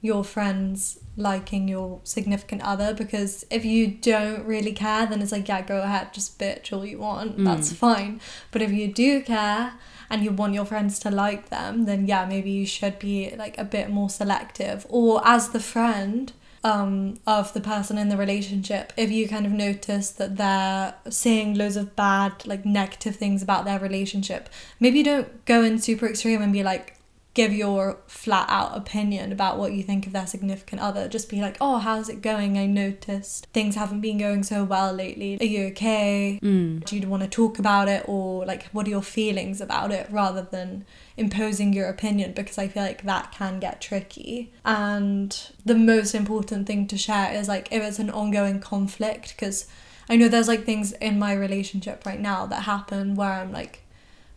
your 0.00 0.22
friends 0.22 1.00
liking 1.16 1.66
your 1.66 2.00
significant 2.04 2.62
other 2.62 2.94
because 2.94 3.44
if 3.50 3.64
you 3.64 3.88
don't 3.88 4.44
really 4.46 4.70
care 4.72 5.04
then 5.06 5.20
it's 5.20 5.32
like 5.32 5.48
yeah 5.48 5.60
go 5.60 5.82
ahead 5.82 6.12
just 6.12 6.38
bitch 6.38 6.72
all 6.72 6.86
you 6.86 6.98
want. 6.98 7.38
Mm. 7.38 7.44
That's 7.44 7.72
fine. 7.72 8.20
But 8.52 8.62
if 8.62 8.70
you 8.70 8.92
do 8.92 9.22
care 9.22 9.72
and 10.10 10.22
you 10.22 10.30
want 10.30 10.54
your 10.54 10.64
friends 10.64 10.98
to 11.00 11.10
like 11.10 11.48
them 11.48 11.86
then 11.86 12.06
yeah 12.06 12.24
maybe 12.24 12.50
you 12.50 12.66
should 12.66 12.98
be 12.98 13.34
like 13.36 13.58
a 13.58 13.64
bit 13.64 13.90
more 13.90 14.08
selective. 14.08 14.86
Or 14.88 15.20
as 15.26 15.50
the 15.50 15.60
friend 15.60 16.32
um, 16.64 17.18
of 17.26 17.52
the 17.54 17.60
person 17.60 17.98
in 17.98 18.08
the 18.08 18.16
relationship 18.16 18.92
if 18.96 19.10
you 19.10 19.28
kind 19.28 19.46
of 19.46 19.52
notice 19.52 20.10
that 20.10 20.36
they're 20.36 20.94
saying 21.08 21.54
loads 21.54 21.76
of 21.76 21.94
bad 21.94 22.46
like 22.46 22.64
negative 22.64 23.16
things 23.16 23.42
about 23.42 23.64
their 23.64 23.78
relationship. 23.78 24.48
Maybe 24.80 25.02
don't 25.02 25.44
go 25.44 25.62
in 25.62 25.78
super 25.78 26.06
extreme 26.06 26.42
and 26.42 26.52
be 26.52 26.62
like 26.62 26.97
give 27.38 27.52
your 27.52 28.00
flat 28.08 28.46
out 28.48 28.76
opinion 28.76 29.30
about 29.30 29.60
what 29.60 29.72
you 29.72 29.80
think 29.80 30.08
of 30.08 30.12
their 30.12 30.26
significant 30.26 30.82
other. 30.82 31.06
Just 31.06 31.28
be 31.28 31.40
like 31.40 31.56
oh 31.60 31.78
how's 31.78 32.08
it 32.08 32.20
going? 32.20 32.58
I 32.58 32.66
noticed 32.66 33.46
things 33.52 33.76
haven't 33.76 34.00
been 34.00 34.18
going 34.18 34.42
so 34.42 34.64
well 34.64 34.92
lately. 34.92 35.38
Are 35.40 35.44
you 35.44 35.66
okay? 35.66 36.40
Mm. 36.42 36.84
do 36.84 36.98
you 36.98 37.06
want 37.06 37.22
to 37.22 37.28
talk 37.28 37.60
about 37.60 37.88
it? 37.88 38.02
Or 38.08 38.44
like 38.44 38.64
what 38.72 38.88
are 38.88 38.90
your 38.90 39.02
feelings 39.02 39.60
about 39.60 39.92
it? 39.92 40.08
Rather 40.10 40.42
than 40.42 40.84
imposing 41.16 41.72
your 41.72 41.88
opinion 41.88 42.32
because 42.32 42.58
i 42.58 42.68
feel 42.68 42.82
like 42.82 43.02
that 43.04 43.30
can 43.30 43.60
get 43.60 43.80
tricky. 43.80 44.52
And 44.64 45.30
the 45.64 45.76
most 45.76 46.16
important 46.16 46.66
thing 46.66 46.88
to 46.88 46.98
share 46.98 47.32
is 47.32 47.46
like 47.46 47.68
if 47.70 47.80
it's 47.84 48.00
an 48.00 48.10
ongoing 48.10 48.58
conflict 48.58 49.34
because 49.36 49.66
i 50.08 50.16
know 50.16 50.26
there's 50.26 50.48
like 50.48 50.64
things 50.64 50.92
in 50.92 51.18
my 51.18 51.32
relationship 51.32 52.04
right 52.04 52.20
now 52.20 52.46
that 52.46 52.62
happen 52.62 53.14
where 53.14 53.32
i'm 53.32 53.52
like 53.52 53.82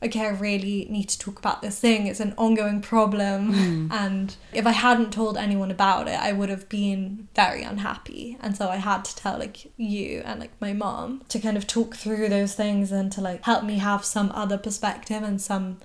okay, 0.04 0.26
I 0.26 0.30
really 0.30 0.88
need 0.90 1.10
to 1.10 1.20
talk 1.20 1.38
about 1.38 1.62
this 1.62 1.80
thing. 1.80 2.08
It's 2.08 2.20
an 2.20 2.34
ongoing 2.38 2.82
problem. 2.82 3.54
Hmm. 3.54 3.88
And 4.02 4.36
if 4.54 4.66
I 4.66 4.72
hadn't 4.72 5.12
told 5.12 5.38
anyone 5.38 5.70
about 5.70 6.08
it, 6.08 6.20
I 6.20 6.32
would 6.32 6.50
have 6.50 6.68
been 6.70 7.28
very 7.36 7.62
unhappy. 7.62 8.38
And 8.42 8.58
so 8.58 8.70
I 8.70 8.78
had 8.78 9.06
to 9.06 9.16
tell 9.16 9.38
like 9.38 9.72
you 9.78 10.22
and 10.26 10.40
like 10.40 10.52
my 10.60 10.74
mom 10.74 11.24
to 11.30 11.40
kind 11.40 11.56
of 11.56 11.68
talk 11.68 11.96
through 11.96 12.30
those 12.30 12.56
things 12.56 12.92
and 12.92 13.12
to 13.12 13.22
like 13.22 13.44
help 13.44 13.64
me 13.64 13.78
have 13.78 14.04
some 14.04 14.32
other 14.34 14.58
perspective 14.58 15.22
and 15.22 15.40
some 15.42 15.78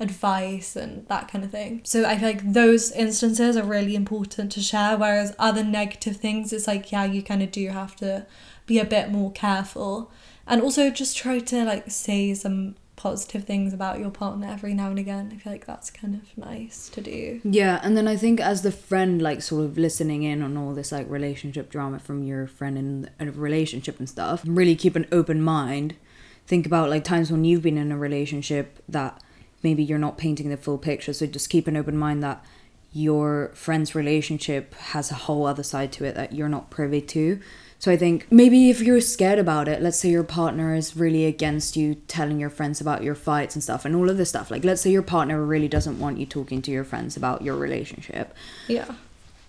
advice 0.00 0.74
and 0.74 1.06
that 1.08 1.28
kind 1.28 1.44
of 1.44 1.50
thing. 1.50 1.82
So 1.84 2.04
I 2.04 2.18
feel 2.18 2.28
like 2.28 2.52
those 2.52 2.90
instances 2.90 3.56
are 3.56 3.64
really 3.64 3.94
important 3.94 4.50
to 4.52 4.60
share, 4.60 4.96
whereas 4.96 5.34
other 5.38 5.62
negative 5.62 6.16
things, 6.16 6.52
it's 6.52 6.66
like, 6.66 6.90
yeah, 6.90 7.04
you 7.04 7.22
kind 7.22 7.42
of 7.42 7.52
do 7.52 7.68
have 7.68 7.94
to 7.96 8.26
be 8.66 8.78
a 8.78 8.84
bit 8.84 9.10
more 9.10 9.30
careful. 9.30 10.10
And 10.46 10.60
also 10.60 10.90
just 10.90 11.16
try 11.16 11.38
to 11.38 11.64
like 11.64 11.90
say 11.90 12.34
some 12.34 12.74
positive 13.02 13.42
things 13.42 13.74
about 13.74 13.98
your 13.98 14.10
partner 14.10 14.46
every 14.46 14.72
now 14.72 14.88
and 14.88 14.96
again. 14.96 15.32
I 15.34 15.36
feel 15.36 15.52
like 15.52 15.66
that's 15.66 15.90
kind 15.90 16.14
of 16.14 16.38
nice 16.38 16.88
to 16.90 17.00
do. 17.00 17.40
Yeah, 17.42 17.80
and 17.82 17.96
then 17.96 18.06
I 18.06 18.14
think 18.14 18.40
as 18.40 18.62
the 18.62 18.70
friend, 18.70 19.20
like 19.20 19.42
sort 19.42 19.64
of 19.64 19.76
listening 19.76 20.22
in 20.22 20.40
on 20.40 20.56
all 20.56 20.72
this 20.72 20.92
like 20.92 21.10
relationship 21.10 21.68
drama 21.68 21.98
from 21.98 22.22
your 22.22 22.46
friend 22.46 22.78
in 22.78 23.10
a 23.18 23.32
relationship 23.32 23.98
and 23.98 24.08
stuff, 24.08 24.44
really 24.46 24.76
keep 24.76 24.94
an 24.94 25.08
open 25.10 25.42
mind. 25.42 25.96
Think 26.46 26.64
about 26.64 26.90
like 26.90 27.02
times 27.02 27.32
when 27.32 27.44
you've 27.44 27.62
been 27.62 27.76
in 27.76 27.90
a 27.90 27.98
relationship 27.98 28.80
that 28.88 29.20
maybe 29.64 29.82
you're 29.82 29.98
not 29.98 30.16
painting 30.16 30.48
the 30.48 30.56
full 30.56 30.78
picture. 30.78 31.12
So 31.12 31.26
just 31.26 31.50
keep 31.50 31.66
an 31.66 31.76
open 31.76 31.96
mind 31.96 32.22
that 32.22 32.44
your 32.92 33.50
friend's 33.54 33.96
relationship 33.96 34.74
has 34.74 35.10
a 35.10 35.14
whole 35.14 35.44
other 35.44 35.64
side 35.64 35.90
to 35.92 36.04
it 36.04 36.14
that 36.14 36.34
you're 36.34 36.48
not 36.48 36.70
privy 36.70 37.00
to. 37.00 37.40
So 37.82 37.90
I 37.90 37.96
think 37.96 38.28
maybe 38.30 38.70
if 38.70 38.80
you're 38.80 39.00
scared 39.00 39.40
about 39.40 39.66
it, 39.66 39.82
let's 39.82 39.98
say 39.98 40.08
your 40.08 40.22
partner 40.22 40.72
is 40.72 40.96
really 40.96 41.26
against 41.26 41.76
you 41.76 41.96
telling 42.06 42.38
your 42.38 42.48
friends 42.48 42.80
about 42.80 43.02
your 43.02 43.16
fights 43.16 43.56
and 43.56 43.64
stuff 43.64 43.84
and 43.84 43.96
all 43.96 44.08
of 44.08 44.16
this 44.18 44.28
stuff. 44.28 44.52
Like 44.52 44.64
let's 44.64 44.80
say 44.80 44.92
your 44.92 45.02
partner 45.02 45.44
really 45.44 45.66
doesn't 45.66 45.98
want 45.98 46.18
you 46.18 46.24
talking 46.24 46.62
to 46.62 46.70
your 46.70 46.84
friends 46.84 47.16
about 47.16 47.42
your 47.42 47.56
relationship. 47.56 48.36
Yeah. 48.68 48.94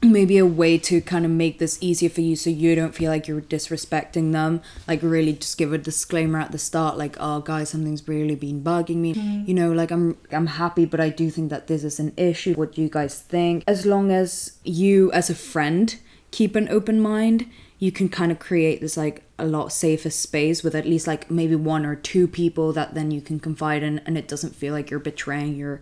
Maybe 0.02 0.40
a 0.40 0.48
way 0.48 0.80
to 0.80 1.00
kind 1.00 1.26
of 1.26 1.32
make 1.32 1.60
this 1.60 1.78
easier 1.80 2.10
for 2.10 2.22
you 2.22 2.36
so 2.36 2.50
you 2.50 2.74
don't 2.74 2.96
feel 2.96 3.12
like 3.12 3.28
you're 3.28 3.40
disrespecting 3.40 4.32
them. 4.32 4.64
Like 4.88 5.04
really 5.04 5.34
just 5.34 5.60
give 5.60 5.72
a 5.72 5.78
disclaimer 5.78 6.40
at 6.40 6.52
the 6.52 6.58
start 6.58 6.98
like, 6.98 7.16
"Oh 7.20 7.40
guys, 7.40 7.70
something's 7.70 8.08
really 8.08 8.34
been 8.34 8.64
bugging 8.64 8.98
me." 8.98 9.14
Mm-hmm. 9.14 9.44
You 9.46 9.54
know, 9.54 9.72
like 9.72 9.92
I'm 9.92 10.18
I'm 10.32 10.48
happy, 10.48 10.86
but 10.86 11.00
I 11.00 11.10
do 11.10 11.30
think 11.30 11.52
that 11.52 11.68
this 11.68 11.84
is 11.84 12.00
an 12.00 12.14
issue. 12.18 12.56
What 12.56 12.74
do 12.74 12.82
you 12.82 12.90
guys 12.90 13.22
think? 13.22 13.64
As 13.68 13.86
long 13.86 14.12
as 14.12 14.58
you 14.64 15.12
as 15.12 15.30
a 15.30 15.36
friend 15.36 15.96
keep 16.32 16.56
an 16.56 16.68
open 16.68 17.00
mind, 17.00 17.46
you 17.84 17.92
can 17.92 18.08
kind 18.08 18.32
of 18.32 18.40
create 18.40 18.80
this 18.80 18.96
like 18.96 19.24
a 19.38 19.46
lot 19.46 19.70
safer 19.70 20.10
space 20.10 20.64
with 20.64 20.74
at 20.74 20.86
least 20.86 21.06
like 21.06 21.30
maybe 21.30 21.54
one 21.54 21.86
or 21.86 21.98
two 21.98 22.30
people 22.30 22.72
that 22.72 22.94
then 22.94 23.12
you 23.12 23.20
can 23.20 23.42
confide 23.42 23.84
in 23.84 24.00
and 24.06 24.18
it 24.18 24.26
doesn't 24.26 24.56
feel 24.56 24.74
like 24.74 24.90
you're 24.90 25.02
betraying 25.02 25.54
your 25.58 25.82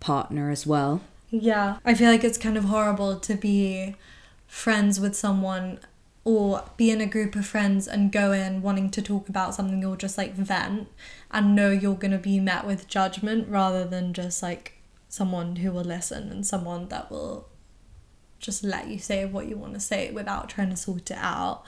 partner 0.00 0.48
as 0.48 0.66
well. 0.66 1.02
Yeah. 1.28 1.76
I 1.84 1.92
feel 1.92 2.10
like 2.10 2.24
it's 2.24 2.38
kind 2.38 2.56
of 2.56 2.64
horrible 2.64 3.20
to 3.20 3.34
be 3.34 3.96
friends 4.46 4.98
with 4.98 5.14
someone 5.14 5.80
or 6.24 6.64
be 6.78 6.90
in 6.90 7.02
a 7.02 7.06
group 7.06 7.36
of 7.36 7.44
friends 7.44 7.86
and 7.86 8.10
go 8.10 8.32
in 8.32 8.62
wanting 8.62 8.88
to 8.88 9.02
talk 9.02 9.28
about 9.28 9.54
something 9.54 9.84
or 9.84 9.94
just 9.94 10.16
like 10.16 10.32
vent 10.32 10.88
and 11.30 11.54
know 11.54 11.70
you're 11.70 11.94
going 11.94 12.12
to 12.12 12.16
be 12.16 12.40
met 12.40 12.66
with 12.66 12.88
judgment 12.88 13.46
rather 13.46 13.84
than 13.84 14.14
just 14.14 14.42
like 14.42 14.78
someone 15.10 15.56
who 15.56 15.70
will 15.70 15.84
listen 15.84 16.30
and 16.30 16.46
someone 16.46 16.88
that 16.88 17.10
will 17.10 17.46
just 18.42 18.62
let 18.62 18.88
you 18.88 18.98
say 18.98 19.24
what 19.24 19.48
you 19.48 19.56
want 19.56 19.74
to 19.74 19.80
say 19.80 20.10
without 20.10 20.50
trying 20.50 20.68
to 20.68 20.76
sort 20.76 21.10
it 21.10 21.18
out 21.18 21.64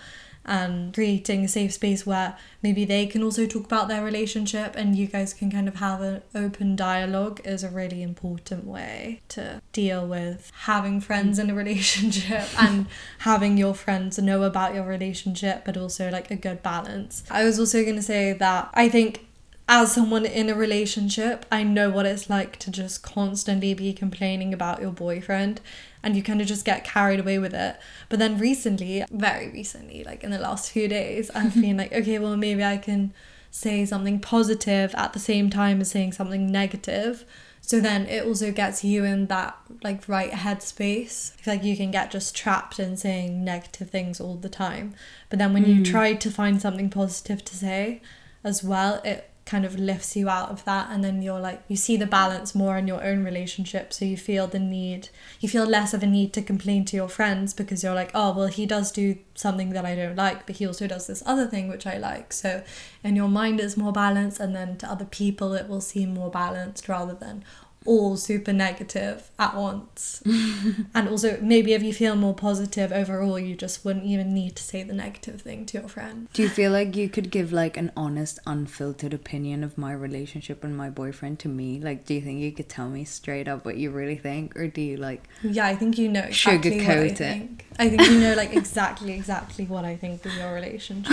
and 0.47 0.93
creating 0.93 1.45
a 1.45 1.49
safe 1.49 1.73
space 1.73 2.05
where 2.05 2.37
maybe 2.63 2.85
they 2.85 3.07
can 3.07 3.23
also 3.23 3.47
talk 3.47 3.65
about 3.65 3.89
their 3.89 4.05
relationship 4.05 4.75
and 4.77 4.95
you 4.95 5.07
guys 5.07 5.33
can 5.33 5.51
kind 5.51 5.69
of 5.69 5.77
have 5.77 6.01
an 6.03 6.23
open 6.35 6.77
dialogue 6.77 7.41
is 7.45 7.65
a 7.65 7.71
really 7.71 8.03
important 8.03 8.67
way 8.67 9.21
to 9.29 9.63
deal 9.73 10.07
with 10.07 10.53
having 10.63 11.01
friends 11.01 11.39
in 11.39 11.49
a 11.49 11.55
relationship 11.65 12.45
and 12.63 12.87
having 13.21 13.57
your 13.57 13.75
friends 13.75 14.19
know 14.19 14.43
about 14.43 14.75
your 14.75 14.85
relationship 14.85 15.65
but 15.65 15.77
also 15.77 16.11
like 16.11 16.31
a 16.31 16.37
good 16.37 16.63
balance. 16.63 17.25
I 17.31 17.45
was 17.45 17.59
also 17.59 17.83
going 17.83 17.97
to 17.97 18.03
say 18.03 18.35
that 18.35 18.69
I 18.75 18.89
think 18.89 19.27
as 19.67 19.93
someone 19.93 20.27
in 20.27 20.51
a 20.51 20.55
relationship, 20.55 21.47
I 21.51 21.63
know 21.63 21.89
what 21.89 22.05
it's 22.05 22.29
like 22.29 22.59
to 22.59 22.71
just 22.71 23.03
constantly 23.03 23.73
be 23.73 23.95
complaining 23.95 24.53
about 24.53 24.83
your 24.83 24.91
boyfriend 24.91 25.63
and 26.05 26.15
you 26.15 26.23
kind 26.23 26.41
of 26.41 26.47
just 26.47 26.67
get 26.67 26.85
carried 26.85 27.19
away 27.19 27.39
with 27.39 27.55
it. 27.55 27.77
But 28.11 28.19
then 28.19 28.39
recently, 28.39 29.05
very 29.11 29.49
recently, 29.49 30.05
like 30.05 30.23
in 30.23 30.31
the 30.31 30.39
last 30.39 30.71
few 30.71 30.87
days, 30.87 31.31
I've 31.35 31.53
mm-hmm. 31.53 31.61
been 31.63 31.77
like, 31.79 31.93
okay, 31.93 32.19
well, 32.19 32.37
maybe 32.37 32.63
I 32.63 32.77
can 32.77 33.15
say 33.51 33.87
something 33.87 34.21
positive 34.21 34.95
at 34.97 35.15
the 35.15 35.19
same 35.19 35.49
time 35.49 35.81
as 35.81 35.91
saying 35.91 36.13
something 36.13 36.53
negative. 36.53 37.25
So 37.63 37.81
then 37.81 38.07
it 38.07 38.27
also 38.27 38.53
gets 38.53 38.85
you 38.85 39.05
in 39.05 39.29
that 39.29 39.57
like 39.83 40.07
right 40.07 40.33
headspace. 40.33 41.33
I 41.33 41.37
feel 41.41 41.55
like 41.55 41.65
you 41.65 41.77
can 41.77 41.91
get 41.91 42.11
just 42.11 42.37
trapped 42.37 42.79
in 42.79 42.99
saying 42.99 43.43
negative 43.43 43.89
things 43.89 44.21
all 44.21 44.35
the 44.35 44.51
time. 44.51 44.95
But 45.31 45.39
then 45.39 45.55
when 45.55 45.65
you 45.65 45.77
mm. 45.77 45.91
try 45.91 46.13
to 46.13 46.31
find 46.31 46.61
something 46.61 46.91
positive 46.91 47.43
to 47.47 47.57
say 47.57 48.03
as 48.45 48.63
well, 48.63 49.01
it 49.05 49.31
kind 49.47 49.65
of 49.65 49.79
lifts 49.79 50.17
you 50.17 50.29
out 50.29 50.49
of 50.51 50.65
that 50.65 50.89
and 50.91 51.05
then 51.05 51.21
you're 51.21 51.41
like 51.41 51.63
you 51.69 51.77
see 51.77 51.97
the 51.97 52.07
balance 52.07 52.55
more 52.55 52.79
in 52.79 52.89
your 52.89 53.05
own 53.05 53.23
relationship 53.23 53.93
so 53.93 54.05
you 54.05 54.17
feel 54.17 54.47
the 54.47 54.59
need 54.59 55.11
you 55.39 55.49
feel 55.49 55.67
less 55.67 55.93
of 55.93 56.03
a 56.03 56.07
need 56.07 56.33
to 56.33 56.41
complain 56.41 56.83
to 56.85 56.97
your 56.97 57.09
friends 57.09 57.53
because 57.53 57.83
you're 57.83 57.95
like 57.95 58.11
oh 58.15 58.35
well 58.35 58.47
he 58.47 58.65
does 58.65 58.91
do 58.91 59.17
something 59.35 59.71
that 59.71 59.85
I 59.85 59.95
don't 59.95 60.17
like 60.17 60.47
but 60.47 60.57
he 60.57 60.67
also 60.67 60.87
does 60.87 61.07
this 61.07 61.23
other 61.27 61.47
thing 61.47 61.69
which 61.69 61.87
I 61.87 61.99
like. 61.99 62.33
So 62.33 62.63
in 63.03 63.17
your 63.17 63.29
mind 63.29 63.61
it's 63.61 63.77
more 63.77 63.93
balanced 63.93 64.41
and 64.41 64.55
then 64.55 64.77
to 64.79 64.91
other 64.91 65.05
people 65.05 65.55
it 65.55 65.69
will 65.69 65.81
seem 65.81 66.15
more 66.15 66.31
balanced 66.31 66.89
rather 66.89 67.15
than 67.15 67.45
all 67.87 68.17
super 68.17 68.53
negative 68.53 69.31
at 69.39 69.55
once. 69.55 70.23
and 70.95 71.09
also, 71.09 71.39
maybe 71.41 71.75
if 71.75 71.83
you 71.83 71.93
feel 71.93 72.17
more 72.17 72.35
positive 72.35 72.93
overall, 72.93 73.39
you 73.39 73.55
just 73.55 73.85
wouldn't 73.85 74.07
even 74.07 74.33
need 74.33 74.57
to 74.57 74.63
say 74.63 74.83
the 74.83 74.93
negative 74.93 75.43
thing 75.43 75.67
to 75.67 75.79
your 75.79 75.89
friend. 75.89 76.29
Do 76.33 76.43
you 76.43 76.49
feel 76.49 76.73
like 76.73 76.97
you 76.97 77.09
could 77.09 77.31
give 77.31 77.53
like 77.53 77.77
an 77.77 77.93
honest, 77.97 78.39
unfiltered 78.47 79.13
opinion 79.13 79.63
of 79.63 79.77
my 79.77 79.93
relationship 79.93 80.65
and 80.65 80.77
my 80.77 80.91
boyfriend 80.91 81.39
to 81.41 81.49
me? 81.49 81.81
Like, 81.81 82.07
do 82.07 82.15
you 82.15 82.21
think 82.21 82.41
you 82.41 82.53
could 82.53 82.69
tell 82.69 82.89
me 82.89 83.05
straight 83.05 83.49
up 83.49 83.65
what 83.65 83.77
you 83.77 83.91
really 83.91 84.17
think, 84.17 84.57
or 84.57 84.67
do 84.67 84.81
you 84.81 84.97
like? 84.97 85.25
Yeah, 85.43 85.67
I 85.67 85.77
think 85.77 85.99
you 85.99 86.09
know 86.09 86.21
exactly 86.21 86.79
what 86.79 86.81
I 86.81 86.85
Sugarcoat 86.85 87.11
it. 87.11 87.19
think. 87.19 87.67
I 87.79 87.89
think 87.89 88.03
you 88.09 88.21
know 88.21 88.35
like 88.35 88.53
exactly, 88.57 89.13
exactly 89.13 89.67
what 89.67 89.85
I 89.85 89.97
think 89.97 90.25
of 90.25 90.35
your 90.37 90.53
relationship. 90.53 91.13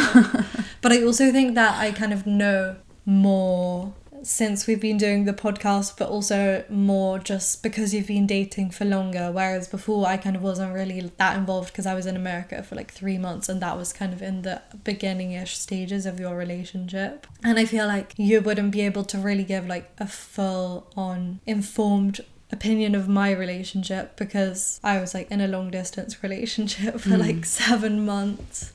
but 0.81 0.91
I 0.91 1.03
also 1.03 1.31
think 1.31 1.55
that 1.55 1.77
I 1.79 1.91
kind 1.91 2.13
of 2.13 2.25
know 2.25 2.77
more 3.05 3.93
since 4.23 4.67
we've 4.67 4.79
been 4.79 4.97
doing 4.97 5.25
the 5.25 5.33
podcast, 5.33 5.97
but 5.97 6.09
also 6.09 6.63
more 6.69 7.19
just 7.19 7.63
because 7.63 7.93
you've 7.93 8.07
been 8.07 8.27
dating 8.27 8.71
for 8.71 8.85
longer. 8.85 9.31
Whereas 9.31 9.67
before, 9.67 10.07
I 10.07 10.17
kind 10.17 10.35
of 10.35 10.41
wasn't 10.41 10.73
really 10.73 11.11
that 11.17 11.37
involved 11.37 11.71
because 11.71 11.85
I 11.85 11.93
was 11.93 12.05
in 12.05 12.15
America 12.15 12.61
for 12.63 12.75
like 12.75 12.91
three 12.91 13.17
months 13.17 13.49
and 13.49 13.61
that 13.61 13.77
was 13.77 13.93
kind 13.93 14.13
of 14.13 14.21
in 14.21 14.43
the 14.43 14.61
beginning 14.83 15.31
ish 15.31 15.57
stages 15.57 16.05
of 16.05 16.19
your 16.19 16.35
relationship. 16.35 17.27
And 17.43 17.57
I 17.57 17.65
feel 17.65 17.87
like 17.87 18.13
you 18.17 18.41
wouldn't 18.41 18.71
be 18.71 18.81
able 18.81 19.03
to 19.05 19.17
really 19.17 19.43
give 19.43 19.67
like 19.67 19.91
a 19.97 20.07
full 20.07 20.87
on 20.95 21.39
informed 21.45 22.21
opinion 22.51 22.95
of 22.95 23.07
my 23.07 23.31
relationship 23.31 24.17
because 24.17 24.79
I 24.83 24.99
was 24.99 25.13
like 25.13 25.31
in 25.31 25.41
a 25.41 25.47
long 25.47 25.71
distance 25.71 26.21
relationship 26.23 26.99
for 26.99 27.17
like 27.17 27.37
mm. 27.37 27.45
seven 27.45 28.05
months. 28.05 28.73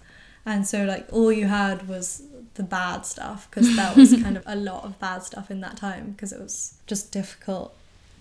And 0.48 0.64
so, 0.64 0.84
like, 0.84 1.08
all 1.12 1.32
you 1.32 1.48
had 1.48 1.88
was 1.88 2.22
the 2.56 2.62
bad 2.62 3.06
stuff 3.06 3.48
because 3.50 3.74
that 3.76 3.96
was 3.96 4.10
kind 4.22 4.36
of 4.36 4.42
a 4.46 4.56
lot 4.56 4.84
of 4.84 4.98
bad 4.98 5.22
stuff 5.22 5.50
in 5.50 5.60
that 5.60 5.76
time 5.76 6.12
because 6.12 6.32
it 6.32 6.40
was 6.40 6.74
just 6.86 7.12
difficult 7.12 7.76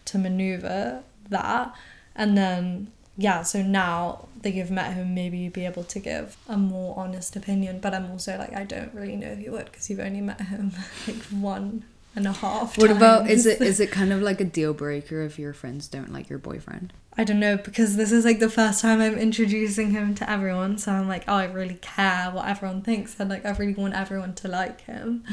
to 0.06 0.18
maneuver 0.18 1.02
that. 1.30 1.76
And 2.16 2.38
then 2.38 2.92
yeah, 3.18 3.44
so 3.44 3.62
now 3.62 4.28
that 4.42 4.52
you've 4.52 4.72
met 4.72 4.94
him, 4.94 5.14
maybe 5.14 5.38
you'd 5.38 5.54
be 5.54 5.66
able 5.66 5.86
to 5.86 6.00
give 6.00 6.36
a 6.48 6.58
more 6.58 6.98
honest 6.98 7.36
opinion. 7.36 7.80
But 7.80 7.94
I'm 7.94 8.12
also 8.12 8.38
like, 8.38 8.54
I 8.54 8.66
don't 8.66 8.94
really 8.94 9.16
know 9.16 9.28
if 9.28 9.40
you 9.40 9.52
would 9.52 9.66
because 9.66 9.90
you've 9.90 10.00
only 10.00 10.22
met 10.22 10.42
him 10.42 10.74
like 11.08 11.24
one 11.26 11.86
and 12.16 12.26
a 12.26 12.32
half. 12.32 12.78
What 12.78 12.92
about 12.92 13.30
is 13.30 13.46
it 13.46 13.62
is 13.62 13.80
it 13.86 13.92
kind 13.92 14.14
of 14.14 14.22
like 14.22 14.40
a 14.40 14.46
deal 14.46 14.74
breaker 14.74 15.22
if 15.22 15.38
your 15.38 15.54
friends 15.54 15.88
don't 15.88 16.12
like 16.12 16.30
your 16.30 16.40
boyfriend? 16.40 16.94
I 17.18 17.24
don't 17.24 17.40
know 17.40 17.58
because 17.58 17.96
this 17.96 18.12
is 18.12 18.26
like 18.26 18.40
the 18.40 18.50
first 18.50 18.82
time 18.82 19.00
I'm 19.02 19.18
introducing 19.18 19.92
him 19.92 20.16
to 20.16 20.30
everyone, 20.30 20.78
so 20.78 20.92
I'm 20.92 21.08
like, 21.08 21.24
oh, 21.28 21.36
I 21.36 21.46
really 21.46 21.76
care 21.76 22.30
what 22.32 22.48
everyone 22.48 22.82
thinks, 22.82 23.20
and 23.20 23.30
like 23.30 23.46
I 23.46 23.52
really 23.52 23.74
want 23.74 23.94
everyone 23.94 24.34
to 24.36 24.48
like 24.48 24.82
him. 24.82 25.24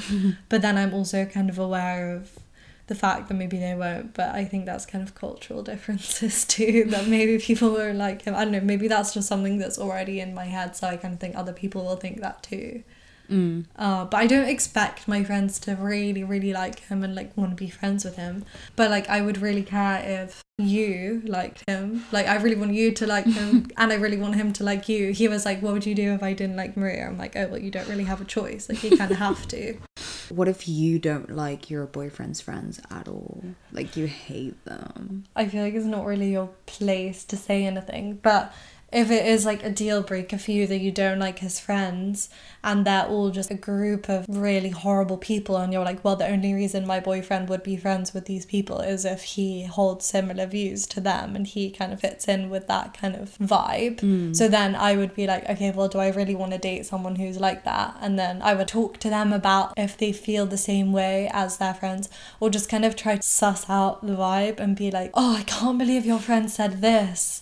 but 0.48 0.62
then 0.62 0.76
I'm 0.78 0.94
also 0.94 1.24
kind 1.24 1.50
of 1.50 1.58
aware 1.58 2.14
of 2.14 2.38
the 2.86 2.94
fact 2.94 3.28
that 3.28 3.34
maybe 3.34 3.58
they 3.58 3.74
won't. 3.74 4.14
But 4.14 4.34
I 4.34 4.44
think 4.44 4.66
that's 4.66 4.86
kind 4.86 5.06
of 5.06 5.14
cultural 5.14 5.62
differences 5.62 6.44
too. 6.46 6.84
That 6.84 7.08
maybe 7.08 7.38
people 7.38 7.72
won't 7.72 7.98
like 7.98 8.22
him. 8.22 8.34
I 8.34 8.44
don't 8.44 8.52
know. 8.52 8.60
Maybe 8.60 8.88
that's 8.88 9.14
just 9.14 9.28
something 9.28 9.58
that's 9.58 9.78
already 9.78 10.20
in 10.20 10.34
my 10.34 10.44
head, 10.44 10.76
so 10.76 10.86
I 10.86 10.96
kind 10.96 11.14
of 11.14 11.20
think 11.20 11.36
other 11.36 11.52
people 11.52 11.84
will 11.84 11.96
think 11.96 12.20
that 12.20 12.42
too. 12.42 12.84
Mm. 13.32 13.64
Uh, 13.76 14.04
but 14.04 14.18
I 14.18 14.26
don't 14.26 14.48
expect 14.48 15.08
my 15.08 15.24
friends 15.24 15.58
to 15.60 15.74
really, 15.74 16.22
really 16.22 16.52
like 16.52 16.80
him 16.80 17.02
and 17.02 17.14
like 17.14 17.34
want 17.36 17.50
to 17.50 17.56
be 17.56 17.70
friends 17.70 18.04
with 18.04 18.16
him. 18.16 18.44
But 18.76 18.90
like, 18.90 19.08
I 19.08 19.22
would 19.22 19.38
really 19.38 19.62
care 19.62 20.02
if 20.04 20.42
you 20.58 21.22
liked 21.24 21.64
him. 21.66 22.04
Like, 22.12 22.26
I 22.26 22.36
really 22.36 22.56
want 22.56 22.74
you 22.74 22.92
to 22.92 23.06
like 23.06 23.24
him, 23.24 23.70
and 23.76 23.92
I 23.92 23.96
really 23.96 24.18
want 24.18 24.34
him 24.34 24.52
to 24.54 24.64
like 24.64 24.88
you. 24.88 25.12
He 25.12 25.28
was 25.28 25.46
like, 25.46 25.62
"What 25.62 25.72
would 25.72 25.86
you 25.86 25.94
do 25.94 26.12
if 26.12 26.22
I 26.22 26.34
didn't 26.34 26.56
like 26.56 26.76
Maria?" 26.76 27.06
I'm 27.06 27.18
like, 27.18 27.34
"Oh, 27.36 27.48
well, 27.48 27.58
you 27.58 27.70
don't 27.70 27.88
really 27.88 28.04
have 28.04 28.20
a 28.20 28.24
choice. 28.24 28.68
Like, 28.68 28.82
you 28.82 28.96
kind 28.96 29.10
of 29.10 29.16
have 29.16 29.48
to." 29.48 29.76
What 30.28 30.48
if 30.48 30.66
you 30.66 30.98
don't 30.98 31.36
like 31.36 31.68
your 31.68 31.84
boyfriend's 31.84 32.40
friends 32.40 32.80
at 32.90 33.06
all? 33.06 33.44
Like 33.70 33.98
you 33.98 34.06
hate 34.06 34.64
them. 34.64 35.24
I 35.36 35.46
feel 35.46 35.62
like 35.62 35.74
it's 35.74 35.84
not 35.84 36.06
really 36.06 36.32
your 36.32 36.48
place 36.64 37.22
to 37.24 37.36
say 37.36 37.66
anything, 37.66 38.18
but 38.22 38.54
if 38.92 39.10
it 39.10 39.26
is 39.26 39.44
like 39.46 39.62
a 39.64 39.70
deal 39.70 40.02
breaker 40.02 40.36
for 40.36 40.50
you 40.50 40.66
that 40.66 40.78
you 40.78 40.92
don't 40.92 41.18
like 41.18 41.38
his 41.38 41.58
friends 41.58 42.28
and 42.62 42.84
they're 42.84 43.06
all 43.06 43.30
just 43.30 43.50
a 43.50 43.54
group 43.54 44.08
of 44.08 44.26
really 44.28 44.68
horrible 44.68 45.16
people 45.16 45.56
and 45.56 45.72
you're 45.72 45.84
like 45.84 46.04
well 46.04 46.14
the 46.14 46.26
only 46.26 46.52
reason 46.52 46.86
my 46.86 47.00
boyfriend 47.00 47.48
would 47.48 47.62
be 47.62 47.76
friends 47.76 48.12
with 48.12 48.26
these 48.26 48.44
people 48.46 48.80
is 48.80 49.04
if 49.04 49.22
he 49.22 49.64
holds 49.64 50.04
similar 50.04 50.46
views 50.46 50.86
to 50.86 51.00
them 51.00 51.34
and 51.34 51.48
he 51.48 51.70
kind 51.70 51.92
of 51.92 52.00
fits 52.00 52.28
in 52.28 52.50
with 52.50 52.66
that 52.66 52.96
kind 52.96 53.16
of 53.16 53.36
vibe. 53.38 54.00
Hmm. 54.00 54.32
So 54.34 54.48
then 54.48 54.74
i 54.76 54.94
would 54.96 55.14
be 55.14 55.26
like 55.26 55.48
okay 55.48 55.70
well 55.70 55.88
do 55.88 55.98
i 55.98 56.08
really 56.08 56.34
want 56.34 56.52
to 56.52 56.58
date 56.58 56.86
someone 56.86 57.16
who's 57.16 57.40
like 57.40 57.64
that? 57.64 57.96
And 58.00 58.18
then 58.18 58.42
i 58.42 58.54
would 58.54 58.68
talk 58.68 58.98
to 58.98 59.10
them 59.10 59.32
about 59.32 59.72
if 59.76 59.96
they 59.96 60.12
feel 60.12 60.46
the 60.46 60.58
same 60.58 60.92
way 60.92 61.30
as 61.32 61.56
their 61.56 61.74
friends 61.74 62.08
or 62.40 62.50
just 62.50 62.68
kind 62.68 62.84
of 62.84 62.94
try 62.94 63.16
to 63.16 63.22
suss 63.22 63.68
out 63.68 64.06
the 64.06 64.14
vibe 64.14 64.60
and 64.60 64.76
be 64.76 64.90
like 64.90 65.10
oh 65.14 65.36
i 65.36 65.42
can't 65.42 65.78
believe 65.78 66.04
your 66.04 66.18
friend 66.18 66.50
said 66.50 66.80
this 66.80 67.41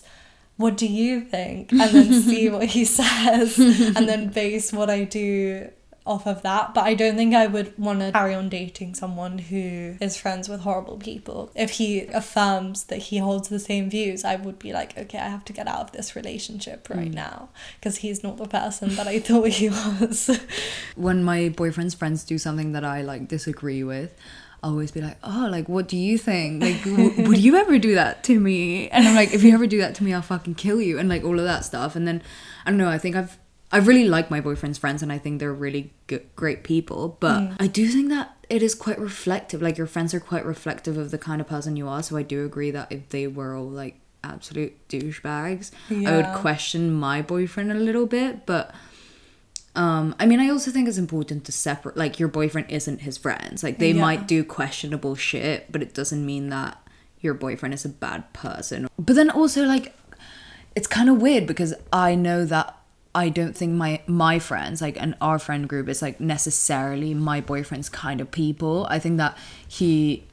what 0.61 0.77
do 0.77 0.87
you 0.87 1.21
think? 1.21 1.71
And 1.81 1.91
then 1.91 2.21
see 2.21 2.49
what 2.49 2.65
he 2.65 2.85
says 2.99 3.57
and 3.57 4.07
then 4.07 4.29
base 4.29 4.71
what 4.71 4.89
I 4.89 5.03
do 5.03 5.69
off 6.05 6.25
of 6.25 6.41
that. 6.41 6.73
But 6.73 6.85
I 6.85 6.93
don't 6.93 7.15
think 7.15 7.35
I 7.35 7.47
would 7.47 7.77
want 7.77 7.99
to 7.99 8.11
carry 8.11 8.33
on 8.33 8.49
dating 8.49 8.95
someone 8.95 9.37
who 9.37 9.97
is 9.99 10.17
friends 10.17 10.49
with 10.49 10.61
horrible 10.61 10.97
people. 10.97 11.51
If 11.55 11.71
he 11.71 12.01
affirms 12.07 12.85
that 12.85 12.97
he 12.97 13.17
holds 13.17 13.49
the 13.49 13.59
same 13.59 13.89
views, 13.89 14.23
I 14.23 14.35
would 14.35 14.59
be 14.59 14.73
like, 14.73 14.97
okay, 14.97 15.19
I 15.19 15.29
have 15.29 15.45
to 15.45 15.53
get 15.53 15.67
out 15.67 15.81
of 15.81 15.91
this 15.91 16.15
relationship 16.15 16.89
right 16.89 17.11
mm. 17.11 17.15
now 17.15 17.49
because 17.79 17.97
he's 17.97 18.23
not 18.23 18.37
the 18.37 18.47
person 18.47 18.95
that 18.95 19.07
I 19.07 19.19
thought 19.27 19.49
he 19.49 19.69
was. 19.69 20.39
When 20.95 21.23
my 21.23 21.49
boyfriend's 21.49 21.93
friends 21.93 22.23
do 22.23 22.37
something 22.37 22.71
that 22.71 22.83
I 22.83 23.01
like 23.01 23.27
disagree 23.27 23.83
with, 23.83 24.15
I'll 24.63 24.71
always 24.71 24.91
be 24.91 25.01
like, 25.01 25.17
oh, 25.23 25.47
like, 25.49 25.67
what 25.67 25.87
do 25.87 25.97
you 25.97 26.17
think? 26.17 26.61
Like, 26.61 26.83
w- 26.83 27.23
would 27.27 27.39
you 27.39 27.55
ever 27.55 27.79
do 27.79 27.95
that 27.95 28.23
to 28.25 28.39
me? 28.39 28.89
And 28.89 29.07
I'm 29.07 29.15
like, 29.15 29.33
if 29.33 29.43
you 29.43 29.53
ever 29.53 29.65
do 29.65 29.79
that 29.79 29.95
to 29.95 30.03
me, 30.03 30.13
I'll 30.13 30.21
fucking 30.21 30.55
kill 30.55 30.81
you, 30.81 30.99
and 30.99 31.09
like 31.09 31.23
all 31.23 31.39
of 31.39 31.45
that 31.45 31.65
stuff. 31.65 31.95
And 31.95 32.07
then 32.07 32.21
I 32.65 32.69
don't 32.69 32.77
know. 32.77 32.89
I 32.89 32.97
think 32.97 33.15
I've 33.15 33.37
I 33.71 33.77
really 33.77 34.07
like 34.07 34.29
my 34.29 34.41
boyfriend's 34.41 34.77
friends, 34.77 35.01
and 35.01 35.11
I 35.11 35.17
think 35.17 35.39
they're 35.39 35.53
really 35.53 35.93
good, 36.07 36.27
great 36.35 36.63
people. 36.63 37.17
But 37.19 37.39
mm. 37.39 37.55
I 37.59 37.67
do 37.67 37.87
think 37.87 38.09
that 38.09 38.35
it 38.49 38.61
is 38.61 38.75
quite 38.75 38.99
reflective. 38.99 39.61
Like 39.61 39.77
your 39.77 39.87
friends 39.87 40.13
are 40.13 40.19
quite 40.19 40.45
reflective 40.45 40.97
of 40.97 41.11
the 41.11 41.17
kind 41.17 41.39
of 41.39 41.47
person 41.47 41.77
you 41.77 41.87
are. 41.87 42.03
So 42.03 42.17
I 42.17 42.23
do 42.23 42.45
agree 42.45 42.71
that 42.71 42.91
if 42.91 43.09
they 43.09 43.27
were 43.27 43.55
all 43.55 43.69
like 43.69 43.99
absolute 44.23 44.87
douchebags, 44.89 45.71
I 45.89 46.15
would 46.15 46.39
question 46.39 46.91
my 46.91 47.21
boyfriend 47.21 47.71
a 47.71 47.75
little 47.75 48.05
bit. 48.05 48.45
But 48.45 48.75
um, 49.75 50.15
I 50.19 50.25
mean, 50.25 50.39
I 50.39 50.49
also 50.49 50.69
think 50.71 50.87
it's 50.89 50.97
important 50.97 51.45
to 51.45 51.51
separate. 51.51 51.95
Like, 51.95 52.19
your 52.19 52.27
boyfriend 52.27 52.69
isn't 52.69 53.01
his 53.01 53.17
friends. 53.17 53.63
Like, 53.63 53.79
they 53.79 53.91
Yeah. 53.91 54.01
might 54.01 54.27
do 54.27 54.43
questionable 54.43 55.15
shit, 55.15 55.71
but 55.71 55.81
it 55.81 55.93
doesn't 55.93 56.25
mean 56.25 56.49
that 56.49 56.77
your 57.21 57.33
boyfriend 57.33 57.73
is 57.73 57.85
a 57.85 57.89
bad 57.89 58.31
person. 58.33 58.87
But 58.99 59.15
then 59.15 59.29
also, 59.29 59.63
like, 59.65 59.95
it's 60.75 60.87
kind 60.87 61.09
of 61.09 61.21
weird 61.21 61.45
because 61.47 61.73
I 61.93 62.15
know 62.15 62.45
that 62.45 62.77
I 63.13 63.27
don't 63.29 63.55
think 63.55 63.73
my 63.73 64.01
my 64.07 64.39
friends, 64.39 64.81
like, 64.81 64.95
and 65.01 65.15
our 65.19 65.37
friend 65.37 65.67
group, 65.67 65.89
is 65.89 66.01
like 66.01 66.19
necessarily 66.21 67.13
my 67.13 67.41
boyfriend's 67.41 67.89
kind 67.89 68.21
of 68.21 68.31
people. 68.31 68.87
I 68.89 68.99
think 68.99 69.17
that 69.17 69.37
he, 69.67 70.23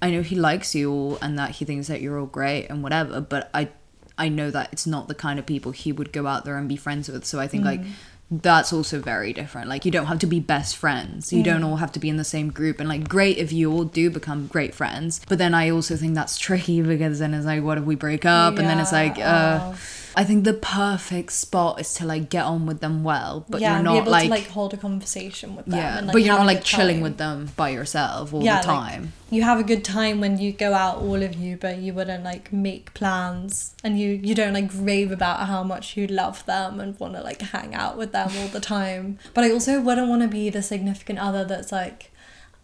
I 0.00 0.10
know 0.10 0.22
he 0.22 0.34
likes 0.34 0.74
you 0.74 0.90
all 0.90 1.18
and 1.20 1.38
that 1.38 1.50
he 1.52 1.64
thinks 1.66 1.88
that 1.88 2.00
you're 2.00 2.18
all 2.18 2.26
great 2.26 2.66
and 2.68 2.82
whatever. 2.82 3.20
But 3.20 3.50
I, 3.52 3.68
I 4.16 4.30
know 4.30 4.50
that 4.50 4.70
it's 4.72 4.86
not 4.86 5.08
the 5.08 5.14
kind 5.14 5.38
of 5.38 5.44
people 5.44 5.72
he 5.72 5.92
would 5.92 6.10
go 6.10 6.26
out 6.26 6.46
there 6.46 6.56
and 6.56 6.66
be 6.68 6.76
friends 6.76 7.08
with. 7.10 7.26
So 7.26 7.38
I 7.38 7.46
think 7.46 7.64
like 7.66 7.82
that's 8.30 8.72
also 8.72 9.00
very 9.00 9.32
different. 9.32 9.68
Like 9.68 9.84
you 9.84 9.90
don't 9.90 10.06
have 10.06 10.18
to 10.20 10.26
be 10.26 10.40
best 10.40 10.76
friends. 10.76 11.32
You 11.32 11.42
don't 11.42 11.62
all 11.62 11.76
have 11.76 11.92
to 11.92 12.00
be 12.00 12.08
in 12.08 12.16
the 12.16 12.24
same 12.24 12.50
group. 12.50 12.80
And 12.80 12.88
like 12.88 13.08
great 13.08 13.38
if 13.38 13.52
you 13.52 13.72
all 13.72 13.84
do 13.84 14.10
become 14.10 14.48
great 14.48 14.74
friends. 14.74 15.20
But 15.28 15.38
then 15.38 15.54
I 15.54 15.70
also 15.70 15.96
think 15.96 16.14
that's 16.14 16.38
tricky 16.46 16.82
because 16.82 17.20
then 17.20 17.34
it's 17.34 17.46
like 17.46 17.62
what 17.62 17.78
if 17.78 17.84
we 17.84 17.94
break 17.94 18.24
up? 18.24 18.58
And 18.58 18.68
then 18.68 18.80
it's 18.80 18.92
like 18.92 19.18
uh 19.18 19.60
oh. 19.62 19.78
I 20.18 20.24
think 20.24 20.44
the 20.44 20.54
perfect 20.54 21.32
spot 21.32 21.78
is 21.78 21.92
to 21.94 22.06
like 22.06 22.30
get 22.30 22.44
on 22.44 22.64
with 22.64 22.80
them 22.80 23.04
well, 23.04 23.44
but 23.50 23.60
yeah, 23.60 23.74
you're 23.74 23.82
not 23.82 24.08
like, 24.08 24.24
to 24.24 24.30
like 24.30 24.46
hold 24.48 24.72
a 24.72 24.78
conversation 24.78 25.54
with 25.54 25.66
them. 25.66 25.78
yeah, 25.78 25.98
and, 25.98 26.06
like, 26.06 26.14
but 26.14 26.22
you're 26.22 26.38
not 26.38 26.46
like 26.46 26.64
chilling 26.64 26.96
time. 26.96 27.02
with 27.02 27.18
them 27.18 27.50
by 27.54 27.68
yourself 27.68 28.32
all 28.32 28.42
Yeah, 28.42 28.62
the 28.62 28.68
like, 28.68 28.92
time. 28.92 29.12
you 29.30 29.42
have 29.42 29.60
a 29.60 29.62
good 29.62 29.84
time 29.84 30.20
when 30.20 30.38
you 30.38 30.52
go 30.52 30.72
out 30.72 30.98
all 31.02 31.22
of 31.22 31.34
you 31.34 31.58
but 31.58 31.76
you 31.78 31.92
wouldn't 31.92 32.24
like 32.24 32.50
make 32.50 32.94
plans 32.94 33.74
and 33.84 34.00
you 34.00 34.08
you 34.10 34.34
don't 34.34 34.54
like 34.54 34.70
rave 34.72 35.12
about 35.12 35.46
how 35.48 35.62
much 35.62 35.96
you 35.98 36.06
love 36.06 36.46
them 36.46 36.80
and 36.80 36.98
want 36.98 37.12
to 37.14 37.20
like 37.20 37.42
hang 37.42 37.74
out 37.74 37.98
with 37.98 38.12
them 38.12 38.30
all 38.38 38.48
the 38.48 38.60
time 38.60 39.18
but 39.34 39.44
i 39.44 39.50
also 39.50 39.80
wouldn't 39.82 40.08
want 40.08 40.22
to 40.22 40.28
be 40.28 40.48
the 40.48 40.62
significant 40.62 41.18
other 41.18 41.44
that's 41.44 41.70
like 41.72 42.10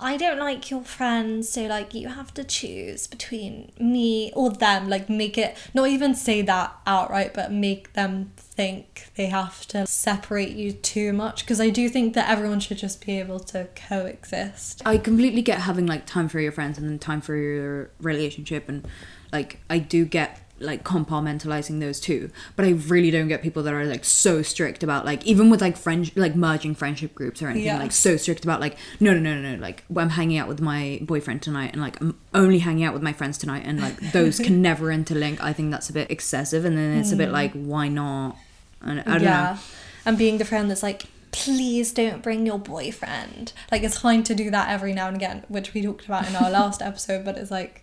I 0.03 0.17
don't 0.17 0.39
like 0.39 0.71
your 0.71 0.83
friends, 0.83 1.49
so 1.49 1.67
like 1.67 1.95
you 1.95 2.09
have 2.09 2.35
to 2.35 2.45
choose 2.45 3.07
between 3.07 3.73
me 3.79 4.33
or 4.35 4.51
them. 4.51 4.89
Like 4.89 5.09
make 5.09 5.39
it 5.39 5.57
not 5.73 5.89
even 5.89 6.15
say 6.15 6.43
that 6.43 6.75
outright, 6.87 7.33
but 7.33 7.53
make 7.53 7.93
them 7.93 8.33
think 8.37 9.11
they 9.15 9.27
have 9.27 9.67
to 9.69 9.87
separate 9.87 10.51
you 10.51 10.73
too 10.73 11.13
much. 11.13 11.45
Because 11.45 11.61
I 11.61 11.71
do 11.71 11.89
think 11.89 12.15
that 12.15 12.29
everyone 12.29 12.61
should 12.61 12.79
just 12.79 13.05
be 13.05 13.19
able 13.21 13.41
to 13.41 13.69
coexist. 13.77 14.83
I 14.85 14.99
completely 14.99 15.43
get 15.43 15.61
having 15.61 15.87
like 15.87 16.05
time 16.05 16.29
for 16.29 16.41
your 16.41 16.53
friends 16.53 16.79
and 16.79 16.89
then 16.89 16.99
time 16.99 17.21
for 17.21 17.37
your 17.37 17.91
relationship 18.01 18.69
and 18.69 18.87
like 19.33 19.61
I 19.71 19.79
do 19.79 20.05
get 20.05 20.42
like 20.63 20.85
compartmentalizing 20.85 21.81
those 21.81 22.01
two 22.01 22.31
but 22.57 22.65
i 22.65 22.71
really 22.71 23.11
don't 23.11 23.29
get 23.29 23.43
people 23.43 23.63
that 23.63 23.75
are 23.75 23.85
like 23.85 24.05
so 24.05 24.43
strict 24.43 24.83
about 24.83 25.05
like 25.05 25.25
even 25.27 25.51
with 25.51 25.61
like 25.61 25.77
friend 25.77 26.11
like 26.17 26.35
merging 26.35 26.75
friendship 26.75 27.15
groups 27.15 27.43
or 27.43 27.49
anything 27.49 27.67
Yeah. 27.67 27.79
like 27.79 27.93
so 27.93 28.17
strict 28.17 28.45
about 28.45 28.61
like 28.61 28.77
no 29.01 29.13
no 29.13 29.21
no 29.21 29.41
no 29.41 29.57
no 29.57 29.61
like 29.61 29.85
i'm 29.97 30.11
hanging 30.11 30.39
out 30.39 30.49
with 30.49 30.61
my 30.61 31.01
boyfriend 31.03 31.43
tonight 31.43 31.73
and 31.73 31.81
like 31.81 32.01
i'm 32.01 32.19
only 32.35 32.61
hanging 32.61 32.85
out 32.85 32.95
with 32.95 33.03
my 33.03 33.13
friends 33.13 33.39
tonight 33.39 33.63
and 33.65 33.81
like 33.81 33.99
those 34.13 34.39
can 34.39 34.63
never 34.73 34.87
interlink. 34.87 35.41
I 35.41 35.53
think 35.53 35.71
that's 35.71 35.91
a 35.91 35.93
bit 35.93 36.11
excessive 36.11 36.65
and 36.65 36.77
then 36.77 36.99
it's 36.99 37.13
a 37.13 37.17
bit 37.17 37.29
hmm. 37.29 37.35
like 37.35 37.53
why 37.53 37.89
not? 37.89 38.37
And 38.81 39.01
i 39.01 39.19
don't 39.19 39.25
know. 39.25 39.59
And 40.05 40.19
being 40.19 40.39
the 40.39 40.45
friend 40.45 40.69
that's 40.69 40.83
like, 40.83 41.05
please 41.31 41.93
don't 41.93 42.23
bring 42.23 42.45
your 42.45 42.59
boyfriend. 42.59 43.53
Like 43.71 43.83
it's 43.83 43.99
fine 43.99 44.23
to 44.25 44.35
do 44.35 44.51
that 44.51 44.69
every 44.69 44.93
now 44.93 45.07
and 45.09 45.17
again, 45.17 45.45
which 45.49 45.75
we 45.75 45.83
talked 45.83 46.07
about 46.07 46.27
in 46.29 46.35
our 46.35 46.51
last 46.59 46.83
episode, 46.83 47.25
but 47.25 47.37
it's 47.37 47.51
like 47.51 47.82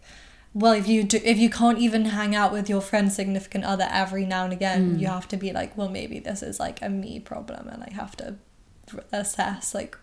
well 0.60 0.74
if 0.74 0.88
you 0.88 1.04
do 1.04 1.20
if 1.24 1.38
you 1.38 1.50
can't 1.50 1.80
even 1.80 2.06
hang 2.06 2.36
out 2.36 2.52
with 2.52 2.70
your 2.70 2.82
friend's 2.82 3.16
significant 3.16 3.64
other 3.64 3.88
every 3.90 4.26
now 4.26 4.44
and 4.44 4.54
again, 4.54 4.96
mm. 4.96 5.00
you 5.00 5.08
have 5.08 5.28
to 5.30 5.38
be 5.38 5.52
like, 5.52 5.76
well 5.78 5.90
maybe 5.90 6.20
this 6.20 6.44
is 6.44 6.60
like 6.60 6.82
a 6.82 6.90
me 6.90 7.20
problem 7.20 7.68
and 7.68 7.84
I 7.84 7.94
have 7.94 8.16
to 8.18 8.36
assess 9.12 9.74
like 9.74 9.98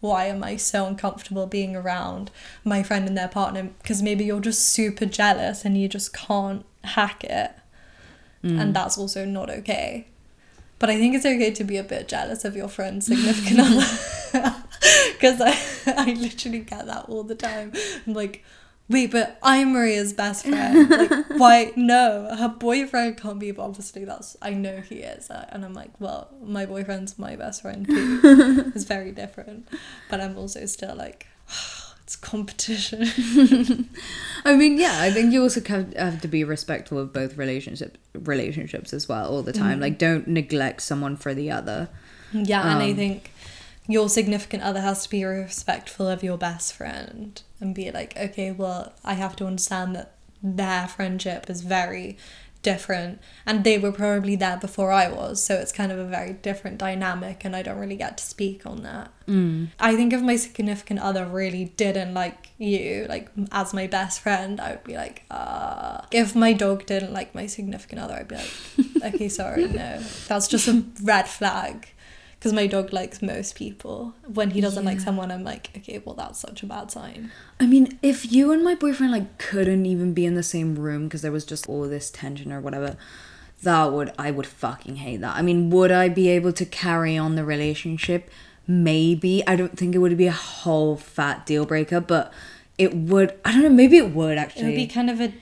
why 0.00 0.26
am 0.26 0.44
I 0.44 0.56
so 0.56 0.86
uncomfortable 0.86 1.46
being 1.46 1.74
around 1.74 2.30
my 2.64 2.82
friend 2.82 3.08
and 3.08 3.18
their 3.18 3.28
partner? 3.28 3.70
Because 3.82 4.00
maybe 4.00 4.24
you're 4.24 4.40
just 4.40 4.68
super 4.68 5.06
jealous 5.06 5.64
and 5.64 5.76
you 5.76 5.88
just 5.88 6.12
can't 6.12 6.64
hack 6.84 7.24
it. 7.24 7.50
And 8.42 8.60
mm. 8.60 8.72
that's 8.72 8.96
also 8.96 9.24
not 9.24 9.50
okay. 9.50 10.06
But 10.78 10.90
I 10.90 10.96
think 10.96 11.16
it's 11.16 11.26
okay 11.26 11.50
to 11.50 11.64
be 11.64 11.76
a 11.76 11.82
bit 11.82 12.06
jealous 12.06 12.44
of 12.44 12.54
your 12.54 12.68
friend's 12.68 13.06
significant 13.06 13.58
other. 14.32 14.64
Because 15.12 15.40
I, 15.40 15.58
I 15.96 16.12
literally 16.12 16.60
get 16.60 16.86
that 16.86 17.06
all 17.08 17.24
the 17.24 17.34
time. 17.34 17.72
I'm 18.06 18.14
like, 18.14 18.44
wait, 18.88 19.10
but 19.10 19.38
I'm 19.42 19.72
Maria's 19.72 20.12
best 20.12 20.46
friend. 20.46 20.88
Like, 20.90 21.26
why? 21.38 21.72
No, 21.76 22.34
her 22.36 22.48
boyfriend 22.48 23.16
can't 23.18 23.38
be, 23.38 23.50
but 23.52 23.62
obviously 23.64 24.04
that's, 24.04 24.36
I 24.42 24.50
know 24.54 24.80
he 24.80 24.96
is. 24.96 25.30
Uh, 25.30 25.46
And 25.50 25.64
I'm 25.64 25.74
like, 25.74 25.90
well, 26.00 26.28
my 26.42 26.66
boyfriend's 26.66 27.18
my 27.18 27.36
best 27.36 27.62
friend 27.62 27.86
too. 27.86 28.20
it's 28.74 28.84
very 28.84 29.12
different. 29.12 29.68
But 30.10 30.20
I'm 30.20 30.36
also 30.38 30.64
still 30.66 30.94
like, 30.96 31.26
It's 32.02 32.16
competition. 32.16 33.04
I 34.46 34.56
mean, 34.56 34.78
yeah, 34.78 34.96
I 35.02 35.10
think 35.10 35.30
you 35.30 35.42
also 35.42 35.60
have, 35.62 36.22
to 36.22 36.26
be 36.28 36.42
respectful 36.42 36.98
of 36.98 37.12
both 37.12 37.36
relationship 37.36 37.98
relationships 38.14 38.94
as 38.94 39.06
well 39.10 39.28
all 39.30 39.42
the 39.42 39.52
time. 39.52 39.78
Like, 39.78 39.98
don't 39.98 40.26
neglect 40.26 40.80
someone 40.80 41.16
for 41.16 41.34
the 41.34 41.50
other. 41.50 41.90
yeah, 42.32 42.62
and 42.62 42.82
I 42.82 42.90
Um, 42.92 42.96
think 42.96 43.30
your 43.86 44.08
significant 44.08 44.62
other 44.62 44.80
has 44.80 45.02
to 45.02 45.10
be 45.10 45.22
respectful 45.24 46.08
of 46.08 46.22
your 46.22 46.38
best 46.38 46.72
friend 46.72 47.42
and 47.60 47.74
be 47.74 47.90
like, 47.90 48.16
okay, 48.16 48.50
well, 48.50 48.92
I 49.04 49.14
have 49.14 49.36
to 49.36 49.46
understand 49.46 49.94
that 49.96 50.14
their 50.42 50.86
friendship 50.88 51.50
is 51.50 51.62
very 51.62 52.16
different 52.62 53.20
and 53.46 53.62
they 53.62 53.78
were 53.78 53.92
probably 53.92 54.34
there 54.34 54.56
before 54.56 54.90
I 54.90 55.08
was 55.08 55.40
so 55.42 55.54
it's 55.54 55.70
kind 55.70 55.92
of 55.92 55.98
a 55.98 56.04
very 56.04 56.32
different 56.32 56.76
dynamic 56.76 57.44
and 57.44 57.54
I 57.54 57.62
don't 57.62 57.78
really 57.78 57.96
get 57.96 58.18
to 58.18 58.24
speak 58.24 58.66
on 58.66 58.82
that 58.82 59.12
Mm. 59.28 59.68
I 59.78 59.94
think 59.94 60.14
if 60.14 60.22
my 60.22 60.36
significant 60.36 61.00
other 61.00 61.26
really 61.26 61.66
didn't 61.76 62.14
like 62.14 62.48
you, 62.56 63.04
like 63.10 63.28
as 63.52 63.74
my 63.74 63.86
best 63.86 64.20
friend, 64.20 64.58
I 64.58 64.70
would 64.70 64.84
be 64.84 64.96
like, 64.96 65.24
uh. 65.30 66.00
If 66.10 66.34
my 66.34 66.54
dog 66.54 66.86
didn't 66.86 67.12
like 67.12 67.34
my 67.34 67.46
significant 67.46 68.00
other, 68.00 68.14
I'd 68.14 68.28
be 68.28 68.36
like, 68.36 69.14
okay, 69.14 69.28
sorry, 69.28 69.66
no. 69.68 70.02
That's 70.28 70.48
just 70.48 70.66
a 70.66 70.82
red 71.02 71.28
flag. 71.28 71.88
Because 72.38 72.52
my 72.52 72.68
dog 72.68 72.92
likes 72.92 73.20
most 73.20 73.56
people. 73.56 74.14
When 74.32 74.50
he 74.50 74.60
doesn't 74.60 74.84
like 74.84 75.00
someone, 75.00 75.32
I'm 75.32 75.42
like, 75.42 75.70
okay, 75.76 76.00
well, 76.04 76.14
that's 76.14 76.38
such 76.38 76.62
a 76.62 76.66
bad 76.66 76.90
sign. 76.90 77.32
I 77.58 77.66
mean, 77.66 77.98
if 78.00 78.30
you 78.30 78.52
and 78.52 78.62
my 78.62 78.76
boyfriend 78.76 79.10
like 79.12 79.38
couldn't 79.38 79.86
even 79.86 80.14
be 80.14 80.24
in 80.24 80.34
the 80.34 80.44
same 80.44 80.76
room 80.76 81.04
because 81.04 81.22
there 81.22 81.32
was 81.32 81.44
just 81.44 81.68
all 81.68 81.82
this 81.88 82.10
tension 82.10 82.52
or 82.52 82.60
whatever, 82.60 82.96
that 83.64 83.92
would 83.92 84.12
I 84.16 84.30
would 84.30 84.46
fucking 84.46 84.96
hate 84.96 85.20
that. 85.20 85.36
I 85.36 85.42
mean, 85.42 85.68
would 85.70 85.90
I 85.90 86.08
be 86.08 86.28
able 86.28 86.52
to 86.52 86.64
carry 86.64 87.16
on 87.16 87.34
the 87.34 87.44
relationship? 87.44 88.30
Maybe. 88.68 89.42
I 89.46 89.56
don't 89.56 89.76
think 89.76 89.96
it 89.96 89.98
would 89.98 90.16
be 90.16 90.28
a 90.28 90.32
whole 90.32 90.96
fat 90.96 91.44
deal 91.44 91.66
breaker, 91.66 92.00
but 92.00 92.32
it 92.76 92.94
would. 92.94 93.36
I 93.44 93.52
don't 93.52 93.62
know. 93.62 93.68
Maybe 93.70 93.96
it 93.96 94.14
would 94.14 94.38
actually. 94.38 94.62
It 94.62 94.66
would 94.66 94.76
be 94.76 94.86
kind 94.86 95.10
of 95.10 95.20
a 95.20 95.32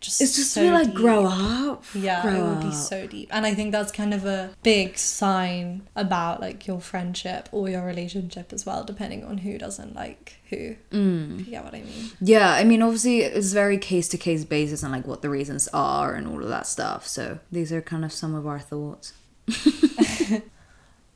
just. 0.00 0.20
it's 0.20 0.36
just 0.36 0.52
so 0.52 0.62
to 0.62 0.68
be 0.68 0.72
like 0.72 0.86
deep. 0.86 0.94
grow 0.94 1.26
up. 1.26 1.84
Yeah, 1.94 2.22
grow 2.22 2.34
it 2.34 2.48
would 2.48 2.60
be 2.60 2.72
so 2.72 3.06
deep. 3.06 3.28
And 3.32 3.46
I 3.46 3.54
think 3.54 3.72
that's 3.72 3.92
kind 3.92 4.14
of 4.14 4.24
a 4.24 4.50
big 4.62 4.98
sign 4.98 5.88
about 5.94 6.40
like 6.40 6.66
your 6.66 6.80
friendship 6.80 7.48
or 7.52 7.68
your 7.68 7.84
relationship 7.84 8.52
as 8.52 8.64
well, 8.64 8.84
depending 8.84 9.24
on 9.24 9.38
who 9.38 9.58
doesn't 9.58 9.94
like 9.94 10.38
who. 10.48 10.76
Mm. 10.90 11.48
Get 11.48 11.64
what 11.64 11.74
I 11.74 11.82
mean. 11.82 12.10
Yeah, 12.20 12.52
I 12.52 12.64
mean, 12.64 12.82
obviously, 12.82 13.20
it's 13.20 13.52
very 13.52 13.78
case 13.78 14.08
to 14.08 14.18
case 14.18 14.44
basis 14.44 14.82
and 14.82 14.92
like 14.92 15.06
what 15.06 15.22
the 15.22 15.30
reasons 15.30 15.68
are 15.72 16.14
and 16.14 16.26
all 16.26 16.42
of 16.42 16.48
that 16.48 16.66
stuff. 16.66 17.06
So 17.06 17.38
these 17.52 17.72
are 17.72 17.82
kind 17.82 18.04
of 18.04 18.12
some 18.12 18.34
of 18.34 18.46
our 18.46 18.58
thoughts. 18.58 19.12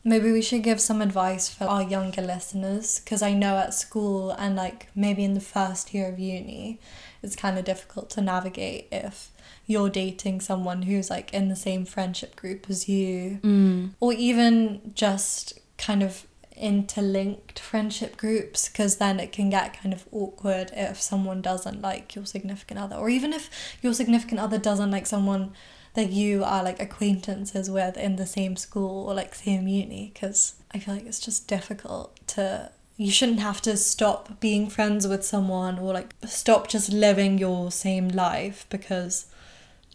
Maybe 0.07 0.30
we 0.30 0.42
should 0.42 0.62
give 0.62 0.80
some 0.80 1.00
advice 1.00 1.48
for 1.48 1.64
our 1.64 1.82
younger 1.82 2.20
listeners 2.22 3.00
because 3.00 3.22
I 3.22 3.32
know 3.32 3.57
at 3.57 3.72
school 3.72 4.32
and 4.32 4.55
like 4.55 4.88
maybe 4.94 5.24
in 5.24 5.32
the 5.34 5.40
first 5.40 5.94
year 5.94 6.09
of 6.11 6.18
uni, 6.18 6.78
it's 7.22 7.34
kind 7.36 7.59
of 7.59 7.64
difficult 7.64 8.11
to 8.11 8.20
navigate 8.20 8.88
if 8.92 9.30
you're 9.66 9.88
dating 9.88 10.42
someone 10.42 10.82
who's 10.82 11.09
like 11.09 11.32
in 11.32 11.48
the 11.48 11.57
same 11.57 11.86
friendship 11.86 12.36
group 12.36 12.66
as 12.68 12.86
you 12.86 13.40
Mm. 13.42 13.90
or 13.98 14.12
even 14.12 14.92
just 14.94 15.59
kind 15.78 16.02
of 16.02 16.26
interlinked 16.55 17.59
friendship 17.59 18.16
groups 18.16 18.68
because 18.68 18.96
then 18.98 19.18
it 19.18 19.32
can 19.32 19.50
get 19.50 19.80
kind 19.80 19.92
of 19.92 20.05
awkward 20.12 20.70
if 20.74 21.00
someone 21.00 21.40
doesn't 21.40 21.80
like 21.82 22.14
your 22.14 22.26
significant 22.26 22.78
other 22.78 22.94
or 22.96 23.09
even 23.09 23.32
if 23.32 23.50
your 23.82 23.92
significant 23.94 24.38
other 24.38 24.59
doesn't 24.59 24.90
like 24.90 25.07
someone 25.07 25.52
that 25.95 26.11
you 26.11 26.42
are 26.45 26.62
like 26.62 26.80
acquaintances 26.80 27.70
with 27.70 27.97
in 27.97 28.16
the 28.16 28.26
same 28.26 28.57
school 28.57 29.09
or 29.09 29.14
like 29.14 29.34
same 29.34 29.68
uni 29.68 30.11
because 30.12 30.55
I 30.72 30.78
feel 30.78 30.95
like 30.95 31.07
it's 31.07 31.20
just 31.20 31.47
difficult 31.49 32.18
to 32.28 32.70
you 32.97 33.11
shouldn't 33.11 33.40
have 33.40 33.61
to 33.62 33.76
stop 33.76 34.38
being 34.40 34.68
friends 34.70 35.07
with 35.09 35.24
someone 35.24 35.78
or 35.78 35.92
like 35.92 36.14
stop 36.26 36.68
just 36.68 36.92
living 36.92 37.38
your 37.38 37.70
same 37.72 38.09
life 38.09 38.66
because 38.70 39.26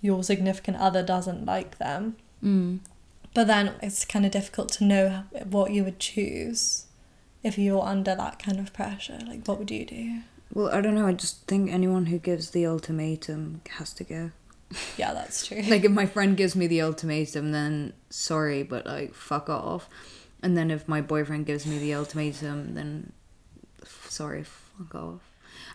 your 0.02 0.24
significant 0.24 0.78
other 0.78 1.04
doesn't 1.04 1.46
like 1.46 1.78
them 1.78 2.16
Mm. 2.44 2.80
but 3.34 3.48
then 3.48 3.74
it's 3.82 4.06
kind 4.06 4.26
of 4.26 4.32
difficult 4.32 4.70
to 4.74 4.86
know 4.86 5.24
what 5.50 5.72
you 5.72 5.84
would 5.84 6.00
choose 6.00 6.86
if 7.44 7.58
you're 7.58 7.84
under 7.84 8.16
that 8.16 8.40
kind 8.42 8.60
of 8.60 8.72
pressure. 8.74 9.20
Like, 9.28 9.46
what 9.46 9.60
would 9.60 9.72
you 9.72 9.86
do? 9.86 10.20
Well, 10.54 10.70
I 10.74 10.82
don't 10.82 10.96
know. 10.96 11.06
I 11.08 11.14
just 11.14 11.46
think 11.48 11.72
anyone 11.72 12.08
who 12.08 12.18
gives 12.18 12.52
the 12.52 12.66
ultimatum 12.66 13.62
has 13.78 13.94
to 13.94 14.04
go. 14.04 14.32
Yeah, 14.98 15.14
that's 15.14 15.48
true. 15.48 15.62
Like, 15.64 15.84
if 15.84 15.92
my 15.92 16.06
friend 16.06 16.38
gives 16.38 16.56
me 16.56 16.68
the 16.68 16.82
ultimatum, 16.82 17.52
then 17.52 17.94
sorry, 18.10 18.64
but 18.64 18.86
like, 18.86 19.14
fuck 19.14 19.50
off. 19.50 19.90
And 20.44 20.56
then 20.58 20.72
if 20.72 20.88
my 20.88 21.02
boyfriend 21.02 21.46
gives 21.46 21.66
me 21.66 21.80
the 21.80 21.94
ultimatum, 21.96 22.76
then 22.76 23.12
f- 23.82 24.06
sorry, 24.10 24.44
fuck 24.44 24.94
off. 24.96 25.22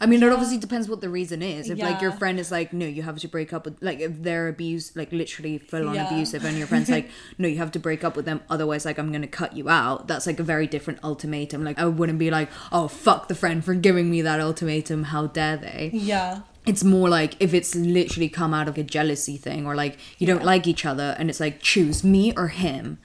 I 0.00 0.06
mean, 0.06 0.22
it 0.22 0.32
obviously 0.32 0.58
depends 0.58 0.88
what 0.88 1.00
the 1.00 1.08
reason 1.08 1.40
is. 1.42 1.70
If 1.70 1.78
like 1.78 2.00
your 2.00 2.10
friend 2.12 2.40
is 2.40 2.50
like, 2.50 2.72
no, 2.72 2.84
you 2.86 3.02
have 3.02 3.18
to 3.20 3.28
break 3.28 3.52
up 3.52 3.64
with, 3.64 3.78
like, 3.80 4.00
if 4.00 4.22
they're 4.22 4.48
abuse, 4.48 4.94
like 4.96 5.12
literally 5.12 5.58
full 5.58 5.88
on 5.88 5.94
Yeah. 5.94 6.06
abusive, 6.06 6.44
and 6.44 6.56
your 6.58 6.66
friend's 6.66 6.88
like, 6.88 7.10
no, 7.38 7.46
you 7.48 7.58
have 7.58 7.72
to 7.72 7.78
break 7.78 8.02
up 8.04 8.16
with 8.16 8.24
them, 8.24 8.40
otherwise, 8.48 8.84
like, 8.84 8.98
I'm 8.98 9.12
gonna 9.12 9.26
cut 9.28 9.56
you 9.56 9.68
out. 9.68 10.08
That's 10.08 10.26
like 10.26 10.40
a 10.40 10.42
very 10.44 10.66
different 10.66 11.02
ultimatum. 11.04 11.62
Like, 11.64 11.78
I 11.78 11.86
wouldn't 11.86 12.18
be 12.18 12.30
like, 12.30 12.48
oh, 12.72 12.88
fuck 12.88 13.28
the 13.28 13.34
friend 13.34 13.64
for 13.64 13.74
giving 13.74 14.10
me 14.10 14.22
that 14.22 14.40
ultimatum. 14.40 15.04
How 15.04 15.26
dare 15.26 15.56
they? 15.56 15.90
yeah. 15.92 16.40
It's 16.66 16.82
more 16.82 17.08
like 17.08 17.36
if 17.40 17.52
it's 17.52 17.74
literally 17.74 18.28
come 18.28 18.54
out 18.54 18.68
of 18.68 18.78
a 18.78 18.82
jealousy 18.82 19.36
thing 19.36 19.66
or 19.66 19.74
like 19.74 19.98
you 20.18 20.26
don't 20.26 20.40
Yeah. 20.40 20.46
like 20.46 20.66
each 20.66 20.86
other 20.86 21.14
and 21.18 21.28
it's 21.28 21.40
like 21.40 21.60
choose 21.60 22.02
me 22.02 22.32
or 22.36 22.48
him 22.48 22.98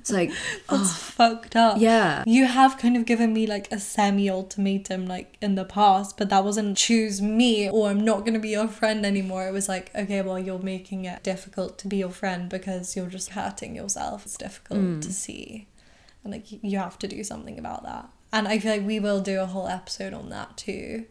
it's 0.00 0.10
like 0.10 0.30
That's 0.68 0.82
oh. 0.82 0.84
fucked 0.84 1.54
up. 1.54 1.78
yeah 1.78 2.24
You 2.26 2.46
have 2.46 2.78
kind 2.78 2.96
of 2.96 3.04
given 3.04 3.32
me 3.32 3.46
like 3.46 3.70
a 3.70 3.78
semi 3.78 4.28
ultimatum 4.30 5.06
like 5.06 5.36
in 5.40 5.54
the 5.54 5.64
past, 5.64 6.16
but 6.16 6.28
that 6.30 6.44
wasn't 6.44 6.76
choose 6.76 7.20
me 7.20 7.68
or 7.70 7.90
I'm 7.90 8.04
not 8.04 8.20
going 8.20 8.34
to 8.34 8.40
be 8.40 8.50
your 8.50 8.68
friend 8.68 9.04
anymore. 9.04 9.46
It 9.46 9.52
was 9.52 9.68
like, 9.68 9.90
okay, 9.94 10.22
well, 10.22 10.38
you're 10.38 10.58
making 10.58 11.04
it 11.04 11.22
difficult 11.22 11.78
to 11.78 11.88
be 11.88 11.98
your 11.98 12.10
friend 12.10 12.48
because 12.48 12.96
you're 12.96 13.06
just 13.06 13.30
hurting 13.30 13.76
yourself. 13.76 14.24
It's 14.24 14.36
difficult 14.36 14.80
hmm. 14.80 15.00
to 15.00 15.12
see. 15.12 15.68
And 16.24 16.32
like, 16.32 16.46
you 16.50 16.78
have 16.78 16.98
to 17.00 17.08
do 17.08 17.22
something 17.24 17.58
about 17.58 17.82
that. 17.84 18.08
And 18.32 18.48
I 18.48 18.58
feel 18.58 18.72
like 18.72 18.86
we 18.86 18.98
will 18.98 19.20
do 19.20 19.40
a 19.40 19.46
whole 19.46 19.68
episode 19.68 20.14
on 20.14 20.30
that 20.30 20.56
too. 20.56 21.06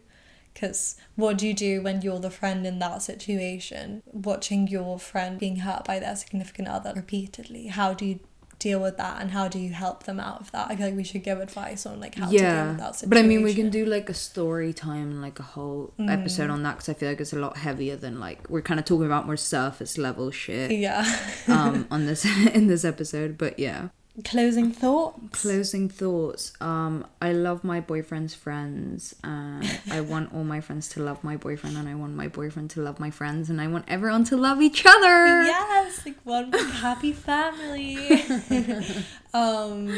Because 0.54 0.96
what 1.16 1.38
do 1.38 1.46
you 1.46 1.54
do 1.54 1.82
when 1.82 2.02
you're 2.02 2.18
the 2.20 2.30
friend 2.30 2.66
in 2.66 2.78
that 2.80 3.02
situation? 3.02 4.02
Watching 4.06 4.68
your 4.68 4.98
friend 4.98 5.38
being 5.38 5.56
hurt 5.56 5.84
by 5.84 5.98
their 5.98 6.14
significant 6.16 6.68
other 6.68 6.92
repeatedly. 6.94 7.68
How 7.68 7.94
do 7.94 8.04
you 8.04 8.20
deal 8.58 8.78
with 8.80 8.96
that 8.96 9.20
and 9.20 9.32
how 9.32 9.48
do 9.48 9.58
you 9.58 9.72
help 9.72 10.04
them 10.04 10.20
out 10.20 10.40
of 10.40 10.52
that? 10.52 10.70
I 10.70 10.76
feel 10.76 10.86
like 10.86 10.94
we 10.94 11.02
should 11.02 11.24
give 11.24 11.40
advice 11.40 11.84
on 11.84 11.98
like 11.98 12.14
how 12.14 12.26
to 12.30 12.30
deal 12.38 12.66
with 12.68 12.78
that 12.78 12.94
situation. 12.94 13.08
but 13.10 13.18
i 13.18 13.22
mean 13.22 13.42
we 13.42 13.54
can 13.54 13.70
do 13.70 13.84
like 13.84 14.08
a 14.08 14.14
story 14.14 14.72
time 14.72 15.20
like 15.20 15.40
a 15.40 15.42
whole 15.42 15.92
Mm. 15.98 16.08
episode 16.08 16.48
on 16.48 16.62
that 16.62 16.74
because 16.76 16.88
i 16.88 16.94
feel 16.94 17.08
like 17.08 17.20
it's 17.20 17.32
a 17.32 17.38
lot 17.40 17.56
heavier 17.56 17.96
than 17.96 18.20
like 18.20 18.48
we're 18.48 18.62
kind 18.62 18.78
of 18.78 18.86
talking 18.86 19.06
about 19.06 19.26
more 19.26 19.36
surface 19.36 19.98
level 19.98 20.30
shit 20.30 20.70
Yeah. 20.70 21.04
um 21.48 21.88
on 21.90 22.06
this 22.06 22.24
in 22.54 22.68
this 22.68 22.84
episode 22.84 23.36
but 23.36 23.58
yeah 23.58 23.88
Closing 24.24 24.72
thoughts. 24.72 25.40
closing 25.40 25.88
thoughts 25.88 26.52
um 26.60 27.06
i 27.22 27.32
love 27.32 27.64
my 27.64 27.80
boyfriend's 27.80 28.34
friends 28.34 29.14
and 29.24 29.66
i 29.90 30.02
want 30.02 30.34
all 30.34 30.44
my 30.44 30.60
friends 30.60 30.86
to 30.90 31.00
love 31.02 31.24
my 31.24 31.34
boyfriend 31.34 31.78
and 31.78 31.88
i 31.88 31.94
want 31.94 32.14
my 32.14 32.28
boyfriend 32.28 32.68
to 32.68 32.82
love 32.82 33.00
my 33.00 33.10
friends 33.10 33.48
and 33.48 33.58
i 33.58 33.66
want 33.66 33.86
everyone 33.88 34.22
to 34.22 34.36
love 34.36 34.60
each 34.60 34.84
other 34.84 35.44
Yes, 35.44 36.04
like 36.04 36.18
one 36.24 36.52
happy 36.52 37.14
family. 37.14 37.96
um, 39.34 39.90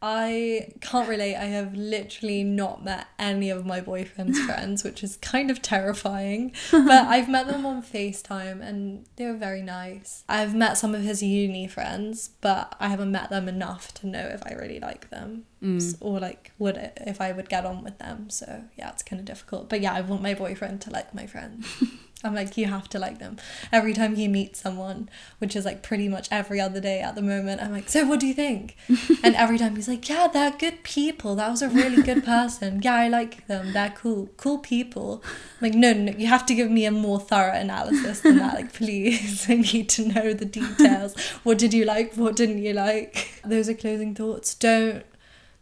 I 0.00 0.70
can't 0.80 1.08
relate. 1.08 1.34
I 1.36 1.46
have 1.46 1.74
literally 1.74 2.44
not 2.44 2.84
met 2.84 3.08
any 3.18 3.50
of 3.50 3.66
my 3.66 3.80
boyfriend's 3.80 4.38
friends, 4.46 4.84
which 4.84 5.02
is 5.02 5.16
kind 5.16 5.50
of 5.50 5.60
terrifying. 5.62 6.52
But 6.70 7.06
I've 7.08 7.28
met 7.28 7.48
them 7.48 7.66
on 7.66 7.82
FaceTime 7.82 8.60
and 8.62 9.06
they 9.16 9.26
were 9.26 9.36
very 9.36 9.62
nice. 9.62 10.24
I've 10.28 10.54
met 10.54 10.78
some 10.78 10.94
of 10.94 11.02
his 11.02 11.22
uni 11.22 11.66
friends, 11.66 12.30
but 12.40 12.74
I 12.78 12.88
haven't 12.88 13.10
met 13.12 13.30
them 13.30 13.48
enough 13.48 13.92
to 13.94 14.06
know 14.06 14.26
if 14.32 14.42
I 14.46 14.52
really 14.54 14.78
like 14.80 15.10
them. 15.10 15.44
Mm. 15.62 15.76
S- 15.78 15.96
Or 16.00 16.20
like 16.20 16.52
would 16.58 16.76
it, 16.76 16.96
if 17.06 17.20
I 17.20 17.32
would 17.32 17.48
get 17.48 17.66
on 17.66 17.82
with 17.82 17.98
them. 17.98 18.30
So 18.30 18.64
yeah, 18.76 18.90
it's 18.90 19.02
kind 19.02 19.18
of 19.18 19.26
difficult. 19.26 19.68
But 19.68 19.80
yeah, 19.80 19.92
I 19.94 20.00
want 20.02 20.22
my 20.22 20.34
boyfriend 20.34 20.80
to 20.82 20.90
like 20.90 21.12
my 21.14 21.26
friends. 21.26 21.66
I'm 22.24 22.34
like, 22.34 22.56
you 22.56 22.66
have 22.66 22.88
to 22.90 22.98
like 22.98 23.20
them. 23.20 23.36
Every 23.70 23.92
time 23.94 24.16
he 24.16 24.26
meets 24.26 24.60
someone, 24.60 25.08
which 25.38 25.54
is 25.54 25.64
like 25.64 25.84
pretty 25.84 26.08
much 26.08 26.26
every 26.32 26.60
other 26.60 26.80
day 26.80 27.00
at 27.00 27.14
the 27.14 27.22
moment, 27.22 27.62
I'm 27.62 27.70
like, 27.70 27.88
so 27.88 28.04
what 28.06 28.18
do 28.18 28.26
you 28.26 28.34
think? 28.34 28.76
and 29.22 29.36
every 29.36 29.56
time 29.56 29.76
he's 29.76 29.86
like, 29.86 30.08
yeah, 30.08 30.26
they're 30.26 30.50
good 30.50 30.82
people. 30.82 31.36
That 31.36 31.48
was 31.48 31.62
a 31.62 31.68
really 31.68 32.02
good 32.02 32.24
person. 32.34 32.80
Yeah, 32.82 32.94
I 32.94 33.08
like 33.08 33.46
them. 33.46 33.72
They're 33.72 33.94
cool. 33.96 34.30
Cool 34.36 34.58
people. 34.58 35.22
I'm 35.60 35.68
like, 35.68 35.74
no, 35.74 35.92
no, 35.92 36.12
you 36.12 36.26
have 36.26 36.44
to 36.46 36.56
give 36.56 36.70
me 36.72 36.86
a 36.86 36.90
more 36.90 37.20
thorough 37.20 37.54
analysis 37.54 38.20
than 38.22 38.38
that. 38.38 38.54
Like, 38.54 38.72
please, 38.72 39.46
I 39.48 39.54
need 39.54 39.88
to 39.90 40.08
know 40.08 40.32
the 40.34 40.44
details. 40.44 41.16
What 41.44 41.58
did 41.58 41.72
you 41.72 41.84
like? 41.84 42.14
What 42.14 42.34
didn't 42.34 42.58
you 42.58 42.72
like? 42.72 43.40
Those 43.44 43.68
are 43.68 43.74
closing 43.74 44.16
thoughts. 44.16 44.56
Don't 44.56 45.04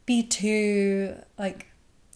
be 0.07 0.23
too 0.23 1.17
like 1.39 1.67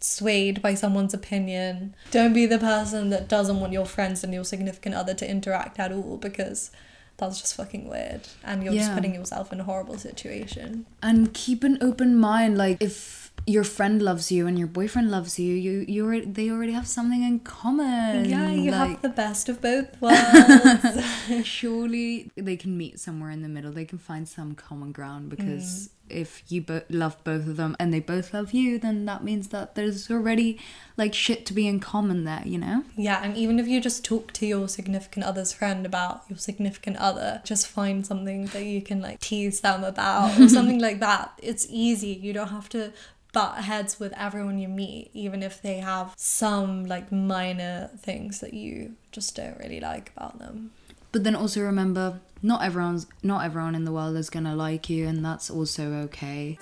swayed 0.01 0.62
by 0.62 0.74
someone's 0.74 1.14
opinion. 1.14 1.94
Don't 2.11 2.32
be 2.32 2.46
the 2.46 2.59
person 2.59 3.11
that 3.11 3.28
doesn't 3.28 3.61
want 3.61 3.72
your 3.72 3.86
friends 3.86 4.24
and 4.24 4.32
your 4.32 4.44
significant 4.44 4.94
other 4.94 5.14
to 5.14 5.28
interact 5.28 5.78
at 5.78 5.92
all 5.92 6.16
because 6.16 6.70
that's 7.16 7.38
just 7.38 7.55
fucking 7.55 7.86
weird 7.86 8.22
and 8.42 8.64
you're 8.64 8.72
just 8.72 8.94
putting 8.94 9.14
yourself 9.14 9.53
in 9.53 9.61
a 9.61 9.64
horrible 9.64 9.98
situation. 9.98 10.86
and 11.03 11.34
keep 11.34 11.62
an 11.62 11.76
open 11.82 12.16
mind 12.16 12.57
like 12.57 12.78
if 12.80 13.20
your 13.46 13.64
friend 13.64 14.03
loves 14.03 14.30
you 14.30 14.46
and 14.46 14.59
your 14.59 14.68
boyfriend 14.68 15.11
loves 15.11 15.38
you, 15.38 15.55
you 15.55 15.84
you 15.88 16.05
already 16.05 16.26
they 16.26 16.51
already 16.51 16.72
have 16.72 16.86
something 16.86 17.22
in 17.22 17.40
common. 17.40 18.24
Yeah, 18.24 18.51
you 18.51 18.72
have 18.72 19.03
the 19.03 19.09
best 19.09 19.48
of 19.48 19.61
both 19.61 20.01
worlds. 20.01 21.46
surely 21.46 22.30
they 22.36 22.57
can 22.57 22.76
meet 22.76 23.01
somewhere 23.01 23.30
in 23.30 23.42
the 23.42 23.48
middle. 23.48 23.72
They 23.72 23.84
can 23.84 23.98
find 23.98 24.28
some 24.28 24.55
common 24.55 24.92
ground 24.92 25.30
because 25.30 25.88
mm. 25.88 25.88
If 26.11 26.43
you 26.49 26.63
bo- 26.63 26.83
love 26.89 27.23
both 27.25 27.47
of 27.47 27.57
them 27.57 27.77
and 27.79 27.93
they 27.93 28.01
both 28.01 28.35
love 28.35 28.53
you, 28.53 28.79
then 28.79 29.05
that 29.07 29.25
means 29.25 29.49
that 29.49 29.75
there's 29.75 30.11
already 30.11 30.59
like 30.97 31.15
shit 31.15 31.47
to 31.47 31.53
be 31.53 31.67
in 31.67 31.81
common 31.81 32.25
there, 32.25 32.43
you 32.45 32.59
know? 32.59 32.85
yeah, 32.97 33.23
and 33.23 33.37
even 33.37 33.59
if 33.59 33.67
you 33.67 33.81
just 33.81 34.05
talk 34.05 34.33
to 34.33 34.47
your 34.47 34.69
significant 34.69 35.25
other's 35.25 35.53
friend 35.53 35.87
about 35.87 36.23
your 36.29 36.39
significant 36.39 36.97
other, 36.99 37.41
just 37.45 37.67
find 37.67 38.07
something 38.07 38.47
that 38.47 38.65
you 38.65 38.83
can 38.83 39.01
like 39.01 39.21
tease 39.21 39.61
them 39.61 39.85
about 39.85 40.39
or 40.39 40.49
something 40.57 40.79
like 40.79 41.01
that. 41.01 41.33
It's 41.43 41.67
easy. 41.71 42.09
You 42.09 42.33
don't 42.33 42.49
have 42.49 42.69
to 42.71 42.93
butt 43.33 43.59
heads 43.59 44.01
with 44.01 44.13
everyone 44.17 44.59
you 44.59 44.69
meet, 44.69 45.11
even 45.15 45.43
if 45.43 45.63
they 45.63 45.79
have 45.79 46.15
some 46.17 46.85
like 46.87 47.13
minor 47.13 47.91
things 47.99 48.41
that 48.41 48.55
you 48.55 48.97
just 49.13 49.37
don't 49.37 49.59
really 49.59 49.81
like 49.81 50.11
about 50.17 50.39
them. 50.39 50.73
But 51.13 51.25
then 51.25 51.35
also 51.35 51.61
remember, 51.63 52.21
not 52.43 52.63
everyone's 52.63 53.07
not 53.23 53.45
everyone 53.45 53.75
in 53.75 53.85
the 53.85 53.93
world 53.93 54.17
is 54.17 54.31
gonna 54.31 54.55
like 54.55 54.89
you, 54.89 55.07
and 55.07 55.25
that's 55.25 55.51
also 55.51 55.93
okay. 56.05 56.59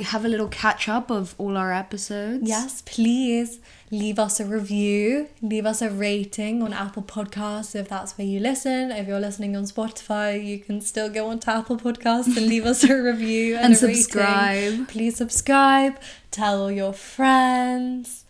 Have 0.00 0.24
a 0.24 0.28
little 0.28 0.46
catch 0.46 0.88
up 0.88 1.10
of 1.10 1.34
all 1.38 1.56
our 1.56 1.72
episodes. 1.72 2.48
Yes, 2.48 2.82
please 2.86 3.58
leave 3.90 4.16
us 4.20 4.38
a 4.38 4.44
review, 4.46 5.28
leave 5.42 5.66
us 5.66 5.82
a 5.82 5.90
rating 5.90 6.62
on 6.62 6.72
Apple 6.72 7.02
Podcasts 7.02 7.74
if 7.74 7.88
that's 7.88 8.16
where 8.16 8.24
you 8.26 8.38
listen. 8.38 8.92
If 8.92 9.08
you're 9.08 9.18
listening 9.18 9.56
on 9.56 9.64
Spotify, 9.64 10.42
you 10.46 10.60
can 10.60 10.80
still 10.82 11.08
go 11.10 11.28
onto 11.30 11.50
Apple 11.50 11.78
Podcasts 11.78 12.36
and 12.36 12.46
leave 12.46 12.64
us 12.64 12.84
a 12.84 12.94
review 13.02 13.56
and, 13.56 13.74
And 13.74 13.82
a 13.82 13.86
rating. 13.88 14.02
subscribe. 14.02 14.86
Please 14.88 15.16
subscribe, 15.16 15.98
tell 16.30 16.62
all 16.62 16.70
your 16.70 16.92
friends, 16.92 18.24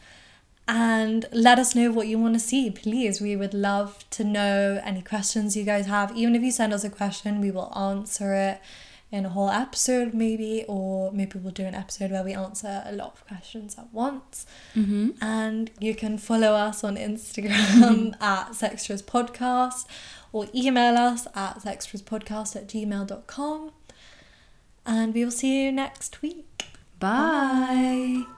and 0.68 1.24
let 1.32 1.58
us 1.58 1.74
know 1.74 1.90
what 1.90 2.06
you 2.06 2.18
want 2.18 2.34
to 2.34 2.40
see. 2.40 2.70
Please, 2.70 3.22
we 3.22 3.34
would 3.34 3.54
love 3.54 4.04
to 4.10 4.22
know 4.22 4.80
any 4.84 5.00
questions 5.00 5.56
you 5.56 5.64
guys 5.64 5.86
have. 5.86 6.14
Even 6.14 6.36
if 6.36 6.42
you 6.42 6.52
send 6.52 6.74
us 6.74 6.84
a 6.84 6.90
question, 6.90 7.40
we 7.40 7.50
will 7.50 7.72
answer 7.74 8.34
it 8.34 8.60
in 9.10 9.24
a 9.24 9.30
whole 9.30 9.48
episode, 9.48 10.12
maybe, 10.12 10.66
or 10.68 11.10
maybe 11.10 11.38
we'll 11.38 11.52
do 11.52 11.64
an 11.64 11.74
episode 11.74 12.10
where 12.10 12.22
we 12.22 12.34
answer 12.34 12.82
a 12.84 12.92
lot 12.92 13.14
of 13.14 13.26
questions 13.26 13.76
at 13.78 13.92
once. 13.94 14.44
Mm-hmm. 14.76 15.12
And 15.22 15.70
you 15.80 15.94
can 15.94 16.18
follow 16.18 16.52
us 16.52 16.84
on 16.84 16.96
Instagram 16.96 18.14
at 18.20 18.50
Sextras 18.50 19.02
Podcast 19.02 19.86
or 20.32 20.48
email 20.54 20.98
us 20.98 21.26
at 21.34 21.60
sextraspodcast 21.60 22.54
at 22.56 22.68
gmail.com. 22.68 23.70
And 24.84 25.14
we 25.14 25.24
will 25.24 25.32
see 25.32 25.64
you 25.64 25.72
next 25.72 26.20
week. 26.20 26.66
Bye. 27.00 28.24
Why 28.26 28.37